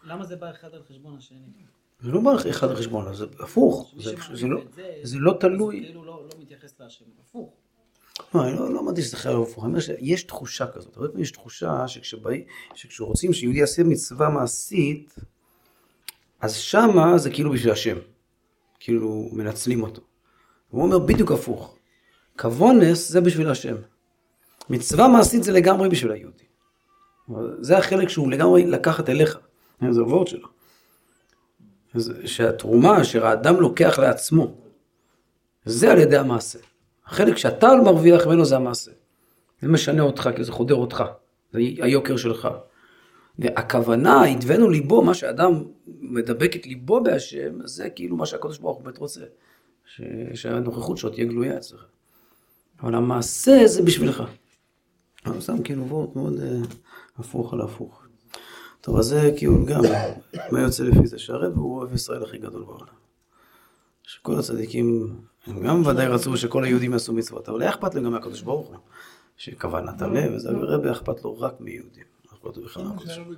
למה 0.04 0.26
זה 0.26 0.36
בא 0.36 0.52
אחד 0.52 0.74
על 0.74 0.82
חשבון 0.90 1.16
השני? 1.18 1.38
זה 2.02 2.12
לא 2.12 2.22
בא 2.22 2.32
אחד 2.50 2.70
על 2.70 2.76
חשבון, 2.76 3.14
זה 3.14 3.26
הפוך, 3.40 3.94
זה- 4.34 4.48
לא- 4.48 4.62
לא 5.20 5.38
תלוי. 5.40 5.80
זה 5.80 5.86
כאילו 5.86 6.04
לא 6.06 6.24
לא 6.34 6.42
מתייחס 6.42 6.80
להשם, 6.80 7.06
הפוך. 7.22 7.54
לא, 8.36 8.44
אני 8.48 8.56
לא 8.56 8.74
לא 8.74 8.80
אמרתי 8.80 9.02
שזה 9.02 9.18
חייב 9.18 9.40
הפוך, 9.42 9.64
אני 9.64 9.72
אומר 9.72 9.80
שיש 9.80 10.24
תחושה 10.24 10.68
כזאת, 10.68 10.98
הרבה 10.98 11.08
פעמים 11.08 11.24
יש 11.24 11.32
תחושה 11.32 11.88
שכשבאים- 11.88 12.44
שכשרוצים 12.76 13.34
שיהודי 13.34 13.60
יעשה 13.60 13.84
מצווה 13.84 14.30
מעשית, 14.30 15.16
אז 16.44 16.56
שמה 16.56 17.18
זה 17.18 17.30
כאילו 17.30 17.52
בשביל 17.52 17.72
השם, 17.72 17.98
כאילו 18.80 19.30
מנצלים 19.32 19.84
אותו. 19.84 20.02
הוא 20.70 20.84
אומר 20.84 21.00
בדיוק 21.00 21.32
הפוך, 21.32 21.76
כוונס 22.40 23.10
זה 23.10 23.22
בשביל 23.22 23.50
השם, 23.50 23.76
מצווה 24.70 25.08
מעשית 25.08 25.44
זה 25.44 25.52
לגמרי 25.52 25.90
בשביל 25.90 26.12
היהודי. 26.12 26.44
זה 27.60 27.78
החלק 27.78 28.10
שהוא 28.10 28.32
לגמרי 28.32 28.66
לקחת 28.66 29.10
אליך, 29.10 29.40
זה 29.92 30.00
הוורד 30.00 30.28
שלו. 30.28 30.48
שהתרומה 32.26 33.02
אשר 33.02 33.26
האדם 33.26 33.56
לוקח 33.56 34.00
לעצמו, 34.00 34.56
זה 35.66 35.92
על 35.92 36.00
ידי 36.00 36.18
המעשה. 36.18 36.60
החלק 37.06 37.38
שאתה 37.38 37.68
מרוויח 37.86 38.28
ממנו 38.28 38.46
זה 38.46 38.56
המעשה. 38.56 38.92
זה 39.62 39.68
משנה 39.68 40.02
אותך, 40.02 40.30
כי 40.36 40.44
זה 40.44 40.52
חודר 40.52 40.76
אותך. 40.76 41.04
זה 41.52 41.60
היוקר 41.60 42.18
שלך. 42.18 42.48
והכוונה, 43.40 44.24
הדבנו 44.24 44.70
ליבו, 44.70 45.02
מה 45.02 45.14
שאדם 45.14 45.64
מדבק 45.88 46.56
את 46.56 46.68
ליבו 46.68 47.04
בהשם, 47.04 47.66
זה 47.66 47.90
כאילו 47.90 48.18
מה 48.18 48.26
שהקדוש 48.26 48.58
ברוך 48.58 48.78
הוא 48.78 48.86
באמת 48.86 48.98
רוצה. 48.98 49.22
ש... 49.86 50.02
שהנוכחות 50.34 50.98
שלו 50.98 51.10
תהיה 51.10 51.26
גלויה 51.26 51.58
אצלך. 51.58 51.86
אבל 52.82 52.96
המעשה 52.96 53.68
זה 53.68 53.82
בשבילך. 53.82 54.24
אבל 55.26 55.42
שם 55.42 55.64
כאילו 55.64 55.88
וורט 55.88 56.16
מאוד 56.16 56.40
אה, 56.40 56.62
הפוך 57.18 57.54
על 57.54 57.62
הפוך. 57.62 58.04
טוב, 58.82 58.98
אז 58.98 59.06
זה 59.06 59.32
כאילו 59.38 59.66
גם, 59.66 59.82
מה 60.52 60.62
יוצא 60.62 60.84
לפי 60.84 61.08
זה? 61.08 61.20
שהרב 61.20 61.58
הוא 61.58 61.78
אוהב 61.78 61.94
ישראל 61.94 62.24
הכי 62.24 62.38
גדול 62.38 62.64
בעולם. 62.64 62.88
שכל 64.04 64.40
הצדיקים, 64.40 65.16
הם 65.48 65.68
גם 65.68 65.86
ודאי 65.86 66.08
רצו 66.08 66.38
שכל 66.38 66.64
היהודים 66.64 66.94
יעשו 66.94 67.14
מצוות, 67.14 67.50
אבל 67.50 67.62
היה 67.62 67.72
אכפת 67.72 67.96
להם 67.96 68.04
גם 68.04 68.12
מהקדוש 68.12 68.42
ברוך 68.42 68.68
הוא, 68.68 68.78
שכוונת 69.38 70.02
הלב, 70.02 70.34
וזה 70.36 70.50
הרבי 70.50 70.92
אכפת 70.92 71.24
לו 71.24 71.40
רק 71.40 71.54
מיהודים. 71.60 72.13
אכפת 72.46 72.58
לו 72.58 72.64
בכלל 72.64 72.84
מהקדוש 72.84 73.18
ברוך 73.18 73.28
הוא. 73.28 73.36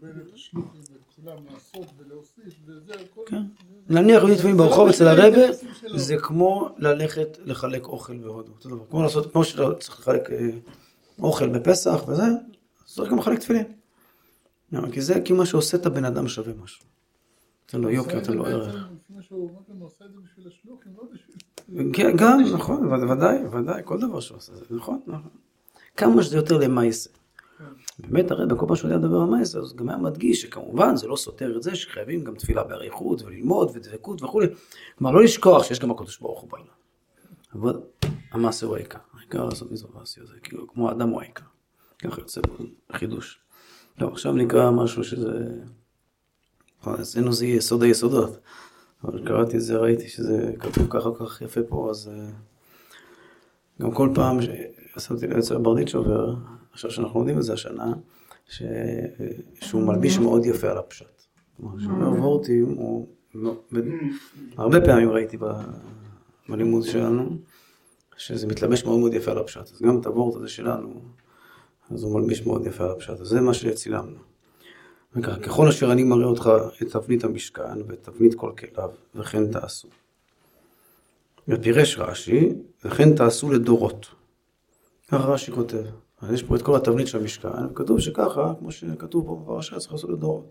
דרבן 0.00 0.20
את 0.20 0.34
השלוחים 0.34 0.80
ואת 0.92 1.00
כולם 1.16 1.36
לעשות 1.52 1.86
ולהוסיף 1.98 2.54
וזה, 2.66 2.92
הכל. 2.94 3.20
כן. 3.26 3.42
להניח 3.88 4.22
לפעמים 4.24 4.56
ברחוב 4.56 4.88
אצל 4.88 5.08
הרבה, 5.08 5.28
זה 5.94 6.16
כמו 6.16 6.68
ללכת 6.78 7.38
לחלק 7.44 7.84
אוכל 7.86 8.16
בהודו. 8.18 8.52
כמו 8.90 9.02
לעשות, 9.02 9.32
כמו 9.32 9.44
שאתה 9.44 9.62
צריך 9.80 10.00
לחלק 10.00 10.30
אה, 10.30 10.50
אוכל 11.18 11.48
בפסח 11.48 12.04
וזה, 12.08 12.22
צריך 12.84 13.10
גם 13.10 13.18
לחלק 13.18 13.38
תפילין. 13.38 13.64
למה? 14.72 14.90
כי 14.90 15.00
זה 15.02 15.20
כאילו 15.24 15.38
מה 15.38 15.46
שעושה 15.46 15.76
את 15.76 15.86
הבן 15.86 16.04
אדם 16.04 16.28
שווה 16.28 16.52
משהו. 16.62 16.84
נותן 17.66 17.80
לו 17.80 17.90
יוקר, 17.90 18.14
נותן 18.18 18.32
לו 18.32 18.46
ערך. 18.46 18.74
לפי 18.74 19.22
שהוא 19.22 19.42
אומר, 19.48 19.60
הוא 19.78 19.86
עושה 19.86 20.04
את 20.04 20.10
זה 20.12 20.18
בשביל 20.24 20.46
השלוחים, 20.48 20.92
לא. 20.96 21.82
כן, 21.92 22.16
גם, 22.16 22.40
נכון, 22.54 22.86
וד- 22.92 23.10
ודאי, 23.10 23.46
ודאי, 23.46 23.82
כל 23.84 24.00
דבר 24.00 24.20
שהוא 24.20 24.36
עושה, 24.36 24.52
זה 24.56 24.64
נכון, 24.70 25.00
נכון. 25.06 25.30
כמה 25.96 26.22
שזה 26.22 26.36
יותר 26.36 26.58
למעשה. 26.58 27.10
באמת, 28.08 28.30
הרי 28.30 28.46
בכל 28.46 28.66
פעם 28.66 28.76
שהוא 28.76 28.90
יודע 28.90 29.06
לדבר 29.06 29.20
על 29.20 29.26
מעשה, 29.26 29.58
אז 29.58 29.74
גם 29.76 29.88
היה 29.88 29.98
מדגיש 29.98 30.42
שכמובן 30.42 30.96
זה 30.96 31.06
לא 31.06 31.16
סותר 31.16 31.56
את 31.56 31.62
זה 31.62 31.74
שחייבים 31.76 32.24
גם 32.24 32.34
תפילה 32.34 32.64
באריכות 32.64 33.22
וללמוד 33.22 33.70
ודבקות 33.74 34.22
וכולי. 34.22 34.46
כלומר, 34.98 35.12
לא 35.12 35.22
לשכוח 35.22 35.64
שיש 35.64 35.78
גם 35.78 35.90
הקדוש 35.90 36.18
ברוך 36.18 36.40
הוא 36.40 36.50
בעולם. 36.50 36.66
אבל 37.54 37.80
המעשה 38.32 38.66
הוא 38.66 38.76
העיקר, 38.76 38.98
העיקר 39.18 39.44
לעשות 39.44 39.72
מצוות 39.72 39.94
מעשיות, 39.94 40.28
זה 40.28 40.34
כאילו 40.42 40.68
כמו 40.68 40.88
האדם 40.88 41.08
הוא 41.08 41.20
העיקר. 41.20 41.44
ככה 41.98 42.20
יוצא 42.20 42.40
פה 42.40 42.64
חידוש. 42.92 43.38
לא, 44.00 44.08
עכשיו 44.08 44.32
נקרא 44.32 44.70
משהו 44.70 45.04
שזה... 45.04 45.48
אצלנו 47.00 47.32
זה 47.32 47.46
יסוד 47.46 47.82
היסודות. 47.82 48.38
אבל 49.04 49.26
קראתי 49.26 49.56
את 49.56 49.62
זה, 49.62 49.76
ראיתי 49.76 50.08
שזה 50.08 50.52
כתוב 50.58 50.86
ככה 50.90 51.10
כל 51.10 51.26
כך 51.26 51.42
יפה 51.42 51.60
פה, 51.68 51.90
אז 51.90 52.10
אה, 52.14 52.30
גם 53.82 53.94
כל 53.94 54.08
פעם 54.14 54.38
ששמתי 54.40 55.26
לב 55.26 55.36
אצל 55.36 55.58
ברדיצ'ובר, 55.58 56.34
עכשיו 56.72 56.90
שאנחנו 56.90 57.18
לומדים 57.18 57.38
את 57.38 57.42
זה 57.42 57.52
השנה, 57.52 57.92
ש... 58.46 58.62
שהוא 59.60 59.82
מלביש 59.82 60.18
מאוד 60.18 60.46
יפה 60.46 60.70
על 60.70 60.78
הפשט. 60.78 61.22
כלומר, 61.56 61.78
כשאומר 61.78 62.12
וורטים, 62.20 62.64
הוא... 62.76 63.08
מאוד- 63.34 63.58
הרבה 64.56 64.80
פעמים 64.80 65.10
ראיתי 65.10 65.36
ב... 65.36 65.44
בלימוד 66.48 66.84
שלנו, 66.84 67.38
שזה 68.16 68.46
מתלבש 68.46 68.84
מאוד 68.84 68.98
מאוד 68.98 69.14
יפה 69.14 69.30
על 69.30 69.38
הפשט. 69.38 69.72
אז 69.72 69.82
גם 69.82 70.00
את 70.00 70.06
הוורט 70.06 70.36
הזה 70.36 70.48
שלנו, 70.48 71.00
אז 71.90 72.02
הוא 72.02 72.20
מלביש 72.20 72.46
מאוד 72.46 72.66
יפה 72.66 72.84
על 72.84 72.90
הפשט. 72.90 73.20
אז 73.20 73.26
זה 73.26 73.40
מה 73.40 73.54
שצילמנו. 73.54 74.16
וככה, 75.16 75.40
ככל 75.40 75.68
אשר 75.68 75.92
אני 75.92 76.04
מראה 76.04 76.26
אותך 76.26 76.50
את 76.82 76.92
תבנית 76.92 77.24
המשכן 77.24 77.82
ואת 77.88 78.02
תבנית 78.02 78.34
כל 78.34 78.52
כליו, 78.58 78.90
וכן 79.14 79.52
תעשו. 79.52 79.88
ופירש 81.48 81.98
רש"י, 81.98 82.52
וכן 82.84 83.14
תעשו 83.14 83.52
לדורות. 83.52 84.06
ככה 85.08 85.26
רש"י 85.26 85.52
כותב. 85.52 85.84
אז 86.22 86.32
יש 86.32 86.42
פה 86.42 86.56
את 86.56 86.62
כל 86.62 86.76
התבנית 86.76 87.06
של 87.06 87.18
המשכן, 87.18 87.66
וכתוב 87.70 88.00
שככה, 88.00 88.54
כמו 88.58 88.72
שכתוב 88.72 89.26
פה 89.26 89.42
בפרשה, 89.42 89.78
צריך 89.78 89.92
לעשות 89.92 90.10
לדורות. 90.10 90.50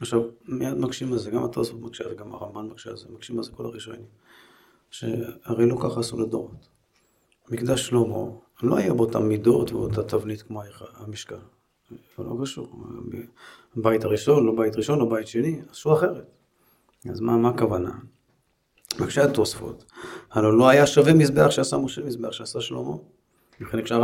עכשיו, 0.00 0.22
מיד 0.48 0.74
מקשים 0.74 1.12
על 1.12 1.18
זה, 1.18 1.30
גם 1.30 1.44
התוספות 1.44 1.80
מקשה 1.80 2.04
על 2.04 2.10
זה, 2.10 2.16
גם 2.16 2.32
הרמב"ן 2.34 2.66
מקשה 2.66 2.90
על 2.90 2.96
זה, 2.96 3.06
מקשים 3.10 3.38
על 3.38 3.44
זה 3.44 3.50
כל 3.52 3.64
הראשונים. 3.64 4.06
שהרי 4.90 5.66
לא 5.66 5.76
ככה 5.82 6.00
עשו 6.00 6.20
לדורות. 6.20 6.68
מקדש 7.50 7.86
שלמה, 7.86 8.30
לא 8.62 8.76
היה 8.76 8.94
באותן 8.94 9.22
מידות 9.22 9.72
ובאותה 9.72 10.02
תבנית 10.02 10.42
כמו 10.42 10.62
המשכן. 10.96 11.36
זה 11.90 11.96
לא 12.24 12.36
קשור. 12.42 12.84
בית 13.76 14.04
הראשון, 14.04 14.46
לא 14.46 14.52
בית 14.56 14.76
ראשון, 14.76 14.98
לא 14.98 15.10
בית 15.10 15.26
שני, 15.26 15.60
עשו 15.70 15.92
אחרת. 15.92 16.30
אז 17.10 17.20
מה, 17.20 17.36
מה 17.36 17.48
הכוונה? 17.48 17.90
מקשה 19.00 19.24
התוספות, 19.24 19.84
הלוא 20.30 20.52
לא 20.52 20.68
היה 20.68 20.86
שווה 20.86 21.14
מזבח 21.14 21.50
שעשה 21.50 21.76
משה 21.76 22.04
מזבח 22.04 22.32
שעשה 22.32 22.60
שלמה, 22.60 22.96
בחלק 23.60 23.86
של 23.86 23.94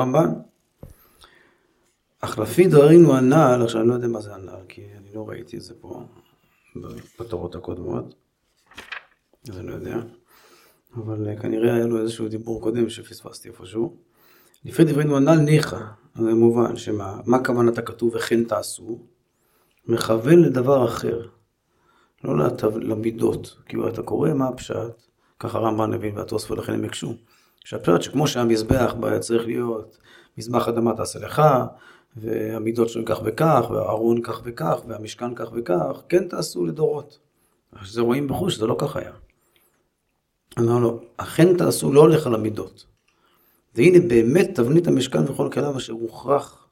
הרמב"ן. 2.25 2.33
אך 2.33 2.39
לפי 2.39 2.67
דברינו 2.67 3.17
הנ"ל, 3.17 3.63
עכשיו 3.65 3.81
אני 3.81 3.89
לא 3.89 3.95
יודע 3.95 4.09
מה 4.09 4.21
זה 4.21 4.35
הנ"ל, 4.35 4.65
כי 4.69 4.83
אני 4.99 5.15
לא 5.15 5.29
ראיתי 5.29 5.57
את 5.57 5.63
זה 5.63 5.75
פה 5.81 6.03
בתורות 7.21 7.55
הקודמות, 7.55 8.15
אז 9.49 9.59
אני 9.59 9.67
לא 9.67 9.75
יודע. 9.75 9.97
אבל 10.97 11.29
אה, 11.29 11.37
כנראה 11.37 11.75
היה 11.75 11.87
לו 11.87 12.03
איזשהו 12.03 12.29
דיבור 12.29 12.63
קודם 12.63 12.89
שפספסתי 12.89 13.49
איפשהו. 13.49 13.97
לפי 14.65 14.85
דברינו 14.85 15.17
הנ"ל 15.17 15.37
ניחא, 15.37 15.81
זה 16.15 16.35
מובן 16.35 16.77
שמה 16.77 17.21
מה 17.27 17.45
כוונת 17.45 17.79
הכתוב 17.79 18.15
וכן 18.15 18.45
תעשו? 18.45 18.99
מכוון 19.87 20.43
לדבר 20.43 20.85
אחר, 20.85 21.29
לא 22.25 22.39
לתו, 22.39 22.79
למידות. 22.79 23.57
כאילו 23.67 23.89
אתה 23.89 24.03
קורא 24.03 24.35
מה 24.35 24.49
הפשט, 24.49 25.03
ככה 25.39 25.59
רמב"ן 25.59 25.93
הבין 25.93 26.19
והתוספות 26.19 26.59
לכן 26.59 26.73
הם 26.73 26.85
הקשו. 26.85 27.15
שהפשט 27.65 28.03
שכמו 28.03 28.27
שהמזבח 28.27 28.95
צריך 29.21 29.47
להיות 29.47 29.99
מזבח 30.39 30.69
אדמה 30.69 30.97
תעשה 30.97 31.19
לך, 31.19 31.43
והמידות 32.17 32.89
שלו 32.89 33.05
כך 33.05 33.21
וכך, 33.25 33.67
והארון 33.71 34.23
כך 34.23 34.41
וכך, 34.45 34.81
והמשכן 34.87 35.35
כך 35.35 35.49
וכך, 35.53 36.03
כן 36.09 36.29
תעשו 36.29 36.65
לדורות. 36.65 37.19
זה 37.85 38.01
רואים 38.01 38.29
בחוש, 38.29 38.59
זה 38.59 38.67
לא 38.67 38.77
כך 38.79 38.97
היה. 38.97 39.13
אמר 40.59 40.79
לו, 40.79 41.01
אכן 41.17 41.57
תעשו, 41.57 41.93
לא 41.93 42.01
הולך 42.01 42.27
על 42.27 42.35
המידות. 42.35 42.87
והנה 43.75 43.99
באמת 44.09 44.51
תבנית 44.55 44.87
המשכן 44.87 45.25
וכל 45.25 45.49
כליו 45.53 45.77
אשר 45.77 45.93
הוכרח 45.93 46.69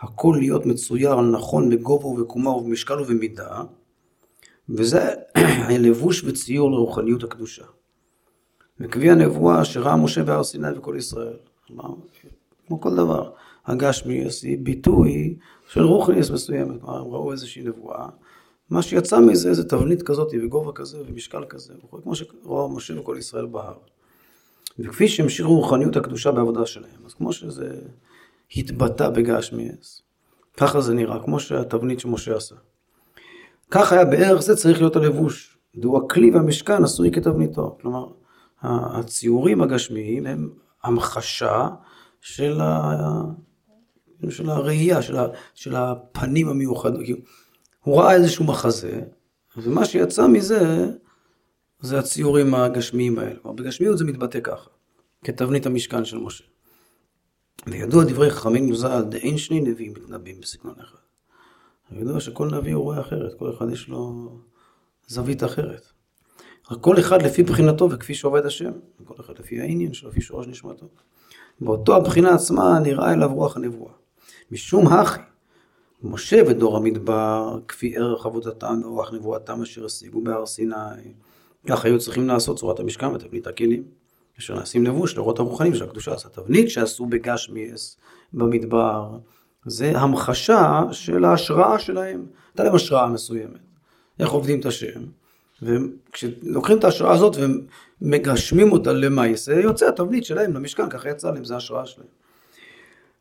הכל 0.00 0.36
להיות 0.38 0.66
מצויר 0.66 1.20
נכון 1.20 1.70
בגובה 1.70 2.06
ובקומה 2.06 2.50
ובמשקל 2.50 3.00
ובמידה, 3.00 3.62
וזה 4.68 5.14
הלבוש 5.74 6.24
וציור 6.24 6.70
לרוחניות 6.70 7.24
הקדושה. 7.24 7.64
וכפי 8.80 9.10
הנבואה 9.10 9.64
שראה 9.64 9.96
משה 9.96 10.22
בהר 10.24 10.42
סיני 10.42 10.78
וכל 10.78 10.94
ישראל. 10.98 11.36
כלומר, 11.66 11.94
כמו 12.66 12.80
כל 12.80 12.96
דבר, 12.96 13.30
הגשמי 13.70 14.14
יעשי 14.14 14.56
ביטוי 14.56 15.36
של 15.68 15.82
רוחניס 15.82 16.30
מסוימת, 16.30 16.80
כלומר, 16.80 16.98
הם 16.98 17.06
ראו 17.06 17.32
איזושהי 17.32 17.62
נבואה, 17.62 18.08
מה 18.70 18.82
שיצא 18.82 19.20
מזה 19.20 19.54
זה 19.54 19.68
תבנית 19.68 20.02
כזאת 20.02 20.32
וגובה 20.42 20.72
כזה 20.72 20.98
ומשקל 21.06 21.44
כזה, 21.48 21.74
כמו 22.02 22.14
שראה 22.14 22.68
משה 22.68 23.00
וכל 23.00 23.16
ישראל 23.18 23.46
בהר. 23.46 23.78
וכפי 24.78 25.08
שהמשיכו 25.08 25.56
רוחניות 25.56 25.96
הקדושה 25.96 26.32
בעבודה 26.32 26.66
שלהם, 26.66 27.06
אז 27.06 27.14
כמו 27.14 27.32
שזה 27.32 27.80
התבטא 28.56 29.08
בגשמיאס, 29.08 30.02
ככה 30.56 30.80
זה 30.80 30.94
נראה, 30.94 31.22
כמו 31.24 31.40
שהתבנית 31.40 32.00
שמשה 32.00 32.36
עשה. 32.36 32.54
כך 33.70 33.92
היה 33.92 34.04
בערך 34.04 34.40
זה 34.40 34.56
צריך 34.56 34.78
להיות 34.78 34.96
הלבוש, 34.96 35.58
דו 35.76 35.96
הכלי 35.96 36.30
והמשכן 36.30 36.84
עשוי 36.84 37.10
כתבניתו, 37.10 37.76
כלומר, 37.80 38.06
הציורים 38.62 39.62
הגשמיים 39.62 40.26
הם 40.26 40.50
המחשה 40.82 41.68
של, 42.20 42.60
ה... 42.60 42.94
של 44.28 44.50
הראייה, 44.50 45.02
של, 45.02 45.16
ה... 45.16 45.26
של 45.54 45.76
הפנים 45.76 46.48
המיוחדות, 46.48 47.00
הוא 47.80 48.00
ראה 48.00 48.14
איזשהו 48.14 48.44
מחזה, 48.44 49.00
ומה 49.56 49.84
שיצא 49.84 50.26
מזה, 50.26 50.86
זה 51.80 51.98
הציורים 51.98 52.54
הגשמיים 52.54 53.18
האלה. 53.18 53.36
כלומר, 53.42 53.56
בגשמיות 53.56 53.98
זה 53.98 54.04
מתבטא 54.04 54.40
ככה, 54.40 54.70
כתבנית 55.24 55.66
המשכן 55.66 56.04
של 56.04 56.18
משה. 56.18 56.44
וידוע 57.66 58.04
דברי 58.04 58.30
חכמים 58.30 58.74
ז"ל, 58.74 59.02
דאין 59.08 59.38
שני 59.38 59.60
נביאים 59.60 59.92
מתנבאים 59.92 60.40
בסגנון 60.40 60.74
אחד. 60.80 60.98
וידוע 61.92 62.20
שכל 62.20 62.48
נביא 62.48 62.74
הוא 62.74 62.84
רואה 62.84 63.00
אחרת, 63.00 63.34
כל 63.38 63.50
אחד 63.50 63.72
יש 63.72 63.88
לו 63.88 64.30
זווית 65.06 65.44
אחרת. 65.44 65.86
רק 66.70 66.80
כל 66.80 66.98
אחד 66.98 67.22
לפי 67.22 67.42
בחינתו 67.42 67.90
וכפי 67.90 68.14
שעובד 68.14 68.46
השם, 68.46 68.72
כל 69.04 69.14
אחד 69.20 69.38
לפי 69.38 69.60
העניין 69.60 69.92
שלו, 69.92 70.10
לפי 70.10 70.20
שורש 70.20 70.46
נשמתו. 70.46 70.86
באותו 71.60 71.96
הבחינה 71.96 72.34
עצמה 72.34 72.78
נראה 72.78 73.12
אליו 73.12 73.34
רוח 73.34 73.56
הנבואה. 73.56 73.92
משום 74.50 74.86
הכי, 74.86 75.20
משה 76.02 76.42
ודור 76.46 76.76
המדבר, 76.76 77.58
כפי 77.68 77.96
ערך 77.96 78.26
עבודתם 78.26 78.80
ורוח 78.84 79.12
נבואתם 79.12 79.62
אשר 79.62 79.84
השיגו 79.84 80.20
בהר 80.20 80.46
סיני. 80.46 80.74
כך 81.66 81.84
היו 81.84 81.98
צריכים 81.98 82.28
לעשות 82.28 82.58
צורת 82.58 82.80
המשכן 82.80 83.06
ותבנית 83.06 83.46
הכלים, 83.46 83.84
אשר 84.38 84.54
נעשים 84.54 84.84
לבוש 84.84 85.16
לאורות 85.16 85.38
הרוחנים 85.38 85.74
של 85.74 85.84
הקדושה. 85.84 86.12
אז 86.12 86.26
התבנית 86.26 86.70
שעשו 86.70 87.06
בגשמיאס 87.06 87.96
במדבר, 88.32 89.18
זה 89.66 89.98
המחשה 89.98 90.82
של 90.92 91.24
ההשראה 91.24 91.78
שלהם. 91.78 92.26
הייתה 92.48 92.64
להם 92.64 92.74
השראה 92.74 93.06
מסוימת. 93.06 93.60
איך 94.20 94.30
עובדים 94.30 94.60
את 94.60 94.66
השם. 94.66 95.00
וכשלוקחים 95.62 96.78
את 96.78 96.84
ההשראה 96.84 97.14
הזאת 97.14 97.36
ומגשמים 98.02 98.72
אותה 98.72 98.92
למעשה, 98.92 99.60
יוצא 99.60 99.88
התבנית 99.88 100.24
שלהם 100.24 100.54
למשכן, 100.54 100.90
ככה 100.90 101.10
יצא 101.10 101.30
להם, 101.30 101.44
זה 101.44 101.54
ההשראה 101.54 101.86
שלהם. 101.86 102.19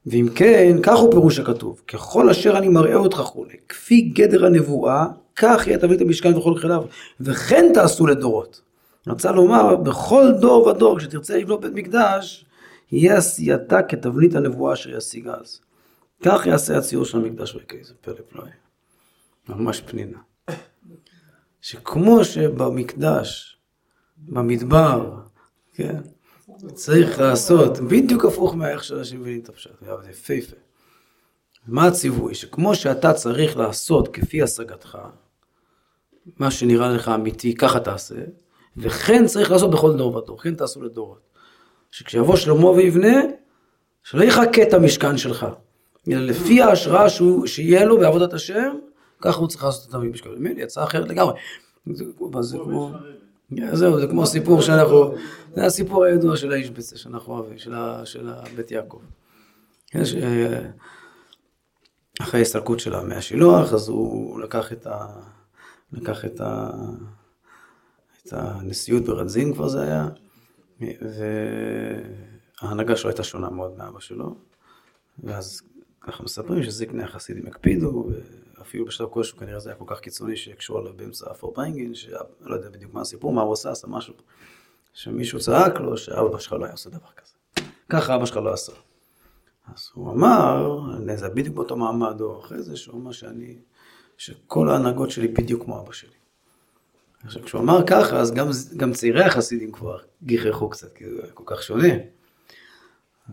ואם 0.10 0.28
כן, 0.36 0.78
כך 0.84 0.98
הוא 0.98 1.12
פירוש 1.12 1.40
הכתוב, 1.40 1.82
ככל 1.88 2.30
אשר 2.30 2.58
אני 2.58 2.68
מראה 2.68 2.96
אותך 2.96 3.18
כולי, 3.18 3.56
כפי 3.70 4.02
גדר 4.02 4.46
הנבואה, 4.46 5.06
כך 5.36 5.68
יהיה 5.68 5.78
תבנית 5.78 6.02
המשכן 6.02 6.38
וכל 6.38 6.58
חיליו, 6.58 6.84
וכן 7.20 7.66
תעשו 7.74 8.08
לדורות. 8.08 8.62
רצה 9.08 9.32
לומר, 9.32 9.76
בכל 9.76 10.32
דור 10.40 10.68
ודור, 10.68 11.00
כשתרצה 11.00 11.38
לבנות 11.38 11.62
בית 11.62 11.74
מקדש, 11.74 12.46
יהיה 12.92 13.18
עשייתה 13.18 13.82
כתבנית 13.82 14.36
הנבואה 14.36 14.74
אשר 14.74 14.98
ישיג 14.98 15.28
אז. 15.28 15.62
כך 16.24 16.46
יעשה 16.46 16.78
הציור 16.78 17.06
של 17.06 17.18
המקדש 17.18 17.56
ויקי, 17.56 17.84
זה 17.84 17.94
פלא 18.02 18.16
פלאי. 18.30 18.50
ממש 19.50 19.82
פנינה. 19.82 20.18
שכמו 21.62 22.24
שבמקדש, 22.24 23.58
במדבר, 24.18 25.16
כן, 25.74 26.02
צריך 26.74 27.20
לעשות 27.20 27.80
בדיוק 27.80 28.26
הפוך 28.26 28.56
מהאיך 28.56 28.84
שאנשים 28.84 29.22
מבינים 29.22 29.42
את 29.42 29.50
הפשט, 29.50 29.72
זה 29.82 30.10
יפהפה. 30.10 30.56
מה 31.68 31.88
הציווי? 31.88 32.36
שכמו 32.36 32.76
שאתה 32.76 33.14
צריך 33.14 33.58
לעשות 33.58 34.08
כפי 34.08 34.44
השגתך, 34.44 34.98
מה 36.40 36.52
שנראה 36.52 36.90
לך 36.90 37.08
אמיתי, 37.08 37.56
ככה 37.56 37.80
תעשה, 37.80 38.16
וכן 38.78 39.26
צריך 39.26 39.52
לעשות 39.52 39.72
בכל 39.72 39.98
דור 39.98 40.16
ודור, 40.16 40.42
כן 40.42 40.56
תעשו 40.56 40.82
לדורות. 40.82 41.20
שכשיבוא 41.92 42.36
שלמה 42.36 42.70
ויבנה, 42.70 43.22
שלא 44.04 44.24
יחכה 44.24 44.64
את 44.64 44.74
המשכן 44.74 45.18
שלך, 45.18 45.48
אלא 46.08 46.26
לפי 46.26 46.62
ההשראה 46.62 47.10
שהוא, 47.10 47.48
שיהיה 47.48 47.86
לו 47.86 47.98
בעבודת 47.98 48.34
השם, 48.34 48.76
ככה 49.22 49.40
הוא 49.40 49.48
צריך 49.48 49.64
לעשות 49.64 49.90
את 49.90 49.94
המשכן. 49.94 50.30
יצא 50.58 50.84
אחרת 50.84 51.10
לגמרי. 51.10 51.34
זה 52.42 52.58
כמו... 52.64 52.92
זהו, 53.74 54.00
זה 54.00 54.08
כמו 54.08 54.26
סיפור 54.26 54.62
שאנחנו, 54.62 55.16
זה 55.56 55.66
הסיפור 55.66 56.04
הידוע 56.04 56.38
של 56.38 56.52
האיש 56.52 56.70
בצע 56.70 56.98
שאנחנו 56.98 57.34
אוהבים, 57.34 57.58
של, 57.58 57.74
של 58.06 58.30
בית 58.56 58.72
יעקב. 58.72 59.02
יש, 59.96 60.16
אחרי 62.22 62.40
ההסתלקות 62.40 62.80
שלה 62.80 63.04
מהשילוח, 63.04 63.74
אז 63.74 63.90
הוא 63.90 64.40
לקח 64.40 64.72
את, 64.72 64.88
ה, 64.88 65.08
לקח 65.92 66.26
את, 66.26 66.42
ה, 66.42 66.70
את 68.24 68.34
הנשיאות 68.34 69.04
ברדזין 69.04 69.54
כבר 69.54 69.68
זה 69.68 69.82
היה, 69.82 70.08
וההנהגה 72.62 72.96
שלו 72.96 73.10
הייתה 73.10 73.24
שונה 73.24 73.50
מאוד 73.50 73.78
מאבא 73.78 74.00
שלו, 74.00 74.36
ואז 75.24 75.62
ככה 76.02 76.24
מספרים 76.24 76.64
שזקני 76.64 77.04
החסידים 77.04 77.48
הקפידו, 77.48 78.10
אפילו 78.70 78.86
בשלב 78.86 79.08
כלשהו 79.12 79.38
כנראה 79.38 79.60
זה 79.60 79.70
היה 79.70 79.78
כל 79.78 79.86
כך 79.88 80.00
קיצוני 80.00 80.36
שהקשו 80.36 80.78
עליו 80.78 80.94
באמצע 80.96 81.32
הפורפיינגין, 81.32 81.96
שלא 81.96 82.56
יודע 82.56 82.70
בדיוק 82.70 82.94
מה 82.94 83.02
הסיפור, 83.02 83.34
מה 83.34 83.42
הוא 83.42 83.54
עשה, 83.54 83.72
עשה 83.72 83.88
משהו. 83.88 84.14
שמישהו 84.94 85.40
צעק 85.40 85.80
לו 85.80 85.98
שאבא 85.98 86.40
שלך 86.40 86.54
לא 86.54 86.66
היה 86.66 86.72
עושה 86.72 86.90
דבר 86.90 87.08
כזה. 87.18 87.34
ככה 87.90 88.16
אבא 88.16 88.26
שלך 88.26 88.38
לא 88.38 88.54
עשה. 88.54 88.72
אז 89.76 89.90
הוא 89.94 90.12
אמר, 90.12 90.80
זה 91.16 91.30
בדיוק 91.30 91.56
באותו 91.56 91.76
מעמד, 91.76 92.22
או 92.22 92.40
אחרי 92.40 92.62
זה, 92.62 92.78
שהוא 92.78 93.02
אמר 93.02 93.12
שאני, 93.12 93.58
שכל 94.18 94.70
ההנהגות 94.70 95.12
שלי 95.12 95.28
בדיוק 95.28 95.64
כמו 95.64 95.82
אבא 95.82 95.92
שלי. 95.92 96.16
עכשיו, 97.24 97.44
כשהוא 97.44 97.62
אמר 97.62 97.88
ככה, 97.88 98.18
אז 98.18 98.34
גם, 98.34 98.48
גם 98.78 98.94
צעירי 98.94 99.24
החסידים 99.24 99.72
כבר 99.72 99.98
גיחכו 100.24 100.70
קצת, 100.70 100.94
כי 100.94 101.10
זה 101.10 101.22
כל 101.34 101.44
כך 101.46 101.64
שונה. 101.64 101.94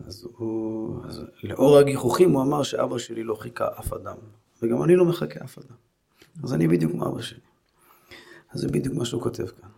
אז 0.05 0.27
הוא, 0.37 1.05
אז 1.05 1.21
לאור 1.43 1.77
הגיחוכים 1.77 2.31
הוא 2.31 2.41
אמר 2.41 2.63
שאבא 2.63 2.97
שלי 2.97 3.23
לא 3.23 3.35
חיכה 3.35 3.67
אף 3.79 3.93
אדם, 3.93 4.17
וגם 4.61 4.83
אני 4.83 4.95
לא 4.95 5.05
מחכה 5.05 5.43
אף 5.43 5.57
אדם. 5.57 5.75
אז 6.43 6.53
אני 6.53 6.67
בדיוק 6.67 6.91
כמו 6.91 7.07
אבא 7.07 7.21
שלי. 7.21 7.39
אז 8.53 8.61
זה 8.61 8.67
בדיוק 8.67 8.95
מה 8.95 9.05
שהוא 9.05 9.21
כותב 9.21 9.47
כאן. 9.47 9.69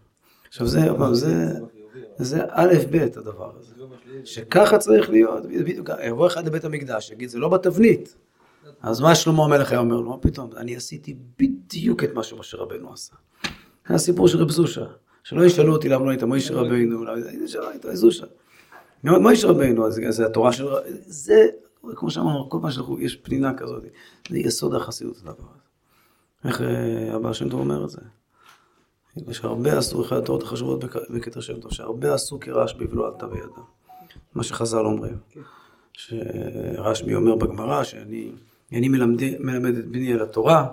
עכשיו 0.48 0.68
זה, 0.68 0.92
אבל 0.92 1.16
זה, 1.16 1.54
זה 2.18 2.42
א' 2.50 2.74
ב' 2.92 3.08
הדבר 3.18 3.52
הזה. 3.60 3.74
שככה 4.26 4.78
צריך 4.78 5.10
להיות, 5.10 5.46
בדיוק, 5.46 5.90
יבוא 6.04 6.28
אחד 6.28 6.48
לבית 6.48 6.66
המקדש, 6.66 7.12
יגיד, 7.12 7.30
זה 7.30 7.40
לא 7.40 7.50
בתבנית. 7.50 8.16
אז 8.82 9.02
מה 9.02 9.16
שלמה 9.16 9.46
המלך 9.46 9.72
היה 9.72 9.80
אומר 9.80 9.96
לו? 9.96 10.10
מה 10.10 10.18
פתאום? 10.18 10.50
אני 10.58 10.76
עשיתי 10.76 11.16
בדיוק 11.40 12.04
את 12.04 12.14
מה 12.14 12.24
שמשה 12.24 12.58
רבנו 12.58 12.94
עשה. 12.94 13.14
זה 13.88 13.96
הסיפור 13.96 14.28
של 14.28 14.38
רב 14.38 14.50
זושה. 14.50 14.86
שלא 15.24 15.46
ישאלו 15.46 15.74
אותי 15.74 15.90
למה 15.90 16.06
לא 16.06 16.10
היית 16.10 16.24
מוישה 16.24 16.54
רבנו, 16.54 17.06
היית 17.72 17.86
זושה. 17.94 18.26
מוישה 19.04 19.48
רבנו, 19.48 19.92
זה 19.92 20.26
התורה 20.26 20.54
של... 20.54 20.68
זה, 21.08 21.48
כמו 21.96 22.12
שאמרנו, 22.12 22.50
כל 22.50 22.58
פעם 22.62 22.72
שאנחנו, 22.72 23.00
יש 23.00 23.16
פנינה 23.16 23.54
כזאת, 23.54 23.84
זה 24.30 24.38
יסוד 24.38 24.76
החסידות 24.76 25.18
הדבר 25.18 25.32
הזה. 25.32 25.70
איך 26.46 26.62
אה, 26.62 27.16
הבעל 27.16 27.34
שם 27.34 27.50
טוב 27.50 27.60
אומר 27.60 27.86
את 27.86 27.90
זה? 27.90 28.02
יש 29.28 29.44
הרבה 29.44 29.78
עשו, 29.78 30.06
אחד 30.06 30.18
התורות 30.18 30.44
החשובות 30.44 30.84
בקטע 31.10 31.42
שם 31.42 31.60
טוב, 31.60 31.72
שהרבה 31.72 32.14
עשו 32.14 32.40
כרשב"י 32.40 32.86
ולא 32.86 33.08
עלתה 33.08 33.28
בידם. 33.28 33.64
מה 34.36 34.44
שחז"ל 34.44 34.86
אומרים. 34.86 35.18
שרשב"י 35.94 37.16
אומר 37.16 37.36
בגמרא 37.36 37.84
שאני 37.84 38.32
אני 38.74 38.90
מלמד, 38.90 39.22
מלמד 39.40 39.78
את 39.78 39.88
בני 39.88 40.14
על 40.14 40.22
התורה, 40.22 40.68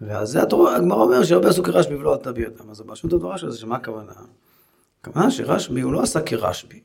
ואז 0.00 0.30
זה 0.30 0.42
התורה, 0.42 0.76
הגמרא 0.76 1.02
אומר 1.02 1.24
שהרבה 1.24 1.48
עשו 1.48 1.62
כרשב"י 1.62 1.94
ולא 1.94 2.12
עלתה 2.12 2.32
בידם. 2.32 2.70
אז 2.70 2.82
פשוט 2.86 3.12
הדברה 3.12 3.38
של 3.38 3.50
זה, 3.50 3.58
שמה 3.58 3.76
הכוונה? 3.76 4.12
הכוונה 5.00 5.30
שרשב"י 5.30 5.80
הוא 5.80 5.92
לא 5.92 6.02
עשה 6.02 6.20
כרשב"י. 6.22 6.80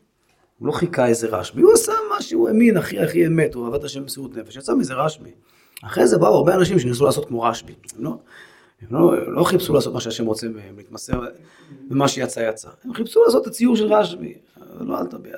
הוא 0.60 0.68
לא 0.68 0.72
חיכה 0.72 1.08
איזה 1.08 1.28
רשב"י, 1.28 1.62
הוא 1.62 1.74
עשה 1.74 1.94
מה 2.16 2.22
שהוא 2.22 2.48
האמין, 2.48 2.78
הכי 2.78 3.00
הכי 3.00 3.28
אמת, 3.28 3.54
הוא 3.54 3.68
עבד 3.68 3.86
השם 3.86 4.02
במסירות 4.02 4.38
נפש, 4.38 4.56
יצא 4.56 4.76
מזה 4.76 4.94
רשב"י. 4.94 5.32
אחרי 5.84 6.08
זה 6.08 6.18
באו 6.18 6.36
הרבה 6.36 6.56
אנשים 6.56 6.80
שניסו 6.80 7.06
לעשות 7.06 7.26
כמו 7.26 7.42
רשב"י. 7.42 7.74
הם 7.98 8.04
לא, 8.04 8.18
הם 8.82 8.88
לא, 8.92 9.34
לא 9.34 9.44
חיפשו 9.44 9.74
לעשות 9.74 9.94
מה 9.94 10.02
שהשם 10.02 10.26
רוצה 10.26 10.48
מהם, 10.50 10.78
להתמסר 10.78 11.22
ומה 11.90 12.08
שיצא 12.08 12.40
יצא. 12.40 12.70
הם 12.84 12.94
חיפשו 12.94 13.24
לעשות 13.26 13.42
את 13.42 13.48
הציור 13.48 13.76
של 13.76 13.94
רשב"י, 13.94 14.34
אבל 14.58 14.86
לא 14.86 15.00
עלתה 15.00 15.18
בידם. 15.18 15.38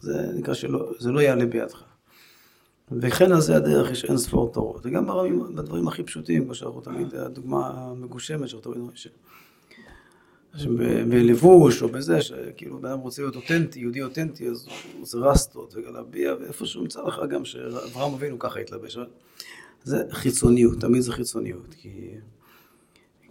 זה 0.00 0.30
נקרא 0.34 0.54
שלא, 0.54 0.92
זה 0.98 1.10
לא 1.10 1.20
יעלה 1.20 1.46
בידך. 1.46 1.82
וכן 2.92 3.32
על 3.32 3.40
זה 3.40 3.56
הדרך 3.56 3.90
יש 3.90 4.04
אין 4.04 4.18
ספור 4.18 4.52
תורות. 4.52 4.80
וגם 4.84 5.04
בדברים, 5.04 5.56
בדברים 5.56 5.88
הכי 5.88 6.02
פשוטים, 6.02 6.44
כמו 6.44 6.54
שאנחנו 6.54 6.80
תמיד, 6.80 7.14
הדוגמה 7.14 7.70
המגושמת 7.74 8.48
שאנחנו 8.48 8.72
תמיד 8.72 8.90
בלבוש 11.08 11.82
או 11.82 11.88
בזה, 11.88 12.20
שכאילו 12.20 12.78
בן 12.78 12.88
אדם 12.88 12.98
רוצה 12.98 13.22
להיות 13.22 13.36
אותנטי, 13.36 13.80
יהודי 13.80 14.02
אותנטי, 14.02 14.48
אז 14.48 14.66
הוא 14.66 15.00
רוצה 15.00 15.18
רסטות 15.18 15.74
וגלביה, 15.76 16.34
ואיפה 16.40 16.66
שהוא 16.66 16.82
ימצא 16.82 17.02
לך 17.02 17.20
גם 17.30 17.44
שאברהם 17.44 18.12
אבינו 18.14 18.38
ככה 18.38 18.60
התלבש. 18.60 18.98
זה 19.84 20.02
חיצוניות, 20.10 20.80
תמיד 20.80 21.00
זה 21.00 21.12
חיצוניות, 21.12 21.74
כי... 21.78 22.10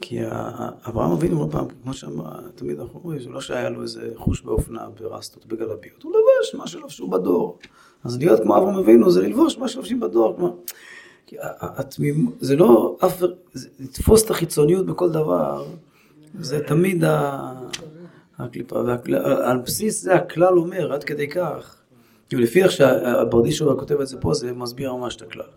כי 0.01 0.19
אברהם 0.89 1.11
אבינו 1.11 1.39
לא 1.39 1.51
פעם, 1.51 1.65
כמו 1.83 1.93
שאמרה, 1.93 2.39
תמיד 2.55 2.79
אנחנו 2.79 2.99
אומרים, 2.99 3.19
זה 3.19 3.29
לא 3.29 3.41
שהיה 3.41 3.69
לו 3.69 3.81
איזה 3.81 4.11
חוש 4.15 4.41
באופנה, 4.41 4.89
ברסטות, 4.99 5.45
בגלביות, 5.45 6.03
הוא 6.03 6.11
לבש 6.11 6.55
מה 6.55 6.67
שלבשו 6.67 7.07
בדור. 7.07 7.57
אז 8.03 8.17
להיות 8.17 8.39
כמו 8.43 8.57
אברהם 8.57 8.75
אבינו 8.75 9.11
זה 9.11 9.21
ללבוש 9.21 9.57
מה 9.57 9.67
שלובשים 9.67 9.99
בדור, 9.99 10.35
כלומר, 10.35 10.53
התמימ... 11.61 12.31
זה 12.39 12.55
לא 12.55 12.97
אף, 13.05 13.23
זה 13.53 13.67
לתפוס 13.79 14.25
את 14.25 14.29
החיצוניות 14.29 14.85
בכל 14.85 15.09
דבר, 15.09 15.65
זה 16.39 16.63
תמיד 16.63 17.03
הקליפה, 18.37 18.75
ועל 18.75 19.57
בסיס 19.57 20.01
זה 20.01 20.15
הכלל 20.15 20.57
אומר, 20.57 20.93
עד 20.93 21.03
כדי 21.03 21.27
כך, 21.27 21.75
כאילו 22.29 22.41
לפי 22.41 22.63
איך 22.63 22.71
שהברדישו 22.71 23.77
כותב 23.79 24.01
את 24.01 24.07
זה 24.07 24.17
פה, 24.21 24.33
זה 24.33 24.53
מסביר 24.53 24.93
ממש 24.93 25.15
את 25.15 25.21
הכלל. 25.21 25.49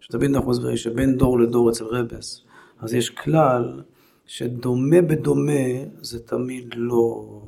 שתמיד 0.00 0.34
אנחנו 0.34 0.50
מסבירים 0.50 0.76
שבין 0.76 1.16
דור 1.16 1.40
לדור 1.40 1.70
אצל 1.70 1.84
רבס, 1.84 2.42
אז 2.80 2.94
יש 2.94 3.10
כלל 3.10 3.80
שדומה 4.26 5.02
בדומה 5.02 5.52
זה 6.00 6.18
תמיד 6.18 6.74
לא, 6.76 7.40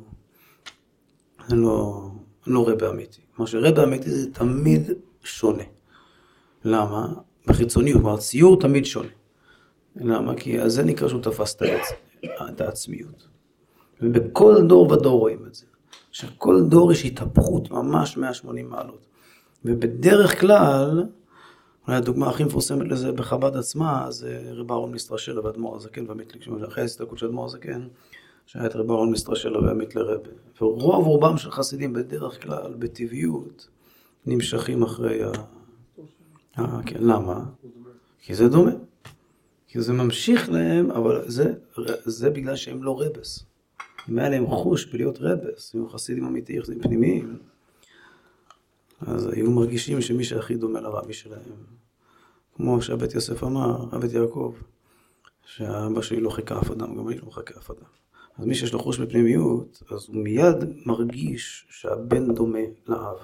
לא, 1.52 2.08
לא 2.46 2.68
רבה 2.68 2.90
אמיתי. 2.90 3.20
כלומר 3.36 3.50
שרבה 3.50 3.84
אמיתי 3.84 4.10
זה 4.10 4.32
תמיד 4.32 4.90
שונה. 5.24 5.62
למה? 6.64 7.12
בחיצוניות, 7.46 8.00
כלומר 8.00 8.16
ציור 8.16 8.60
תמיד 8.60 8.84
שונה. 8.84 9.08
למה? 9.96 10.34
כי 10.34 10.60
אז 10.60 10.72
זה 10.72 10.82
נקרא 10.82 11.08
שהוא 11.08 11.22
תפס 11.22 11.54
את 11.54 11.62
העצמיות. 12.60 13.28
ובכל 14.00 14.66
דור 14.66 14.92
ודור 14.92 15.18
רואים 15.18 15.46
את 15.46 15.54
זה. 15.54 15.66
שכל 16.12 16.62
דור 16.68 16.92
יש 16.92 17.04
התהפכות 17.04 17.70
ממש 17.70 18.16
180 18.16 18.70
מעלות. 18.70 19.06
ובדרך 19.64 20.40
כלל, 20.40 21.04
אולי 21.86 21.96
הדוגמה 21.96 22.28
הכי 22.28 22.44
מפורסמת 22.44 22.88
לזה 22.88 23.12
בחב"ד 23.12 23.56
עצמה, 23.56 24.06
זה 24.10 24.42
רב 24.52 24.72
אהרון 24.72 24.92
מסטרשלה 24.92 25.44
ואדמו"ר 25.44 25.76
הזקן 25.76 26.04
והמיתליק, 26.08 26.42
אחרי 26.68 26.82
ההסתכלות 26.82 27.18
של 27.18 27.26
אדמו"ר 27.26 27.44
הזקן, 27.44 27.88
שהיה 28.46 28.66
את 28.66 28.76
רב 28.76 28.90
אהרון 28.90 29.10
מסטרשלה 29.10 29.58
והמיתלי 29.58 30.02
לרבה. 30.02 30.30
ורוב 30.60 31.06
רובם 31.06 31.36
של 31.36 31.50
חסידים 31.50 31.92
בדרך 31.92 32.42
כלל, 32.42 32.74
בטבעיות, 32.78 33.68
נמשכים 34.26 34.82
אחרי 34.82 35.22
ה... 35.24 35.30
אה, 36.58 36.80
כן, 36.86 37.02
למה? 37.02 37.44
כי 38.18 38.34
זה 38.34 38.48
דומה. 38.48 38.70
כי 39.72 39.80
זה 39.80 39.92
ממשיך 39.92 40.48
להם, 40.48 40.90
אבל 40.90 41.22
זה, 41.26 41.52
זה 42.04 42.30
בגלל 42.30 42.56
שהם 42.56 42.82
לא 42.82 43.00
רבס. 43.00 43.44
אם 44.08 44.18
היה 44.18 44.28
להם 44.28 44.46
חוש 44.46 44.92
בלהיות 44.92 45.18
רבס, 45.20 45.74
היו 45.74 45.88
חסידים 45.88 46.24
אמיתיים, 46.24 46.62
חסידים 46.62 46.82
פנימיים, 46.82 47.38
אז 49.00 49.26
היו 49.26 49.50
מרגישים 49.50 50.00
שמי 50.00 50.24
שהכי 50.24 50.54
דומה 50.54 50.80
לרבי 50.80 51.12
שלהם, 51.12 51.52
כמו 52.54 52.82
שהבית 52.82 53.14
יוסף 53.14 53.44
אמר, 53.44 53.86
הבית 53.92 54.12
יעקב, 54.12 54.54
שהאבא 55.44 56.02
שלי 56.02 56.20
לא 56.20 56.30
חיכה 56.30 56.58
אף 56.58 56.70
אדם, 56.70 56.96
גם 56.96 57.08
אני 57.08 57.18
לא 57.18 57.26
מחכה 57.26 57.54
אף 57.58 57.70
אדם. 57.70 57.88
אז 58.38 58.44
מי 58.44 58.54
שיש 58.54 58.72
לו 58.72 58.78
חוש 58.78 58.98
בפנימיות, 58.98 59.82
אז 59.90 60.06
הוא 60.08 60.16
מיד 60.16 60.56
מרגיש 60.86 61.66
שהבן 61.70 62.34
דומה 62.34 62.58
לאב. 62.86 63.16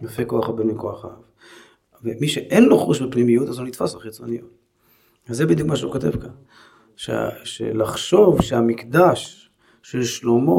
יפה 0.00 0.24
כוח 0.24 0.48
הבן 0.48 0.66
מכוח 0.66 1.04
האב. 1.04 1.22
ומי 2.02 2.28
שאין 2.28 2.64
לו 2.64 2.78
חוש 2.78 3.02
בפנימיות, 3.02 3.48
אז 3.48 3.58
הוא 3.58 3.66
נתפס 3.66 3.94
לחיצוניות. 3.94 4.57
וזה 5.28 5.46
בדיוק 5.46 5.68
מה 5.68 5.76
שהוא 5.76 5.92
כותב 5.92 6.20
כאן. 6.20 6.30
ש... 6.96 7.10
שלחשוב 7.44 8.42
שהמקדש 8.42 9.50
של 9.82 10.04
שלמה 10.04 10.52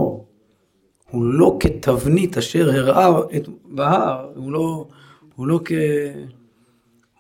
הוא 1.12 1.26
לא 1.26 1.58
כתבנית 1.60 2.38
אשר 2.38 2.70
הראה 2.70 3.20
את 3.38 3.50
בהר, 3.66 4.32
הוא 4.36 4.52
לא, 4.52 4.88
הוא 5.36 5.48
לא 5.48 5.60
כ... 5.66 5.72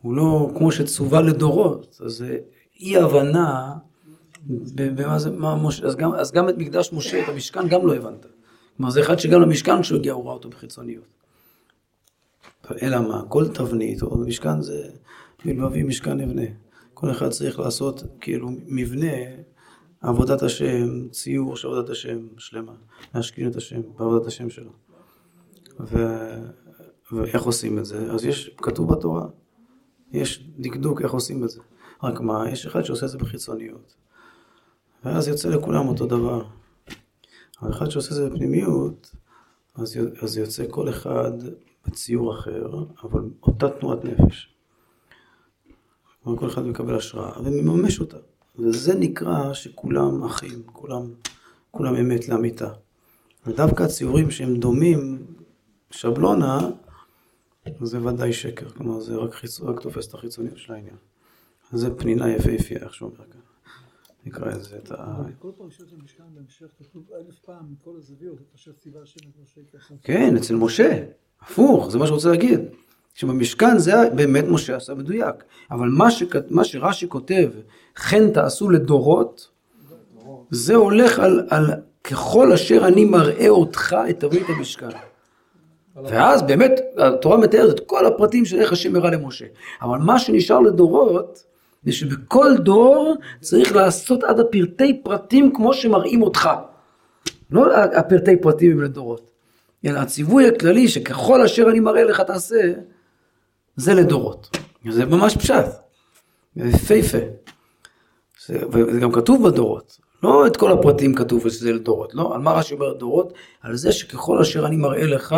הוא 0.01 0.15
לא 0.15 0.51
כמו 0.57 0.71
שצווה 0.71 1.21
לדורות, 1.21 1.99
אז 2.05 2.11
זה 2.11 2.37
אי 2.79 2.97
הבנה 2.97 3.73
במה 4.75 5.19
זה, 5.19 5.31
מה 5.31 5.55
משה, 5.55 5.85
אז 5.85 5.95
גם, 5.95 6.13
אז 6.13 6.31
גם 6.31 6.49
את 6.49 6.57
מקדש 6.57 6.93
משה, 6.93 7.23
את 7.23 7.29
המשכן, 7.29 7.67
גם 7.67 7.87
לא 7.87 7.95
הבנת. 7.95 8.25
כלומר, 8.77 8.91
זה 8.91 9.01
אחד 9.01 9.19
שגם 9.19 9.41
למשכן 9.41 9.81
כשהוא 9.81 9.99
הגיע 9.99 10.13
הוא 10.13 10.25
ראה 10.25 10.33
אותו 10.33 10.49
בחיצוניות. 10.49 11.03
אלא 12.81 12.99
מה, 12.99 13.23
כל 13.27 13.47
תבנית, 13.47 14.01
או 14.01 14.17
משכן 14.17 14.61
זה 14.61 14.89
מלבבי 15.45 15.83
משכן 15.83 16.21
אבנה. 16.21 16.45
כל 16.99 17.11
אחד 17.11 17.29
צריך 17.29 17.59
לעשות 17.59 18.03
כאילו 18.21 18.49
מבנה 18.67 19.11
עבודת 20.01 20.41
השם, 20.41 21.09
ציור 21.09 21.55
של 21.55 21.67
עבודת 21.67 21.89
השם 21.89 22.17
שלמה, 22.37 22.73
להשכין 23.15 23.47
את 23.47 23.55
השם, 23.55 23.81
בעבודת 23.97 24.27
השם 24.27 24.49
שלו. 24.49 24.71
ו... 25.79 25.97
ואיך 27.11 27.43
עושים 27.43 27.79
את 27.79 27.85
זה? 27.85 28.11
אז 28.11 28.25
יש, 28.25 28.51
כתוב 28.57 28.91
בתורה, 28.91 29.27
יש 30.11 30.49
דקדוק 30.59 31.01
איך 31.01 31.11
עושים 31.11 31.43
את 31.43 31.49
זה. 31.49 31.61
רק 32.03 32.21
מה, 32.21 32.49
יש 32.49 32.65
אחד 32.65 32.83
שעושה 32.83 33.05
את 33.05 33.11
זה 33.11 33.17
בחיצוניות. 33.17 33.95
ואז 35.05 35.27
יוצא 35.27 35.49
לכולם 35.49 35.87
אותו 35.87 36.05
דבר. 36.05 36.45
אבל 37.61 37.71
אחד 37.71 37.89
שעושה 37.89 38.09
את 38.09 38.15
זה 38.15 38.29
בפנימיות, 38.29 39.15
אז, 39.75 39.97
אז 40.21 40.37
יוצא 40.37 40.65
כל 40.69 40.89
אחד 40.89 41.31
בציור 41.87 42.33
אחר, 42.33 42.83
אבל 43.03 43.21
אותה 43.43 43.69
תנועת 43.69 44.05
נפש. 44.05 44.58
כל 46.37 46.47
אחד 46.47 46.65
מקבל 46.65 46.95
השראה 46.95 47.41
ומממש 47.43 47.99
אותה. 47.99 48.17
וזה 48.55 48.95
נקרא 48.95 49.53
שכולם 49.53 50.23
אחים, 50.23 50.63
כולם, 50.65 51.13
כולם 51.71 51.95
אמת 51.95 52.29
לאמיתה. 52.29 52.69
ודווקא 53.45 53.83
הציורים 53.83 54.31
שהם 54.31 54.55
דומים 54.55 55.25
שבלונה, 55.91 56.69
זה 57.81 58.07
ודאי 58.07 58.33
שקר. 58.33 58.69
כלומר, 58.69 58.99
זה 58.99 59.15
רק, 59.15 59.33
חיצ... 59.33 59.61
רק 59.61 59.79
תופס 59.79 60.07
את 60.07 60.13
החיצוניות 60.13 60.57
של 60.57 60.73
העניין. 60.73 60.95
זה 61.71 61.95
פנינה 61.95 62.29
יפהפייה, 62.29 62.79
איך 62.79 62.93
שהוא 62.93 63.09
אומר 63.09 63.25
כאן. 63.31 63.39
נקרא 64.25 64.55
את 64.55 64.63
זה, 64.63 64.77
את 64.77 64.91
ה... 64.91 65.23
בכל 65.39 65.51
פרשת 65.57 65.93
המשכן 65.93 66.23
בהמשך 66.33 66.67
כתוב 66.79 67.03
אלף 67.13 67.39
פעם 67.39 67.65
מכל 67.71 67.91
הזוויות, 67.97 68.37
את 68.41 68.55
אשר 68.55 68.71
ציווה 68.71 69.01
השם 69.01 69.19
את 69.19 69.43
משה 69.43 69.61
ככה. 69.73 69.93
כן, 70.03 70.35
אצל 70.37 70.55
משה. 70.55 71.05
הפוך, 71.41 71.91
זה 71.91 71.97
מה 71.97 72.07
שרוצה 72.07 72.29
להגיד. 72.29 72.59
שבמשכן 73.13 73.77
זה 73.77 73.93
באמת 74.15 74.45
משה 74.47 74.75
עשה 74.75 74.93
מדויק. 74.93 75.35
אבל 75.71 75.87
מה, 75.87 76.11
שכ... 76.11 76.35
מה 76.49 76.63
שרש"י 76.63 77.09
כותב, 77.09 77.49
כן 78.09 78.31
תעשו 78.31 78.69
לדורות, 78.69 79.47
זה 80.49 80.75
הולך 80.75 81.19
על, 81.19 81.47
על 81.49 81.65
ככל 82.03 82.51
אשר 82.51 82.87
אני 82.87 83.05
מראה 83.05 83.49
אותך 83.49 83.95
את 84.09 84.19
תבנית 84.19 84.49
המשכן. 84.49 84.89
ואז 86.03 86.41
באמת 86.41 86.79
התורה 86.97 87.37
מתארת 87.37 87.75
את 87.75 87.79
כל 87.85 88.05
הפרטים 88.05 88.45
של 88.45 88.59
איך 88.59 88.71
השם 88.71 88.95
הראה 88.95 89.11
למשה. 89.11 89.45
אבל 89.81 89.97
מה 89.97 90.19
שנשאר 90.19 90.59
לדורות, 90.59 91.43
זה 91.83 91.91
שבכל 91.91 92.57
דור 92.57 93.15
צריך 93.41 93.75
לעשות 93.75 94.23
עד 94.23 94.39
הפרטי 94.39 95.01
פרטים 95.03 95.53
כמו 95.53 95.73
שמראים 95.73 96.21
אותך. 96.21 96.49
לא 97.51 97.75
הפרטי 97.75 98.37
פרטים 98.37 98.71
הם 98.71 98.81
לדורות. 98.81 99.31
אלא 99.85 99.99
הציווי 99.99 100.47
הכללי 100.47 100.87
שככל 100.87 101.41
אשר 101.41 101.69
אני 101.69 101.79
מראה 101.79 102.03
לך 102.03 102.21
תעשה, 102.21 102.73
זה 103.79 103.93
לדורות. 103.93 104.57
זה 104.89 105.05
ממש 105.05 105.37
פשט. 105.37 105.65
זה 106.55 106.67
יפהפה. 106.67 107.17
זה- 108.47 108.61
וזה 108.71 108.99
גם 108.99 109.11
כתוב 109.11 109.47
בדורות. 109.49 109.97
לא 110.23 110.47
את 110.47 110.57
כל 110.57 110.71
הפרטים 110.71 111.15
כתוב 111.15 111.49
שזה 111.49 111.71
לדורות, 111.73 112.13
לא? 112.15 112.35
על 112.35 112.41
מה 112.41 112.51
רש"י 112.51 112.73
אומר 112.73 112.93
דורות? 112.93 113.33
על 113.61 113.75
זה 113.75 113.91
שככל 113.91 114.39
אשר 114.39 114.65
אני 114.65 114.75
מראה 114.77 115.05
לך, 115.05 115.35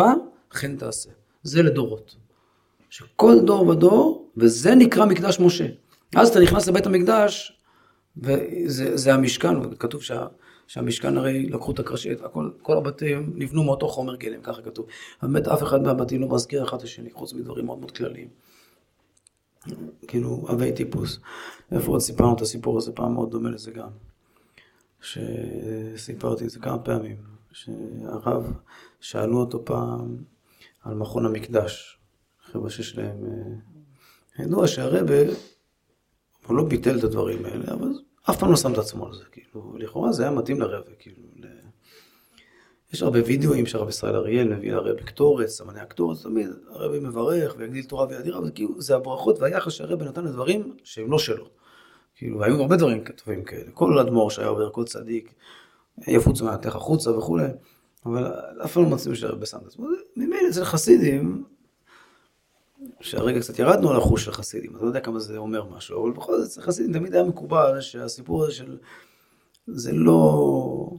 כן 0.50 0.76
תעשה. 0.76 1.10
זה 1.42 1.62
לדורות. 1.62 2.16
שכל 2.90 3.40
דור 3.44 3.68
ודור, 3.68 4.30
וזה 4.36 4.74
נקרא 4.74 5.04
מקדש 5.04 5.40
משה. 5.40 5.66
אז 6.16 6.28
אתה 6.28 6.40
נכנס 6.40 6.68
לבית 6.68 6.86
המקדש, 6.86 7.58
וזה 8.16 8.96
זה 8.96 9.14
המשכן, 9.14 9.56
וכתוב 9.70 10.02
שה, 10.02 10.26
שהמשכן 10.66 11.16
הרי 11.16 11.46
לקחו 11.46 11.72
את 11.72 11.78
הקרשית, 11.78 12.20
הכל, 12.20 12.50
כל 12.62 12.76
הבתים 12.76 13.32
נבנו 13.34 13.64
מאותו 13.64 13.88
חומר 13.88 14.16
גלם, 14.16 14.42
ככה 14.42 14.62
כתוב. 14.62 14.86
באמת 15.22 15.48
אף 15.48 15.62
אחד 15.62 15.82
מהבתים 15.82 16.20
לא 16.20 16.28
מזכיר 16.28 16.64
אחד 16.64 16.76
את 16.76 16.82
השני, 16.82 17.10
חוץ 17.10 17.32
מדברים 17.32 17.66
מאוד 17.66 17.78
מאוד 17.78 17.90
כלליים. 17.90 18.28
כאילו, 20.08 20.46
אבי 20.52 20.72
טיפוס. 20.72 21.18
איפה 21.72 21.90
עוד 21.92 22.00
סיפרנו 22.00 22.34
את 22.36 22.40
הסיפור 22.40 22.78
הזה, 22.78 22.92
פעם 22.92 23.14
מאוד 23.14 23.30
דומה 23.30 23.50
לזה 23.50 23.70
גם. 23.70 23.88
שסיפרתי 25.00 26.44
את 26.44 26.50
זה 26.50 26.60
כמה 26.60 26.78
פעמים, 26.78 27.16
שהרב, 27.52 28.52
שאלו 29.00 29.40
אותו 29.40 29.64
פעם 29.64 30.16
על 30.82 30.94
מכון 30.94 31.26
המקדש, 31.26 31.98
חבר'ה 32.42 32.70
שיש 32.70 32.98
להם... 32.98 33.24
אה, 33.24 34.44
ידוע 34.44 34.66
שהרבה, 34.66 35.22
הוא 36.46 36.56
לא 36.56 36.64
ביטל 36.64 36.98
את 36.98 37.04
הדברים 37.04 37.44
האלה, 37.44 37.64
אבל 37.72 37.92
אף 38.30 38.38
פעם 38.38 38.50
לא 38.50 38.56
שם 38.56 38.72
את 38.72 38.78
עצמו 38.78 39.06
על 39.06 39.14
זה, 39.14 39.24
כאילו, 39.32 39.78
לכאורה 39.78 40.12
זה 40.12 40.22
היה 40.22 40.32
מתאים 40.32 40.60
לרבה, 40.60 40.90
כאילו, 40.98 41.22
ל... 41.36 41.46
יש 42.92 43.02
הרבה 43.02 43.18
וידאוים 43.26 43.66
שהרב 43.66 43.88
ישראל 43.88 44.16
אריאל 44.16 44.48
מביא 44.48 44.72
לרבה 44.72 45.02
קטורת, 45.02 45.48
סמני 45.48 45.80
הקטורת, 45.80 46.18
תמיד 46.22 46.48
הרבי 46.68 47.00
מברך 47.00 47.54
ויגדיל 47.58 47.84
תורה 47.84 48.06
וידיר, 48.08 48.38
אבל 48.38 48.50
כאילו 48.54 48.82
זה 48.82 48.96
הברכות 48.96 49.38
והיחס 49.38 49.72
שהרבי 49.72 50.04
נתן 50.04 50.24
לדברים 50.24 50.76
שהם 50.84 51.10
לא 51.10 51.18
שלו. 51.18 51.48
כאילו, 52.14 52.38
והיו 52.38 52.62
הרבה 52.62 52.76
דברים 52.76 53.04
טובים 53.04 53.44
כאלה, 53.44 53.70
כל 53.74 53.98
אדמו"ר 53.98 54.30
שהיה 54.30 54.48
עובר, 54.48 54.70
כל 54.70 54.84
צדיק, 54.84 55.34
יפוץ 56.06 56.40
מעטך 56.40 56.76
החוצה 56.76 57.10
וכולי, 57.10 57.48
אבל 58.06 58.32
אף 58.64 58.72
פעם 58.72 58.82
לא 58.82 58.88
מצאו 58.88 59.16
שהרבה 59.16 59.46
שם 59.46 59.58
את 59.62 59.66
עצמו. 59.66 59.86
ממילא 60.16 60.48
אצל 60.50 60.64
חסידים, 60.64 61.44
שהרגע 63.00 63.40
קצת 63.40 63.58
ירדנו 63.58 63.90
על 63.90 63.96
החוש 63.96 64.24
של 64.24 64.32
חסידים, 64.32 64.76
אז 64.76 64.82
לא 64.82 64.86
יודע 64.86 65.00
כמה 65.00 65.18
זה 65.18 65.36
אומר 65.36 65.64
משהו, 65.64 66.02
אבל 66.02 66.12
בכל 66.12 66.40
זאת, 66.40 66.64
חסידים 66.64 66.92
תמיד 66.92 67.14
היה 67.14 67.24
מקובל 67.24 67.80
שהסיפור 67.80 68.44
הזה 68.44 68.52
של... 68.52 68.78
זה 69.66 69.92
לא 69.92 70.90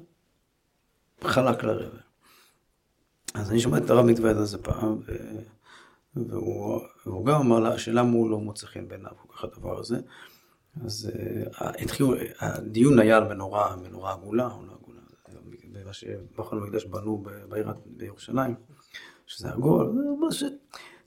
חלק 1.23 1.63
לרבע. 1.63 1.97
אז 3.33 3.51
אני 3.51 3.59
שומע 3.59 3.77
את 3.77 3.89
הרב 3.89 4.05
מתוועד 4.05 4.37
על 4.37 4.45
זה 4.45 4.57
פעם, 4.57 4.99
ו... 5.05 5.15
והוא, 6.15 6.81
והוא 7.05 7.25
גם 7.25 7.41
אמר 7.41 7.59
לה 7.59 7.77
שלמה 7.77 8.11
הוא 8.11 8.29
לא 8.29 8.39
מוצא 8.39 8.67
חן 8.67 8.87
בעיניו, 8.87 9.11
כל 9.21 9.33
כך 9.33 9.43
הדבר 9.43 9.79
הזה. 9.79 9.97
אז 10.85 11.11
uh, 11.13 11.83
התחילו, 11.83 12.13
הדיון 12.39 12.99
היה 12.99 13.17
על 13.17 13.23
מנורה, 13.23 13.75
מנורה 13.75 14.13
עגולה, 14.13 14.47
או 14.51 14.65
לא 14.65 14.73
עגולה, 14.81 14.99
במה 15.71 15.93
שבכל 15.93 16.57
המקדש 16.57 16.85
בנו 16.85 17.23
בעיר 17.49 17.73
בירושלים, 17.85 18.55
שזה 19.27 19.49
עגול, 19.49 19.85
אומר 19.85 20.31
ש, 20.31 20.43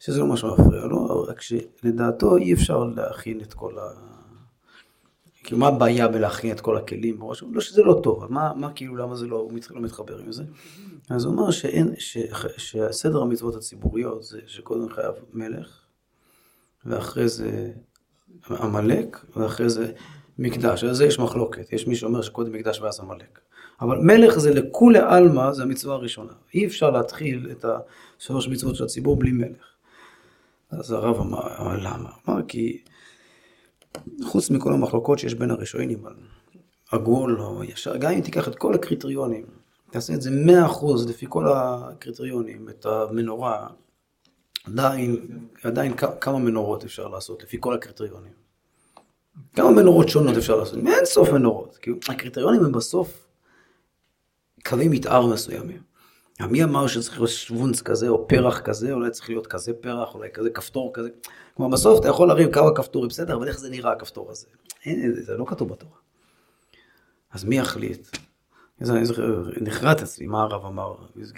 שזה 0.01 0.21
לא 0.21 0.27
משהו 0.27 0.55
מפריע 0.55 0.85
לו, 0.85 1.23
רק 1.23 1.41
שלדעתו 1.41 2.37
אי 2.37 2.53
אפשר 2.53 2.85
להכין 2.85 3.41
את 3.41 3.55
כל 3.55 3.79
ה... 3.79 3.83
כאילו 5.45 5.59
מה 5.59 5.69
הבעיה 5.69 6.09
בלהכין 6.09 6.53
את 6.53 6.61
כל 6.61 6.77
הכלים 6.77 7.19
בראש? 7.19 7.45
לא 7.53 7.61
שזה 7.61 7.83
לא 7.83 8.01
טוב, 8.03 8.33
מה, 8.33 8.53
מה 8.57 8.73
כאילו, 8.73 8.97
למה 8.97 9.17
זה 9.17 9.27
לא, 9.27 9.37
הוא 9.37 9.53
לא 9.71 9.81
מתחבר 9.81 10.19
עם 10.19 10.33
זה? 10.33 10.45
אז 11.11 11.25
הוא 11.25 11.35
אמר 11.35 11.51
שאין, 11.51 11.95
ש, 11.99 12.19
שהסדר 12.57 13.23
המצוות 13.23 13.55
הציבוריות 13.55 14.23
זה 14.23 14.41
שקודם 14.47 14.89
חייב 14.89 15.15
מלך, 15.33 15.81
ואחרי 16.87 17.29
זה 17.29 17.73
עמלק, 18.51 19.25
ואחרי 19.37 19.71
זה 19.71 19.93
מקדש. 20.39 20.85
על 20.85 20.95
זה 20.95 21.05
יש 21.05 21.19
מחלוקת. 21.19 21.73
יש 21.73 21.87
מי 21.87 21.97
שאומר 21.97 22.23
שקודם 22.23 22.53
מקדש 22.53 22.81
ואז 22.81 23.01
עמלק. 23.01 23.41
אבל 23.81 23.99
מלך 23.99 24.39
זה 24.39 24.55
לכולי 24.55 24.99
עלמא, 24.99 25.53
זה 25.53 25.63
המצווה 25.63 25.95
הראשונה. 25.95 26.33
אי 26.55 26.67
אפשר 26.67 26.91
להתחיל 26.91 27.49
את 27.51 27.65
השלוש 28.19 28.49
מצוות 28.49 28.77
של 28.77 28.85
הציבור 28.85 29.17
בלי 29.17 29.33
מלך. 29.33 29.76
אז 30.71 30.93
הרב 30.93 31.21
אמר, 31.21 31.57
אבל 31.59 31.79
למה? 31.81 32.11
אמר 32.29 32.43
כי 32.49 32.83
חוץ 34.25 34.51
מכל 34.51 34.73
המחלוקות 34.73 35.19
שיש 35.19 35.35
בין 35.35 35.51
הראשונים 35.51 36.07
על 36.07 36.15
עגול 36.93 37.41
או 37.41 37.65
ישר, 37.65 37.97
גם 37.97 38.13
אם 38.13 38.21
תיקח 38.21 38.49
את 38.49 38.55
כל 38.55 38.75
הקריטריונים, 38.75 39.47
תעשה 39.91 40.15
את 40.15 40.23
זה 40.23 40.31
מאה 40.31 40.67
אחוז 40.67 41.09
לפי 41.09 41.27
כל 41.29 41.49
הקריטריונים, 41.49 42.69
את 42.69 42.87
המנורה, 42.87 43.69
עדיין, 44.65 45.27
עדיין 45.63 45.97
כמה 46.21 46.39
מנורות 46.39 46.85
אפשר 46.85 47.09
לעשות 47.09 47.43
לפי 47.43 47.57
כל 47.61 47.75
הקריטריונים. 47.75 48.33
כמה 49.55 49.71
מנורות 49.71 50.09
שונות 50.09 50.37
אפשר 50.37 50.57
לעשות? 50.57 50.79
אין 50.79 51.05
סוף 51.05 51.29
מנורות. 51.29 51.79
כאילו, 51.83 51.97
הקריטריונים 52.09 52.65
הם 52.65 52.73
בסוף 52.73 53.27
קווי 54.65 54.89
מתאר 54.89 55.27
מסוימים. 55.27 55.86
מי 56.41 56.65
אמר 56.65 56.87
שצריך 56.87 57.19
להיות 57.19 57.31
שוונץ 57.31 57.83
כזה 57.83 58.09
או 58.09 58.29
פרח 58.29 58.61
כזה, 58.61 58.93
אולי 58.93 59.11
צריך 59.11 59.29
להיות 59.29 59.47
כזה 59.47 59.73
פרח, 59.73 60.15
אולי 60.15 60.29
כזה 60.35 60.51
כפתור 60.51 60.91
כזה. 60.95 61.09
כלומר 61.55 61.73
בסוף 61.73 62.01
אתה 62.01 62.09
יכול 62.09 62.29
להרים 62.29 62.53
כמה 62.53 62.75
כפתורים, 62.75 63.09
בסדר, 63.09 63.37
אבל 63.37 63.49
איך 63.49 63.59
זה 63.59 63.71
נראה 63.71 63.93
הכפתור 63.93 64.31
הזה? 64.31 64.47
אין, 64.85 65.15
זה 65.15 65.37
לא 65.37 65.45
כתוב 65.49 65.69
בתורה. 65.69 65.97
אז 67.33 67.45
מי 67.45 67.59
יחליט? 67.59 68.09
אני 68.81 69.07
זוכר, 69.07 69.43
נחרט 69.61 70.03
אצלי 70.03 70.27
מה 70.27 70.43
הרב 70.43 70.65
אמר, 70.65 70.95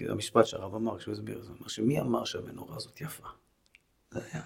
המשפט 0.08 0.46
שהרב 0.46 0.74
אמר 0.74 0.98
כשהוא 0.98 1.12
הסביר, 1.12 1.42
זה 1.42 1.50
אמר 1.58 1.68
שמי 1.68 2.00
אמר 2.00 2.24
שהמנורה 2.24 2.76
הזאת 2.76 3.00
יפה? 3.00 3.24
זה 4.11 4.20
היה... 4.32 4.42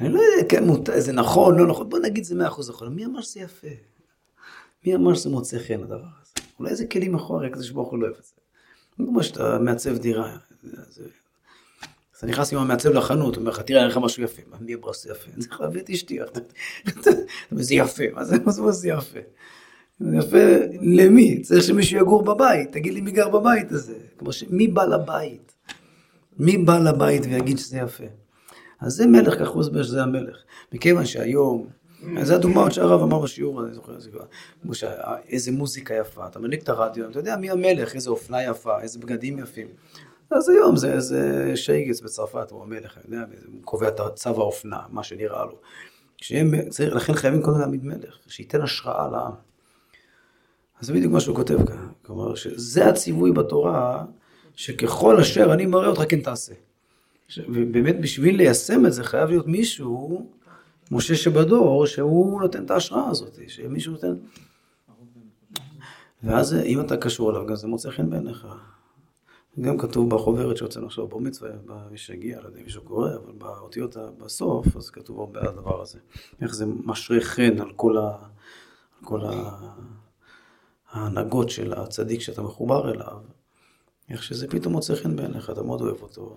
אני 0.00 0.08
לא 0.08 0.18
יודע, 0.18 0.48
כן, 0.48 0.64
מותר, 0.64 1.00
זה 1.00 1.12
נכון, 1.12 1.58
לא 1.58 1.66
נכון, 1.66 1.88
בוא 1.88 1.98
נגיד 1.98 2.24
זה 2.24 2.34
מאה 2.34 2.48
אחוז 2.48 2.70
נכון, 2.70 2.94
מי 2.94 3.04
אמר 3.04 3.20
שזה 3.20 3.40
יפה? 3.40 3.68
מי 4.86 4.94
אמר 4.94 5.14
שזה 5.14 5.30
מוצא 5.30 5.58
חן 5.58 5.82
הדבר 5.82 6.06
הזה? 6.22 6.32
אולי 6.58 6.76
זה 6.76 6.86
כלים 6.86 7.14
אחורה, 7.14 7.46
הקדוש 7.46 7.70
ברוך 7.70 7.90
הוא 7.90 7.98
לא 7.98 8.06
אוהב 8.06 8.16
את 8.18 8.24
זה. 8.24 8.41
כמו 9.06 9.22
שאתה 9.22 9.58
מעצב 9.58 9.98
דירה, 9.98 10.36
אז 10.78 11.02
אתה 12.18 12.26
נכנס 12.26 12.52
עם 12.52 12.58
המעצב 12.58 12.90
לחנות, 12.90 13.36
אומר 13.36 13.50
לך, 13.50 13.60
תראה, 13.60 13.80
אין 13.80 13.88
לך 13.88 13.98
משהו 14.02 14.22
יפה. 14.22 14.42
מה, 14.50 14.56
מי 14.60 14.74
אמר 14.74 14.92
שזה 14.92 15.10
יפה? 15.10 15.30
אני 15.34 15.42
צריך 15.42 15.60
להביא 15.60 15.80
את 15.80 15.90
אשתי. 15.90 16.18
זה 17.50 17.74
יפה, 17.74 18.04
מה 18.14 18.24
זה 18.72 18.88
יפה? 18.88 19.18
יפה 20.00 20.38
למי? 20.80 21.42
צריך 21.42 21.62
שמישהו 21.62 21.98
יגור 21.98 22.22
בבית, 22.24 22.72
תגיד 22.72 22.94
לי 22.94 23.00
מי 23.00 23.10
גר 23.10 23.28
בבית 23.28 23.72
הזה. 23.72 23.94
כמו 24.18 24.32
ש... 24.32 24.44
מי 24.50 24.68
בא 24.68 24.84
לבית? 24.84 25.52
מי 26.38 26.58
בא 26.58 26.78
לבית 26.78 27.22
ויגיד 27.24 27.58
שזה 27.58 27.76
יפה? 27.76 28.04
אז 28.80 28.92
זה 28.92 29.06
מלך, 29.06 29.38
כך 29.38 29.48
הוא 29.48 29.60
הסבר 29.60 29.82
שזה 29.82 30.02
המלך. 30.02 30.36
מכיוון 30.72 31.06
שהיום, 31.06 31.66
זה 32.22 32.34
הדוגמאות 32.34 32.72
שהרב 32.72 33.02
אמר 33.02 33.18
בשיעור, 33.18 33.64
אני 33.64 33.74
זוכר, 33.74 34.00
זה 34.00 34.10
איזה 35.28 35.52
מוזיקה 35.52 35.94
יפה, 35.94 36.26
אתה 36.26 36.38
מדליק 36.38 36.62
את 36.62 36.68
הרדיו, 36.68 37.10
אתה 37.10 37.18
יודע 37.18 37.36
מי 37.36 37.50
המלך, 37.50 37.94
איזה 37.94 38.10
אופנה 38.10 38.44
יפה, 38.44 38.80
איזה 38.80 38.98
בגדים 38.98 39.38
יפים. 39.38 39.66
אז 40.30 40.48
היום 40.48 40.76
זה 40.76 40.92
איזה 40.92 41.52
שייגץ 41.54 42.00
בצרפת, 42.00 42.50
הוא 42.50 42.62
המלך, 42.62 42.98
אני 43.08 43.16
יודע, 43.16 43.26
הוא 43.46 43.62
קובע 43.64 43.88
את 43.88 44.00
צו 44.14 44.30
האופנה, 44.30 44.80
מה 44.90 45.02
שנראה 45.02 45.44
לו. 45.44 45.58
שהם, 46.16 46.68
צריך, 46.68 46.94
לכן 46.94 47.14
חייבים 47.14 47.42
קודם 47.42 47.58
להעמיד 47.58 47.84
מלך, 47.84 48.18
שייתן 48.28 48.60
השראה 48.60 49.08
לעם. 49.10 49.32
אז 50.80 50.86
זה 50.86 50.92
בדיוק 50.92 51.12
מה 51.12 51.20
שהוא 51.20 51.36
כותב 51.36 51.66
כאן. 51.66 51.88
כלומר, 52.02 52.34
שזה 52.34 52.88
הציווי 52.88 53.32
בתורה, 53.32 54.04
שככל 54.54 55.20
אשר 55.20 55.52
אני 55.52 55.66
מראה 55.66 55.88
אותך 55.88 56.02
כן 56.08 56.20
תעשה. 56.20 56.54
ובאמת 57.48 58.00
בשביל 58.00 58.36
ליישם 58.36 58.86
את 58.86 58.92
זה 58.92 59.04
חייב 59.04 59.28
להיות 59.28 59.46
מישהו, 59.46 60.26
משה 60.92 61.14
שבדור, 61.14 61.86
שהוא 61.86 62.40
נותן 62.40 62.64
את 62.64 62.70
ההשראה 62.70 63.08
הזאת, 63.08 63.38
שמישהו 63.48 63.92
נותן... 63.92 64.14
ואז 66.22 66.54
אם 66.54 66.80
אתה 66.80 66.96
קשור 66.96 67.30
אליו, 67.30 67.46
גם 67.46 67.56
זה 67.56 67.66
מוצא 67.66 67.90
חן 67.90 68.10
בעיניך. 68.10 68.46
גם 69.60 69.78
כתוב 69.78 70.10
בחוברת 70.14 70.56
שהוצאנו 70.56 70.86
עכשיו 70.86 71.08
בר 71.08 71.18
מצווה, 71.18 71.50
מי 71.90 71.98
שהגיע, 71.98 72.40
לא 72.40 72.46
יודע 72.46 72.58
אם 72.58 72.64
מישהו 72.64 72.82
קורא, 72.82 73.10
אבל 73.14 73.32
באותיות 73.32 73.96
בסוף, 74.18 74.76
אז 74.76 74.90
כתוב 74.90 75.20
הרבה 75.20 75.40
הדבר 75.40 75.82
הזה. 75.82 75.98
איך 76.40 76.54
זה 76.54 76.66
משרה 76.66 77.20
חן 77.20 77.60
על 77.60 77.72
כל, 77.76 77.98
ה, 77.98 78.16
כל 79.04 79.20
ה, 79.24 79.58
ההנהגות 80.90 81.50
של 81.50 81.72
הצדיק 81.72 82.20
שאתה 82.20 82.42
מחובר 82.42 82.90
אליו, 82.90 83.18
איך 84.10 84.22
שזה 84.22 84.48
פתאום 84.48 84.72
מוצא 84.72 84.94
חן 84.94 85.16
בעיניך, 85.16 85.50
אתה 85.50 85.62
מאוד 85.62 85.80
אוהב 85.80 86.02
אותו. 86.02 86.36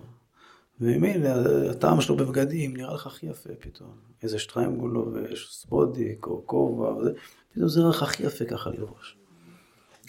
וממילא 0.80 1.28
הטעם 1.70 2.00
שלו 2.00 2.16
בבגדים 2.16 2.76
נראה 2.76 2.94
לך 2.94 3.06
הכי 3.06 3.26
יפה 3.26 3.50
פתאום. 3.60 3.90
איזה 4.22 4.38
שטריימל 4.38 4.78
הוא 4.78 4.90
לובש, 4.90 5.48
ספודיק 5.52 6.26
או 6.26 6.42
כובע, 6.46 6.92
וזה, 6.92 7.10
פתאום 7.52 7.68
זה 7.68 7.80
נראה 7.80 7.90
לך 7.90 8.02
הכי 8.02 8.22
יפה 8.22 8.44
ככה 8.44 8.70
ללבוש. 8.70 9.16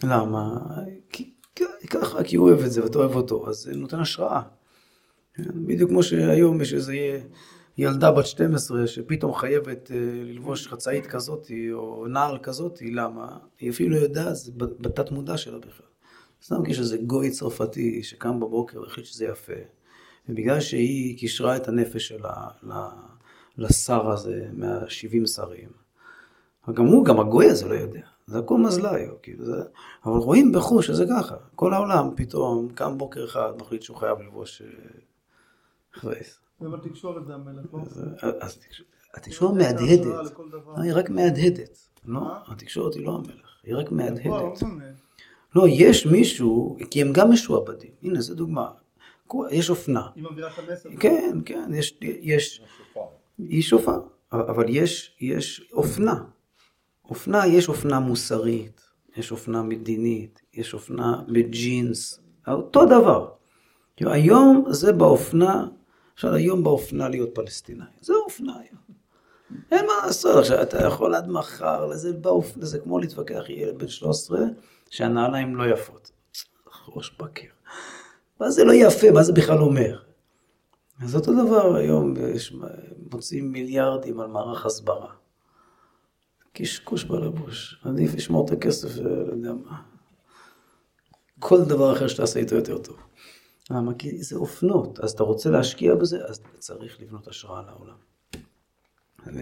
למה? 0.03 0.57
כי 1.09 1.33
ככה, 1.89 2.23
כי 2.23 2.35
הוא 2.35 2.49
אוהב 2.49 2.59
את 2.59 2.71
זה 2.71 2.83
ואתה 2.83 2.97
אוהב 2.97 3.15
אותו, 3.15 3.49
אז 3.49 3.55
זה 3.55 3.75
נותן 3.75 3.99
השראה. 3.99 4.41
בדיוק 5.39 5.89
כמו 5.89 6.03
שהיום 6.03 6.61
יש 6.61 6.73
איזה 6.73 7.19
ילדה 7.77 8.11
בת 8.11 8.25
12 8.25 8.87
שפתאום 8.87 9.33
חייבת 9.33 9.91
אה, 9.91 9.97
ללבוש 9.99 10.67
חצאית 10.67 11.07
כזאת 11.07 11.51
או 11.73 12.07
נעל 12.07 12.37
כזאת, 12.43 12.79
למה? 12.81 13.37
היא 13.59 13.69
אפילו 13.69 13.89
לא 13.89 13.95
יודעת, 13.95 14.35
זה 14.35 14.51
בתת 14.55 15.11
מודע 15.11 15.37
שלה 15.37 15.59
בכלל. 15.59 15.87
סתם 16.43 16.65
כי 16.65 16.71
יש 16.71 16.79
איזה 16.79 16.97
גוי 16.97 17.31
צרפתי 17.31 18.03
שקם 18.03 18.39
בבוקר 18.39 18.81
והחליט 18.81 19.05
שזה 19.05 19.25
יפה, 19.25 19.53
ובגלל 20.29 20.59
שהיא 20.59 21.17
קישרה 21.17 21.57
את 21.57 21.67
הנפש 21.67 22.07
שלה 22.07 22.47
לשר 23.57 24.11
הזה 24.11 24.47
מה-70 24.53 25.27
שרים, 25.27 25.69
וגם 26.67 26.85
הוא, 26.85 27.05
גם 27.05 27.19
הגוי 27.19 27.49
הזה 27.49 27.67
לא 27.67 27.73
יודע. 27.73 28.01
זה 28.27 28.39
הכל 28.39 28.57
מזלאיו, 28.57 29.21
כאילו 29.21 29.45
זה... 29.45 29.63
אבל 30.05 30.17
רואים 30.17 30.51
בחוש 30.51 30.87
שזה 30.87 31.05
ככה. 31.09 31.35
כל 31.55 31.73
העולם 31.73 32.09
פתאום 32.15 32.69
קם 32.69 32.97
בוקר 32.97 33.25
אחד, 33.25 33.51
מחליט 33.61 33.81
שהוא 33.81 33.97
חייב 33.97 34.19
ללבוש 34.19 34.61
אה, 34.61 34.67
חווייס. 35.99 36.39
ובתקשורת 36.61 37.25
זה 37.25 37.33
המלך, 37.33 37.73
לא? 37.73 37.79
אז 38.41 38.59
התקשורת 39.13 39.55
השראה 39.55 39.71
מהדהדת. 39.71 40.05
לא, 40.77 40.81
היא 40.81 40.93
רק 40.93 41.09
מהדהדת. 41.09 41.87
לא? 42.05 42.21
התקשורת 42.47 42.93
היא 42.93 43.05
לא 43.05 43.15
המלך, 43.15 43.61
היא 43.63 43.75
רק 43.75 43.91
לא 43.91 43.97
מהדהדת. 43.97 44.63
לא, 45.55 45.65
יש 45.69 46.05
מישהו, 46.05 46.77
כי 46.91 47.01
הם 47.01 47.13
גם 47.13 47.31
משועבדים. 47.31 47.91
הנה, 48.03 48.21
זו 48.21 48.35
דוגמה. 48.35 48.71
יש 49.51 49.69
אופנה. 49.69 50.07
היא 50.15 50.23
מעבירה 50.23 50.49
את 50.53 50.69
המסר. 50.69 50.89
כן, 50.99 51.39
כן, 51.45 51.69
יש, 51.73 51.97
יש, 52.01 52.61
היא 53.37 53.61
שופר, 53.61 53.99
אבל 54.31 54.65
יש, 54.69 55.15
יש 55.21 55.69
אופנה. 55.73 56.23
אופנה, 57.09 57.47
יש 57.47 57.69
אופנה 57.69 57.99
מוסרית, 57.99 58.81
יש 59.17 59.31
אופנה 59.31 59.63
מדינית, 59.63 60.41
יש 60.53 60.73
אופנה 60.73 61.21
בג'ינס, 61.27 62.19
אותו 62.47 62.85
דבר. 62.85 63.29
כאילו, 63.95 64.11
היום 64.11 64.65
זה 64.69 64.93
באופנה, 64.93 65.67
עכשיו 66.13 66.33
היום 66.33 66.63
באופנה 66.63 67.09
להיות 67.09 67.29
פלסטינאי, 67.35 67.87
זה 68.01 68.13
האופנה 68.13 68.53
היום. 68.59 68.81
אין 69.71 69.85
מה 69.85 69.93
לעשות, 70.05 70.35
עכשיו 70.35 70.61
אתה 70.61 70.87
יכול 70.87 71.15
עד 71.15 71.29
מחר, 71.29 71.85
לזה 71.85 72.13
באופנה, 72.13 72.65
זה 72.65 72.79
כמו 72.79 72.99
להתווכח 72.99 73.43
ילד 73.49 73.79
בן 73.79 73.87
13, 73.87 74.39
שהנעליים 74.89 75.55
לא 75.55 75.63
יפות. 75.73 76.11
ראש 76.87 77.15
בקר. 77.19 77.56
מה 78.39 78.49
זה 78.49 78.63
לא 78.63 78.71
יפה, 78.73 79.11
מה 79.11 79.23
זה 79.23 79.33
בכלל 79.33 79.57
אומר? 79.57 79.99
אז 81.03 81.15
אותו 81.15 81.45
דבר 81.45 81.75
היום, 81.75 82.13
יש, 82.17 82.53
מוצאים 83.11 83.51
מיליארדים 83.51 84.19
על 84.19 84.27
מערך 84.27 84.65
הסברה. 84.65 85.13
קשקוש 86.53 87.03
בלבוש, 87.03 87.81
עדיף 87.83 88.15
לשמור 88.15 88.45
את 88.45 88.51
הכסף, 88.51 88.89
ולא 88.97 89.31
יודע 89.31 89.53
מה. 89.53 89.81
כל 91.39 91.63
דבר 91.63 91.93
אחר 91.93 92.07
שתעשה 92.07 92.39
איתו 92.39 92.55
יותר 92.55 92.77
טוב. 92.77 92.97
למה? 93.69 93.93
כי 93.93 94.23
זה 94.23 94.35
אופנות, 94.35 94.99
אז 94.99 95.11
אתה 95.11 95.23
רוצה 95.23 95.49
להשקיע 95.49 95.95
בזה, 95.95 96.25
אז 96.25 96.41
צריך 96.59 97.01
לבנות 97.01 97.27
השראה 97.27 97.61
לעולם. 97.61 97.97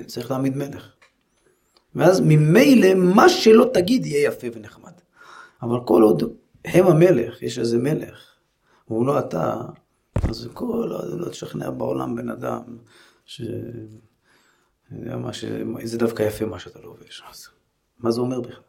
צריך 0.06 0.32
להעמיד 0.32 0.58
מלך. 0.58 0.94
ואז 1.96 2.22
ממילא 2.22 2.94
מה 2.94 3.30
שלא 3.30 3.70
תגיד 3.74 4.06
יהיה 4.06 4.28
יפה 4.28 4.48
ונחמד. 4.54 4.92
אבל 5.62 5.78
כל 5.86 6.02
עוד 6.02 6.24
הם 6.66 6.88
המלך, 6.88 7.42
יש 7.42 7.60
איזה 7.60 7.78
מלך, 7.78 8.35
והוא 8.88 9.08
לא 9.08 9.20
אתה, 9.20 9.62
אז 10.30 10.50
כל 10.54 10.92
לא 11.14 11.30
תשכנע 11.30 11.70
בעולם 11.70 12.16
בן 12.16 12.30
אדם, 12.30 12.62
ש... 13.26 13.42
ש... 15.32 15.46
זה 15.84 15.98
דווקא 15.98 16.24
יפה 16.24 16.46
מה 16.46 16.60
שאתה 16.60 16.80
לובש. 16.80 17.24
אז 17.30 17.48
מה 18.00 18.12
זה 18.12 18.22
אומר 18.22 18.42
בכלל? 18.42 18.64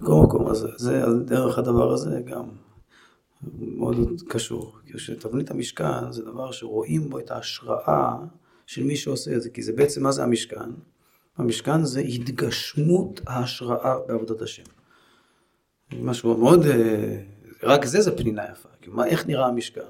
בכל 0.00 0.22
מקום, 0.24 0.48
אז 0.48 0.66
זה 0.76 1.04
על 1.04 1.22
דרך 1.22 1.58
הדבר 1.58 1.92
הזה 1.92 2.20
גם 2.26 2.48
מאוד 3.58 4.22
קשור. 4.28 4.76
כי 4.86 4.98
שתבנית 4.98 5.50
המשכן 5.50 6.12
זה 6.12 6.24
דבר 6.24 6.50
שרואים 6.50 7.10
בו 7.10 7.18
את 7.18 7.30
ההשראה 7.30 8.16
של 8.66 8.84
מי 8.84 8.96
שעושה 8.96 9.36
את 9.36 9.42
זה. 9.42 9.50
כי 9.50 9.62
זה 9.62 9.72
בעצם, 9.72 10.02
מה 10.02 10.12
זה 10.12 10.22
המשכן? 10.22 10.70
המשכן 11.36 11.84
זה 11.84 12.00
התגשמות 12.00 13.20
ההשראה 13.26 13.98
בעבודת 14.08 14.42
השם. 14.42 14.62
משהו 16.02 16.36
מאוד, 16.36 16.66
אה, 16.66 17.20
רק 17.62 17.84
זה 17.84 18.00
זה 18.00 18.16
פנינה 18.16 18.44
יפה. 18.52 18.68
כי 18.80 18.90
מה, 18.90 19.06
איך 19.06 19.26
נראה 19.26 19.46
המשכן? 19.46 19.80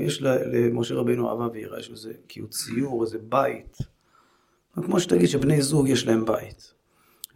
יש 0.00 0.22
למשה 0.22 0.94
רבינו 0.94 1.30
אהבה 1.30 1.48
ויראה, 1.52 1.80
יש 1.80 1.90
לזה, 1.90 2.12
כי 2.28 2.40
הוא 2.40 2.48
ציור, 2.48 3.04
איזה 3.04 3.18
בית. 3.18 3.78
כמו 4.74 5.00
שתגיד 5.00 5.28
שבני 5.28 5.62
זוג 5.62 5.88
יש 5.88 6.06
להם 6.06 6.24
בית. 6.24 6.74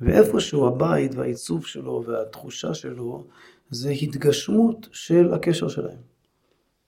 ואיפשהו 0.00 0.66
הבית 0.66 1.14
והעיצוב 1.14 1.66
שלו 1.66 2.04
והתחושה 2.06 2.74
שלו 2.74 3.26
זה 3.70 3.90
התגשמות 3.90 4.88
של 4.92 5.34
הקשר 5.34 5.68
שלהם. 5.68 5.98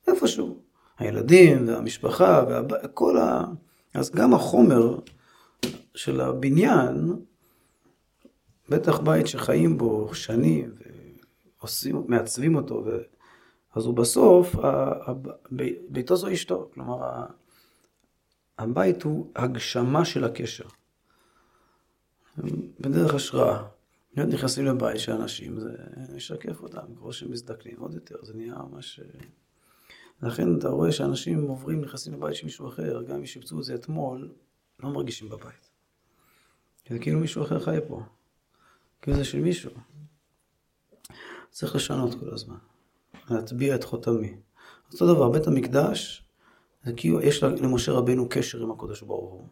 איפשהו. 0.09 0.59
הילדים 0.99 1.69
והמשפחה 1.69 2.45
וכל 2.85 3.19
ה... 3.19 3.45
אז 3.95 4.11
גם 4.11 4.35
החומר 4.35 4.99
של 5.95 6.21
הבניין, 6.21 7.13
בטח 8.69 8.99
בית 8.99 9.27
שחיים 9.27 9.79
בו 9.79 10.15
שנים 10.15 10.75
ועושים, 11.65 12.05
מעצבים 12.09 12.55
אותו, 12.55 12.83
ו... 12.87 12.99
אז 13.75 13.87
הוא 13.87 13.95
בסוף, 13.95 14.57
ביתו 15.89 16.17
זו 16.17 16.33
אשתו. 16.33 16.71
כלומר, 16.75 17.27
הבית 18.59 19.03
הוא 19.03 19.31
הגשמה 19.37 20.05
של 20.05 20.25
הקשר. 20.25 20.65
בדרך 22.81 23.15
השראה. 23.15 23.63
להיות 24.17 24.29
נכנסים 24.29 24.65
לבית 24.65 24.99
של 24.99 25.13
אנשים, 25.13 25.61
זה 25.61 25.73
משקף 26.17 26.63
אותם, 26.63 26.95
ככל 26.97 27.13
שהם 27.13 27.31
מזדקנים 27.31 27.77
עוד 27.79 27.95
יותר, 27.95 28.17
זה 28.23 28.35
נהיה 28.35 28.55
ממש... 28.71 29.01
לכן 30.23 30.59
אתה 30.59 30.69
רואה 30.69 30.93
שאנשים 30.93 31.43
עוברים, 31.43 31.81
נכנסים 31.81 32.13
לבית 32.13 32.35
של 32.35 32.45
מישהו 32.47 32.69
אחר, 32.69 33.03
גם 33.03 33.17
אם 33.17 33.27
שיפצו 33.27 33.59
את 33.59 33.65
זה 33.65 33.75
אתמול, 33.75 34.33
לא 34.81 34.91
מרגישים 34.91 35.29
בבית. 35.29 35.71
זה 36.89 36.99
כאילו 36.99 37.21
מישהו 37.21 37.43
אחר 37.43 37.61
חי 37.61 37.79
פה. 37.89 38.03
כאילו 39.03 39.17
זה 39.17 39.25
של 39.25 39.41
מישהו. 39.41 39.71
צריך 41.55 41.77
לשנות 41.77 42.15
כל 42.15 42.35
הזמן. 42.35 42.57
להטביע 43.31 43.75
את 43.75 43.85
חותמי. 43.85 44.37
אותו 44.93 45.15
דבר, 45.15 45.29
בית 45.29 45.47
המקדש, 45.47 46.25
כאילו, 46.97 47.21
יש 47.21 47.43
למשה 47.43 47.93
רבנו 47.93 48.29
קשר 48.29 48.63
עם 48.63 48.71
הקדוש 48.71 49.03
ברוך 49.03 49.33
הוא. 49.33 49.49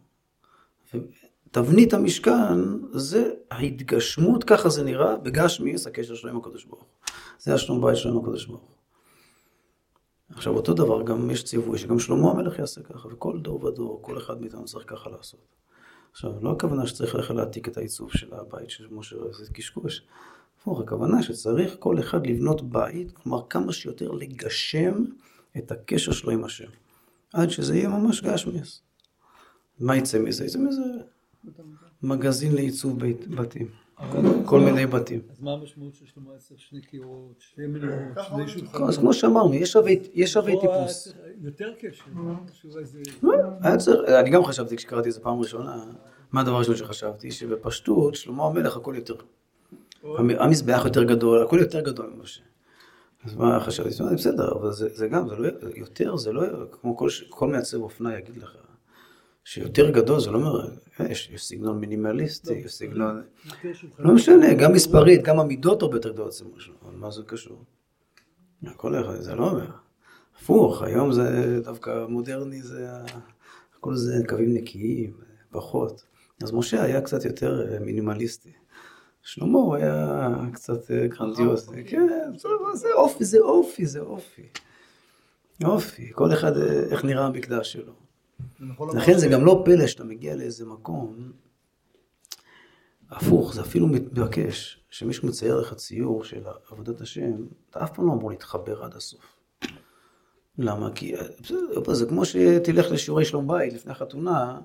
תבנית 1.51 1.95
המשכן 1.95 2.59
זה 2.93 3.31
ההתגשמות, 3.51 4.45
ככה 4.45 4.69
זה 4.69 4.85
נראה, 4.85 5.17
בגשמי 5.17 5.79
זה 5.79 5.91
הקשר 5.91 6.15
שלו 6.15 6.31
עם 6.31 6.37
הקדוש 6.37 6.65
ברוך 6.65 6.81
הוא. 6.81 6.89
זה 7.39 7.55
השלום 7.55 7.81
בית 7.81 7.97
שלו 7.97 8.13
עם 8.13 8.19
הקדוש 8.19 8.47
ברוך 8.47 8.61
הוא. 8.61 8.77
עכשיו 10.31 10.57
אותו 10.57 10.75
דבר, 10.75 11.03
גם 11.03 11.31
יש 11.31 11.45
ציווי, 11.45 11.79
שגם 11.79 11.99
שלמה 11.99 12.31
המלך 12.31 12.59
יעשה 12.59 12.83
ככה, 12.83 13.09
וכל 13.09 13.41
דור 13.41 13.65
ודור, 13.65 13.99
כל 14.03 14.19
אחד 14.19 14.41
מאיתנו 14.41 14.65
צריך 14.65 14.85
ככה 14.91 15.11
לעשות. 15.11 15.57
עכשיו, 16.13 16.33
לא 16.41 16.53
הכוונה 16.53 16.87
שצריך 16.87 17.15
ללכת 17.15 17.35
להעתיק 17.35 17.69
את 17.69 17.77
העיצוב 17.77 18.13
של 18.13 18.35
הבית 18.35 18.71
של 18.71 18.87
משה, 18.91 19.17
זה 19.33 19.53
קשקוש. 19.53 20.03
הפוך, 20.63 20.81
הכוונה 20.81 21.23
שצריך 21.23 21.77
כל 21.79 21.99
אחד 21.99 22.27
לבנות 22.27 22.63
בית, 22.73 23.13
כלומר 23.13 23.43
כמה 23.51 23.73
שיותר 23.73 24.11
לגשם 24.11 25.05
את 25.57 25.73
הקשר 25.73 26.13
שלו 26.13 26.33
עם 26.33 26.45
השם. 26.45 26.69
עד 27.33 27.51
שזה 27.51 27.77
יהיה 27.77 27.89
ממש 27.89 28.23
גשמיאס. 28.23 28.83
מה 29.81 29.97
יצא 29.97 30.19
מזה? 30.19 30.45
יצא 30.45 30.59
מזה 30.59 30.83
מגזין 32.03 32.55
לעיצוב 32.55 32.99
בית, 33.01 33.29
בתים. 33.29 33.69
כל 34.45 34.61
מיני 34.61 34.87
בתים. 34.87 35.21
אז 35.31 35.41
מה 35.41 35.53
המשמעות 35.53 35.95
של 35.95 36.07
שלמה 36.07 36.31
צריך 36.39 36.61
שני 36.61 36.81
קירות, 36.81 37.35
שני 37.39 37.67
מנורות, 37.67 38.27
שני 38.29 38.49
שולחנות? 38.49 38.89
אז 38.89 38.99
כמו 38.99 39.13
שאמרנו, 39.13 39.55
יש 39.55 39.77
היה 40.37 40.61
טיפוס. 40.61 41.15
יותר 41.41 41.73
קשר. 41.81 42.05
היה 43.61 43.77
צריך, 43.77 44.01
אני 44.21 44.31
גם 44.31 44.45
חשבתי 44.45 44.77
כשקראתי 44.77 45.09
את 45.09 45.15
זה 45.15 45.21
פעם 45.21 45.41
ראשונה, 45.41 45.85
מה 46.33 46.41
הדבר 46.41 46.55
הראשון 46.55 46.77
שחשבתי? 46.77 47.31
שבפשטות, 47.31 48.15
שלמה 48.15 48.47
המלך 48.47 48.77
הכל 48.77 48.95
יותר, 48.97 49.15
המזבח 50.39 50.83
יותר 50.85 51.05
גדול, 51.05 51.43
הכל 51.43 51.59
יותר 51.61 51.81
גדול 51.81 52.13
ממשה. 52.17 52.43
אז 53.25 53.35
מה 53.35 53.61
חשבתי? 53.61 53.91
בסדר, 54.15 54.53
אבל 54.53 54.73
זה, 54.73 54.89
זה 54.95 55.09
גם, 55.09 55.29
זה 55.29 55.37
לא, 55.37 55.49
יותר 55.75 56.17
זה 56.17 56.33
לא, 56.33 56.43
כמו 56.71 56.97
כל, 56.97 57.09
כל 57.29 57.49
מעצב 57.49 57.77
אופנה 57.77 58.19
יגיד 58.19 58.37
לך, 58.37 58.57
שיותר 59.45 59.91
גדול 59.91 60.21
זה 60.21 60.31
לא 60.31 60.39
אומר, 60.39 60.69
אה, 61.01 61.11
יש, 61.11 61.31
יש 61.31 61.45
סגנון 61.45 61.81
מינימליסטי, 61.81 62.55
יש 62.55 62.75
סגנון, 62.75 63.23
יותר 63.45 63.73
שולחנות. 63.73 64.07
לא 64.09 64.15
משנה, 64.15 64.55
גם 64.55 64.73
מספרית, 64.73 65.23
גם 65.23 65.41
המידות 65.41 65.83
הרבה 65.83 65.97
יותר 65.97 66.13
גדולות 66.13 66.33
אצל 66.33 66.45
משהו, 66.57 66.75
אבל 66.83 66.95
מה 66.95 67.11
זה 67.11 67.23
קשור? 67.27 67.65
הכל 68.67 69.01
אחד, 69.01 69.21
זה 69.21 69.35
לא 69.35 69.51
אומר. 69.51 69.71
הפוך, 70.39 70.83
היום 70.83 71.13
זה 71.13 71.61
דווקא 71.65 72.07
מודרני, 72.09 72.63
זה 72.63 72.89
הכל 73.79 73.95
זה 73.95 74.15
קווים 74.29 74.55
נקיים, 74.55 75.13
פחות. 75.51 76.05
אז 76.43 76.53
משה 76.53 76.83
היה 76.83 77.01
קצת 77.01 77.25
יותר 77.25 77.73
אה, 77.73 77.79
מינימליסטי. 77.81 78.53
שלמה 79.23 79.59
הוא 79.59 79.75
היה 79.75 80.29
קצת 80.53 80.91
אה, 80.91 81.07
גרנדיוזי. 81.07 81.85
כן, 81.85 82.07
זה- 82.75 82.89
אופי, 82.95 83.25
זה 83.25 83.39
אופי, 83.41 83.87
זה 83.87 84.01
אופי. 84.01 84.49
אופי, 85.65 86.11
כל 86.15 86.33
אחד 86.33 86.57
אה, 86.57 86.83
איך 86.91 87.05
נראה 87.05 87.27
המקדש 87.27 87.73
שלו. 87.73 87.93
לכן 88.95 89.19
זה 89.19 89.29
גם 89.29 89.45
לא 89.45 89.63
פלא 89.65 89.87
שאתה 89.87 90.05
מגיע 90.05 90.37
לאיזה 90.37 90.67
מקום, 90.67 91.33
הפוך, 93.11 93.55
זה 93.55 93.61
אפילו 93.61 93.87
מתבקש, 93.87 94.85
שמישהו 94.91 95.29
מצייר 95.29 95.61
לך 95.61 95.75
ציור 95.75 96.25
של 96.25 96.43
עבודת 96.71 97.01
השם, 97.01 97.33
אתה 97.71 97.85
אף 97.85 97.91
פעם 97.95 98.07
לא 98.07 98.13
אמור 98.13 98.31
להתחבר 98.31 98.83
עד 98.85 98.95
הסוף. 98.97 99.37
למה? 100.59 100.91
כי 100.95 101.15
בסדר, 101.43 101.95
זה 101.95 102.07
כמו 102.07 102.25
שתלך 102.25 102.91
לשיעורי 102.91 103.25
שלום 103.25 103.49
בית 103.49 103.73
לפני 103.73 103.93
החתונה, 103.93 104.61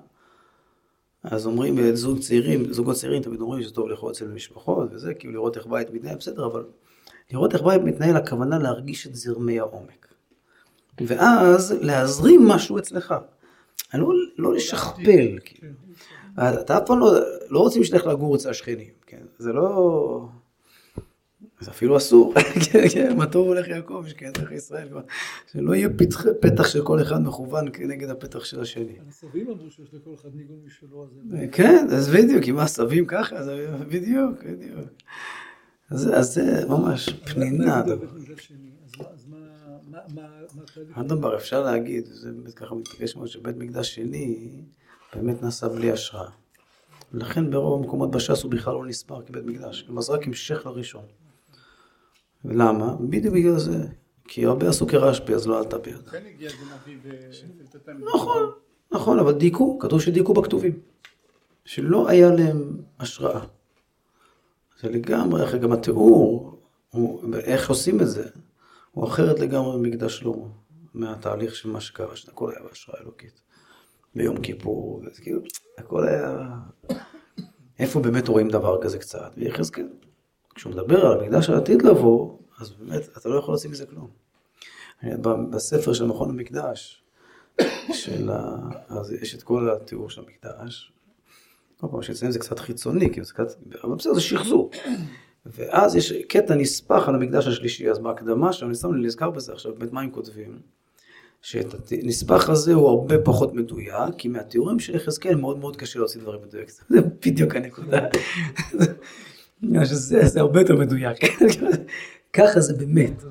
אז 1.24 1.46
אומרים 1.46 1.78
אה, 1.78 1.96
זוג 1.96 2.18
צעירים, 2.18 2.72
זוגות 2.72 2.96
צעירים 2.96 3.22
תמיד 3.22 3.40
אומרים 3.40 3.62
שזה 3.62 3.74
טוב 3.74 3.88
לאכול 3.88 4.12
אצל 4.12 4.28
משפחות 4.28 4.88
וזה, 4.92 5.14
כאילו 5.14 5.32
לראות 5.32 5.56
איך 5.56 5.66
בית 5.66 5.90
מתנהל, 5.90 6.16
בסדר, 6.16 6.46
אבל 6.46 6.64
לראות 7.32 7.54
איך 7.54 7.62
בית 7.62 7.82
מתנהל, 7.82 8.16
הכוונה 8.16 8.58
להרגיש 8.58 9.06
את 9.06 9.14
זרמי 9.14 9.60
העומק. 9.60 10.14
ואז 11.00 11.72
להזרים 11.80 12.48
משהו 12.48 12.78
אצלך. 12.78 13.14
לא, 13.94 14.08
לא 14.38 14.54
לשכפל. 14.54 15.38
כאילו. 15.44 15.72
אתה 16.38 16.78
אף 16.78 16.82
פעם 16.86 16.98
לא, 16.98 17.12
לא 17.48 17.58
רוצים 17.58 17.84
שתלך 17.84 18.06
לגור 18.06 18.36
אצל 18.36 18.50
השכנים, 18.50 18.90
כן? 19.06 19.22
זה 19.38 19.52
לא... 19.52 20.28
זה 21.60 21.70
אפילו 21.70 21.96
אסור, 21.96 22.34
כן, 22.72 22.88
כן, 22.92 23.16
מה 23.16 23.26
טוב 23.26 23.46
הולך 23.46 23.68
יעקב, 23.68 24.04
כן, 24.16 24.30
דרך 24.32 24.52
ישראל, 24.52 24.88
שלא 25.52 25.74
יהיה 25.74 25.88
פתח, 25.98 26.24
פתח 26.40 26.68
של 26.68 26.84
כל 26.84 27.02
אחד 27.02 27.22
מכוון 27.22 27.68
כנגד 27.72 28.10
הפתח 28.10 28.44
של 28.44 28.60
השני. 28.60 28.96
הסבים 29.08 29.48
אמרו 29.48 29.70
שיש 29.70 29.94
לכל 29.94 30.10
אחד 30.14 30.28
ניגון 30.34 30.56
משלו, 30.66 31.02
אז 31.02 31.08
זה... 31.30 31.46
כן, 31.52 31.86
אז 31.90 32.08
בדיוק, 32.08 32.44
אם 32.48 32.58
הסבים 32.58 33.06
ככה, 33.06 33.36
אז 33.36 33.50
בדיוק, 33.88 34.42
בדיוק. 34.44 34.88
אז, 35.90 36.10
אז 36.14 36.34
זה 36.34 36.64
ממש 36.68 37.08
פנינה. 37.08 37.82
הדבר. 40.94 41.36
אפשר 41.36 41.62
להגיד, 41.62 42.06
זה 42.06 42.32
באמת 42.32 42.54
ככה 42.54 42.74
מתרגש 42.74 43.16
מאוד, 43.16 43.28
שבית 43.28 43.56
מקדש 43.56 43.94
שני 43.94 44.50
באמת 45.14 45.42
נעשה 45.42 45.68
בלי 45.68 45.92
השראה. 45.92 46.30
ולכן 47.12 47.50
ברוב 47.50 47.82
המקומות 47.82 48.10
בש"ס 48.10 48.42
הוא 48.42 48.50
בכלל 48.50 48.74
לא 48.74 48.86
נספר 48.86 49.22
כבית 49.22 49.44
מקדש, 49.44 49.82
כלומר 49.82 50.00
זה 50.00 50.12
רק 50.12 50.26
המשך 50.26 50.66
לראשון. 50.66 51.04
למה? 52.44 52.96
בדיוק 53.00 53.34
בגלל 53.34 53.58
זה. 53.58 53.86
כי 54.28 54.46
הרבה 54.46 54.68
עשו 54.68 54.86
כרשב"י, 54.86 55.34
אז 55.34 55.46
לא 55.46 55.58
עלתה 55.58 55.78
בידה. 55.78 56.10
כן 56.10 56.22
הגיע 56.34 56.50
נביא 56.50 56.98
ופלטתם. 57.04 57.92
נכון, 58.14 58.50
נכון, 58.92 59.18
אבל 59.18 59.32
דייקו, 59.32 59.78
כתוב 59.78 60.00
שדייקו 60.00 60.34
בכתובים. 60.34 60.80
שלא 61.64 62.08
היה 62.08 62.30
להם 62.30 62.76
השראה. 63.00 63.40
זה 64.80 64.88
לגמרי, 64.88 65.44
אחרי 65.44 65.58
גם 65.58 65.72
התיאור, 65.72 66.58
הוא, 66.90 67.34
איך 67.34 67.68
עושים 67.70 68.00
את 68.00 68.08
זה, 68.08 68.28
הוא 68.90 69.04
אחרת 69.04 69.40
לגמרי 69.40 69.76
ממקדש 69.78 70.18
שלמה, 70.18 70.46
מהתהליך 70.94 71.54
של 71.54 71.70
מה 71.70 71.80
שקרה, 71.80 72.16
שהכל 72.16 72.50
היה 72.50 72.60
בהשראה 72.68 73.00
אלוקית. 73.00 73.40
ביום 74.14 74.40
כיפור, 74.40 75.02
וזה 75.06 75.22
כאילו, 75.22 75.40
הכל 75.78 76.08
היה... 76.08 76.48
איפה 77.78 78.00
באמת 78.00 78.28
רואים 78.28 78.48
דבר 78.48 78.82
כזה 78.82 78.98
קצת? 78.98 79.32
ויחזקאל. 79.36 79.88
כשהוא 80.58 80.72
מדבר 80.72 81.06
על 81.06 81.20
המקדש 81.20 81.50
העתיד 81.50 81.82
לבוא, 81.82 82.38
אז 82.60 82.70
באמת, 82.70 83.08
אתה 83.18 83.28
לא 83.28 83.38
יכול 83.38 83.54
להשיג 83.54 83.70
מזה 83.70 83.86
כלום. 83.86 84.08
בספר 85.50 85.92
של 85.92 86.04
מכון 86.04 86.30
המקדש, 86.30 87.02
של 87.92 88.30
ה... 88.30 88.56
אז 88.88 89.12
יש 89.12 89.34
את 89.34 89.42
כל 89.42 89.70
התיאור 89.70 90.10
של 90.10 90.20
המקדש. 90.20 90.92
כל 91.80 91.86
פעם 91.90 92.02
שאצלם 92.02 92.30
זה 92.30 92.38
קצת 92.38 92.58
חיצוני, 92.58 93.12
כי 93.12 93.24
זה 93.24 93.32
קצת... 93.32 93.54
אבל 93.84 93.94
בסדר, 93.94 94.14
זה 94.14 94.20
שחזור. 94.20 94.70
ואז 95.46 95.96
יש 95.96 96.12
קטע 96.12 96.54
נספח 96.54 97.08
על 97.08 97.14
המקדש 97.14 97.46
השלישי, 97.46 97.90
אז 97.90 97.98
בהקדמה 97.98 98.52
שם, 98.52 98.66
אני 98.66 98.74
שם 98.74 98.92
לי 98.94 99.06
נזכר 99.06 99.30
בזה 99.30 99.52
עכשיו, 99.52 99.74
באמת 99.74 99.92
מה 99.92 100.00
הם 100.00 100.10
כותבים? 100.10 100.58
שאת 101.42 101.74
הנספח 102.02 102.48
הזה 102.48 102.74
הוא 102.74 102.88
הרבה 102.88 103.18
פחות 103.18 103.54
מדויק, 103.54 104.14
כי 104.18 104.28
מהתיאורים 104.28 104.78
של 104.78 104.94
יחזקאל 104.94 105.34
מאוד 105.34 105.58
מאוד 105.58 105.76
קשה 105.76 105.98
להוציא 105.98 106.20
דברים 106.20 106.42
מדויקים. 106.42 106.74
זה 106.88 107.00
בדיוק 107.26 107.56
הנקודה. 107.56 108.06
שזה 109.84 110.20
זה 110.28 110.40
הרבה 110.40 110.60
יותר 110.60 110.76
מדויק. 110.76 111.16
ככה 112.32 112.60
זה 112.60 112.74
באמת. 112.74 113.22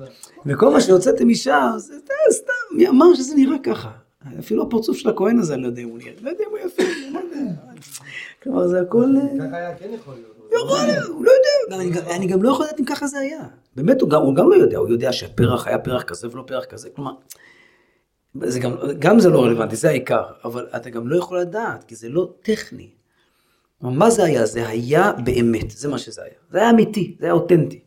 וכל 0.46 0.72
מה 0.72 0.80
שהוצאתם 0.80 1.28
משם, 1.28 1.70
זה 1.76 1.94
סתם, 2.30 2.76
מי 2.76 2.88
אמר 2.88 3.14
שזה 3.14 3.34
נראה 3.34 3.56
ככה? 3.62 3.90
אפילו 4.38 4.62
הפרצוף 4.62 4.96
של 4.96 5.08
הכהן 5.08 5.38
הזה, 5.38 5.54
אני 5.54 5.62
לא 5.62 5.66
יודע 5.66 5.82
אם 5.82 5.88
הוא 5.88 5.98
נראה, 5.98 6.12
לא 6.20 6.30
יודע 6.30 6.44
אם 6.44 6.50
הוא 6.50 6.58
יפה, 6.58 6.82
אני 6.82 7.12
לא 7.14 7.18
יודע. 7.20 7.52
כלומר, 8.42 8.68
זה 8.68 8.80
הכל... 8.80 9.04
אה, 9.16 9.46
ככה 9.48 9.56
היה 9.56 9.76
כן 9.76 9.88
יכול 9.94 10.14
להיות. 10.14 10.34
יכול 10.64 10.86
להיות, 10.86 11.08
הוא 11.08 11.24
לא 11.24 11.30
יודע, 11.30 11.76
אני 12.16 12.26
גם- 12.26 12.42
לא 12.42 12.50
יכול 12.50 12.66
לדעת 12.66 12.80
אם 12.80 12.84
ככה 12.84 13.06
זה 13.06 13.18
היה. 13.18 13.40
באמת, 13.76 14.00
הוא 14.00 14.10
גם- 14.10 14.22
הוא 14.22 14.34
גם 14.34 14.50
לא 14.50 14.54
יודע, 14.54 14.78
הוא 14.78 14.88
יודע 14.88 15.12
שהפרח 15.12 15.66
היה 15.66 15.78
פרח 15.78 16.02
כזה 16.02 16.28
ולא 16.32 16.44
פרח 16.46 16.64
כזה, 16.64 16.88
כלומר, 16.96 17.12
זה 18.44 18.60
גם, 18.60 18.72
גם 18.98 19.20
זה 19.20 19.28
לא 19.30 19.44
רלוונטי, 19.44 19.76
זה 19.76 19.88
העיקר, 19.88 20.22
אבל 20.44 20.66
אתה 20.76 20.90
גם 20.90 21.08
לא 21.08 21.16
יכול 21.16 21.40
לדעת, 21.40 21.84
כי 21.84 21.94
זה 21.94 22.08
לא 22.08 22.34
טכני. 22.42 22.88
מה 23.80 24.10
זה 24.10 24.24
היה? 24.24 24.46
זה 24.46 24.68
היה 24.68 25.12
באמת, 25.12 25.70
זה 25.70 25.88
מה 25.88 25.98
שזה 25.98 26.22
היה. 26.22 26.32
זה 26.50 26.58
היה 26.58 26.70
אמיתי, 26.70 27.16
זה 27.20 27.26
היה 27.26 27.34
אותנטי. 27.34 27.80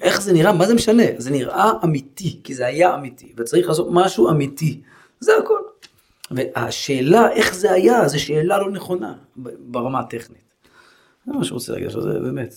איך 0.00 0.22
זה 0.22 0.32
נראה? 0.32 0.52
מה 0.52 0.66
זה 0.66 0.74
משנה? 0.74 1.02
זה 1.18 1.30
נראה 1.30 1.72
אמיתי, 1.84 2.40
כי 2.44 2.54
זה 2.54 2.66
היה 2.66 2.94
אמיתי, 2.94 3.32
וצריך 3.36 3.68
לעשות 3.68 3.88
משהו 3.90 4.30
אמיתי. 4.30 4.80
זה 5.20 5.32
הכל. 5.44 5.58
והשאלה 6.30 7.32
איך 7.32 7.54
זה 7.54 7.72
היה, 7.72 8.08
זו 8.08 8.22
שאלה 8.22 8.58
לא 8.58 8.70
נכונה 8.70 9.14
ברמה 9.58 10.00
הטכנית. 10.00 10.42
זה 11.26 11.32
מה 11.32 11.44
שהוא 11.44 11.56
רוצה 11.56 11.72
להגיד, 11.72 11.86
עכשיו, 11.86 12.02
זה 12.02 12.20
באמת. 12.20 12.54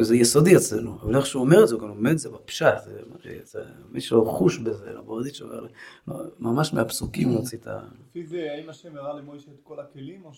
זה 0.00 0.16
יסודי 0.16 0.56
אצלנו, 0.56 0.98
אבל 1.02 1.16
איך 1.16 1.26
שהוא 1.26 1.42
אומר 1.42 1.62
את 1.62 1.68
זה, 1.68 1.74
הוא 1.74 1.82
גם 1.82 1.88
לומד 1.88 2.10
את 2.10 2.18
זה 2.18 2.30
בפשט, 2.30 2.74
זה, 2.84 3.00
זה, 3.44 3.62
מי 3.90 4.00
שלא 4.00 4.24
חוש 4.28 4.58
בזה, 4.58 4.92
לא 4.92 5.02
ברדיץ' 5.02 5.40
אומר, 5.40 5.66
לא, 6.08 6.16
ממש 6.38 6.74
מהפסוקים 6.74 7.28
הוא 7.28 7.38
הוציא 7.38 7.58
את 7.58 7.66
ה... 7.66 7.80
לפי 8.10 8.26
זה, 8.26 8.48
האם 8.56 8.68
השם 8.68 8.96
הראה 8.96 9.14
למוישה 9.14 9.50
את 9.50 9.60
כל 9.62 9.80
הכלים, 9.80 10.24
או 10.24 10.30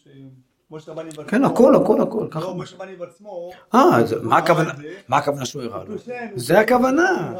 שמשה 0.71 0.93
רבני 0.93 1.11
בעצמו... 1.11 1.25
כן, 1.27 1.45
הכל, 1.45 1.75
הכל, 1.77 2.01
הכל, 2.01 2.27
ככה. 2.31 2.41
לא, 2.41 2.55
משה 2.55 2.77
רבני 2.77 2.97
בעצמו... 2.97 3.51
אה, 3.75 3.81
מה 4.23 4.39
הכוונה? 4.39 4.73
מה 5.09 5.17
הכוונה 5.17 5.47
שהוא 5.47 5.63
הראה 5.63 5.85
לו? 5.85 5.99
כן, 5.99 6.33
זה 6.35 6.61
הכוונה. 6.61 7.35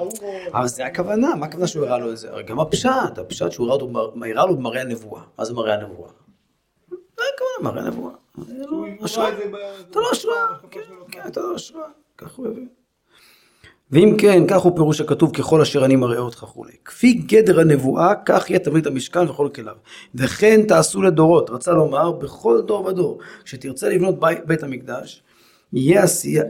אבל 0.53 0.67
זה 0.67 0.87
הכוונה, 0.87 1.35
מה 1.35 1.47
הכוונה 1.47 1.67
שהוא 1.67 1.87
הראה 1.87 1.99
לו 1.99 2.13
את 2.13 2.17
זה? 2.17 2.29
גם 2.47 2.61
הפשט, 2.61 3.19
הפשט 3.19 3.53
שהוא 3.53 3.67
הראה 3.67 4.47
לו 4.47 4.57
במראה 4.57 4.81
הנבואה. 4.81 5.23
מה 5.39 5.45
זה 5.45 5.55
מראה 5.55 5.75
הנבואה? 5.75 6.11
זה 6.91 6.97
הכוונה, 7.35 7.73
מראה 7.73 7.85
הנבואה. 7.87 8.15
לא 8.39 8.85
אתה 9.91 9.99
לא 10.01 10.11
השראה, 10.13 10.47
כן, 10.71 10.81
שלו. 10.87 11.07
כן, 11.11 11.21
אתה 11.27 11.41
לא 11.41 11.55
השראה, 11.55 11.89
כך 12.19 12.35
הוא 12.35 12.47
הביא. 12.47 12.67
ואם 13.95 14.15
כן, 14.19 14.43
כך 14.49 14.61
הוא 14.61 14.77
פירוש 14.77 15.01
הכתוב 15.01 15.33
ככל 15.37 15.61
אשר 15.61 15.85
אני 15.85 15.97
מראה 15.97 16.19
אותך 16.19 16.39
כולי. 16.39 16.73
כפי 16.85 17.13
גדר 17.13 17.61
הנבואה, 17.61 18.15
כך 18.25 18.51
יהיה 18.51 18.59
תמיד 18.59 18.87
המשכן 18.87 19.29
וכל 19.29 19.49
כליו. 19.55 19.75
וכן 20.15 20.63
תעשו 20.63 21.03
לדורות, 21.03 21.51
רצה 21.51 21.73
לומר, 21.73 22.13
בכל 22.13 22.63
דור 22.67 22.85
ודור, 22.85 23.19
כשתרצה 23.45 23.89
לבנות 23.89 24.21
בית, 24.21 24.47
בית 24.47 24.63
המקדש, 24.63 25.23
יהיה 25.73 26.03
עשייה, 26.03 26.45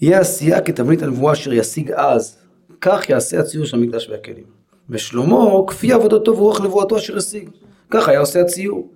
יהיה 0.00 0.20
עשייה 0.20 0.60
כתבנית 0.60 1.02
הנבואה 1.02 1.32
אשר 1.32 1.52
ישיג 1.52 1.92
אז, 1.92 2.36
כך 2.80 3.10
יעשה 3.10 3.40
הציור 3.40 3.64
של 3.64 3.76
המקדש 3.76 4.08
והכלים. 4.10 4.44
ושלמה, 4.90 5.36
כפי 5.66 5.92
עבודתו 5.92 6.36
ורוח 6.36 6.60
נבואתו 6.60 6.96
אשר 6.96 7.16
השיג, 7.16 7.48
כך 7.90 8.08
היה 8.08 8.20
עושה 8.20 8.40
הציור. 8.40 8.88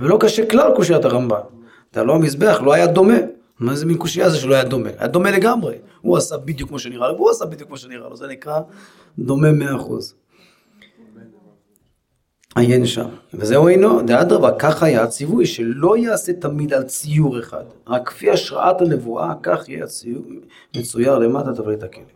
ולא 0.00 0.18
קשה 0.20 0.46
כלל 0.46 0.72
קושיית 0.76 1.04
הרמב"ן. 1.04 1.40
לא 1.96 2.14
המזבח, 2.14 2.60
לא 2.64 2.72
היה 2.72 2.86
דומה. 2.86 3.18
מה 3.60 3.76
זה 3.76 3.86
מין 3.86 3.96
קושייה 3.96 4.30
זה 4.30 4.38
שלא 4.38 4.54
היה 4.54 4.64
דומה? 4.64 4.90
היה 4.98 5.08
דומה 5.08 5.30
לגמרי. 5.30 5.74
הוא 6.02 6.16
עשה 6.16 6.36
בדיוק 6.36 6.68
כמו 6.68 6.78
שנראה 6.78 7.08
לו, 7.08 7.14
והוא 7.14 7.30
עשה 7.30 7.44
בדיוק 7.44 7.68
כמו 7.68 7.76
שנראה 7.76 8.08
לו. 8.08 8.16
זה 8.16 8.26
נקרא 8.26 8.60
דומה 9.18 9.52
מאה 9.52 9.76
אחוז. 9.76 10.14
עיין 12.56 12.86
שם. 12.86 13.08
וזהו 13.34 13.68
אינו, 13.68 14.02
דאדרבה, 14.02 14.50
כך 14.58 14.82
היה 14.82 15.02
הציווי, 15.02 15.46
שלא 15.46 15.96
יעשה 15.96 16.32
תמיד 16.32 16.72
על 16.74 16.82
ציור 16.82 17.38
אחד. 17.40 17.64
רק 17.86 18.08
כפי 18.08 18.30
השראת 18.30 18.80
הנבואה, 18.80 19.34
כך 19.42 19.68
יהיה 19.68 19.84
הציור 19.84 20.24
מצויר 20.76 21.18
למטה 21.18 21.54
תבלית 21.54 21.82
הכלים. 21.82 22.06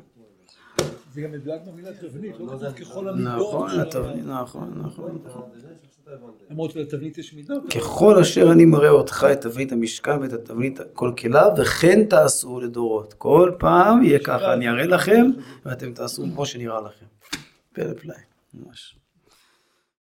זה 1.14 1.22
גם 1.22 1.32
מדויק 1.32 1.62
במילה 1.66 1.90
תבנית, 1.92 2.40
לא 2.40 2.46
כתוב 2.46 2.72
ככל 2.72 3.08
המידות. 3.08 3.36
נכון, 3.36 3.80
התבנית, 3.80 4.26
נכון, 4.26 4.82
נכון. 4.86 5.18
למרות 6.50 6.70
שלתבנית 6.70 7.18
יש 7.18 7.34
מידות. 7.34 7.72
ככל 7.72 8.18
אשר 8.18 8.52
אני 8.52 8.64
מראה 8.64 8.90
אותך 8.90 9.26
את 9.32 9.40
תבנית 9.40 9.72
המשכן 9.72 10.18
ואת 10.22 10.32
התבנית 10.32 10.80
כל 10.92 11.12
כליו, 11.18 11.50
וכן 11.58 12.04
תעשו 12.04 12.60
לדורות. 12.60 13.14
כל 13.14 13.52
פעם 13.58 14.02
יהיה 14.02 14.18
ככה, 14.18 14.52
אני 14.52 14.68
אראה 14.68 14.86
לכם, 14.86 15.26
ואתם 15.64 15.92
תעשו 15.92 16.24
כמו 16.34 16.46
שנראה 16.46 16.80
לכם. 16.80 17.06
פלא 17.72 17.94
פלאי, 17.94 18.16
ממש. 18.54 18.96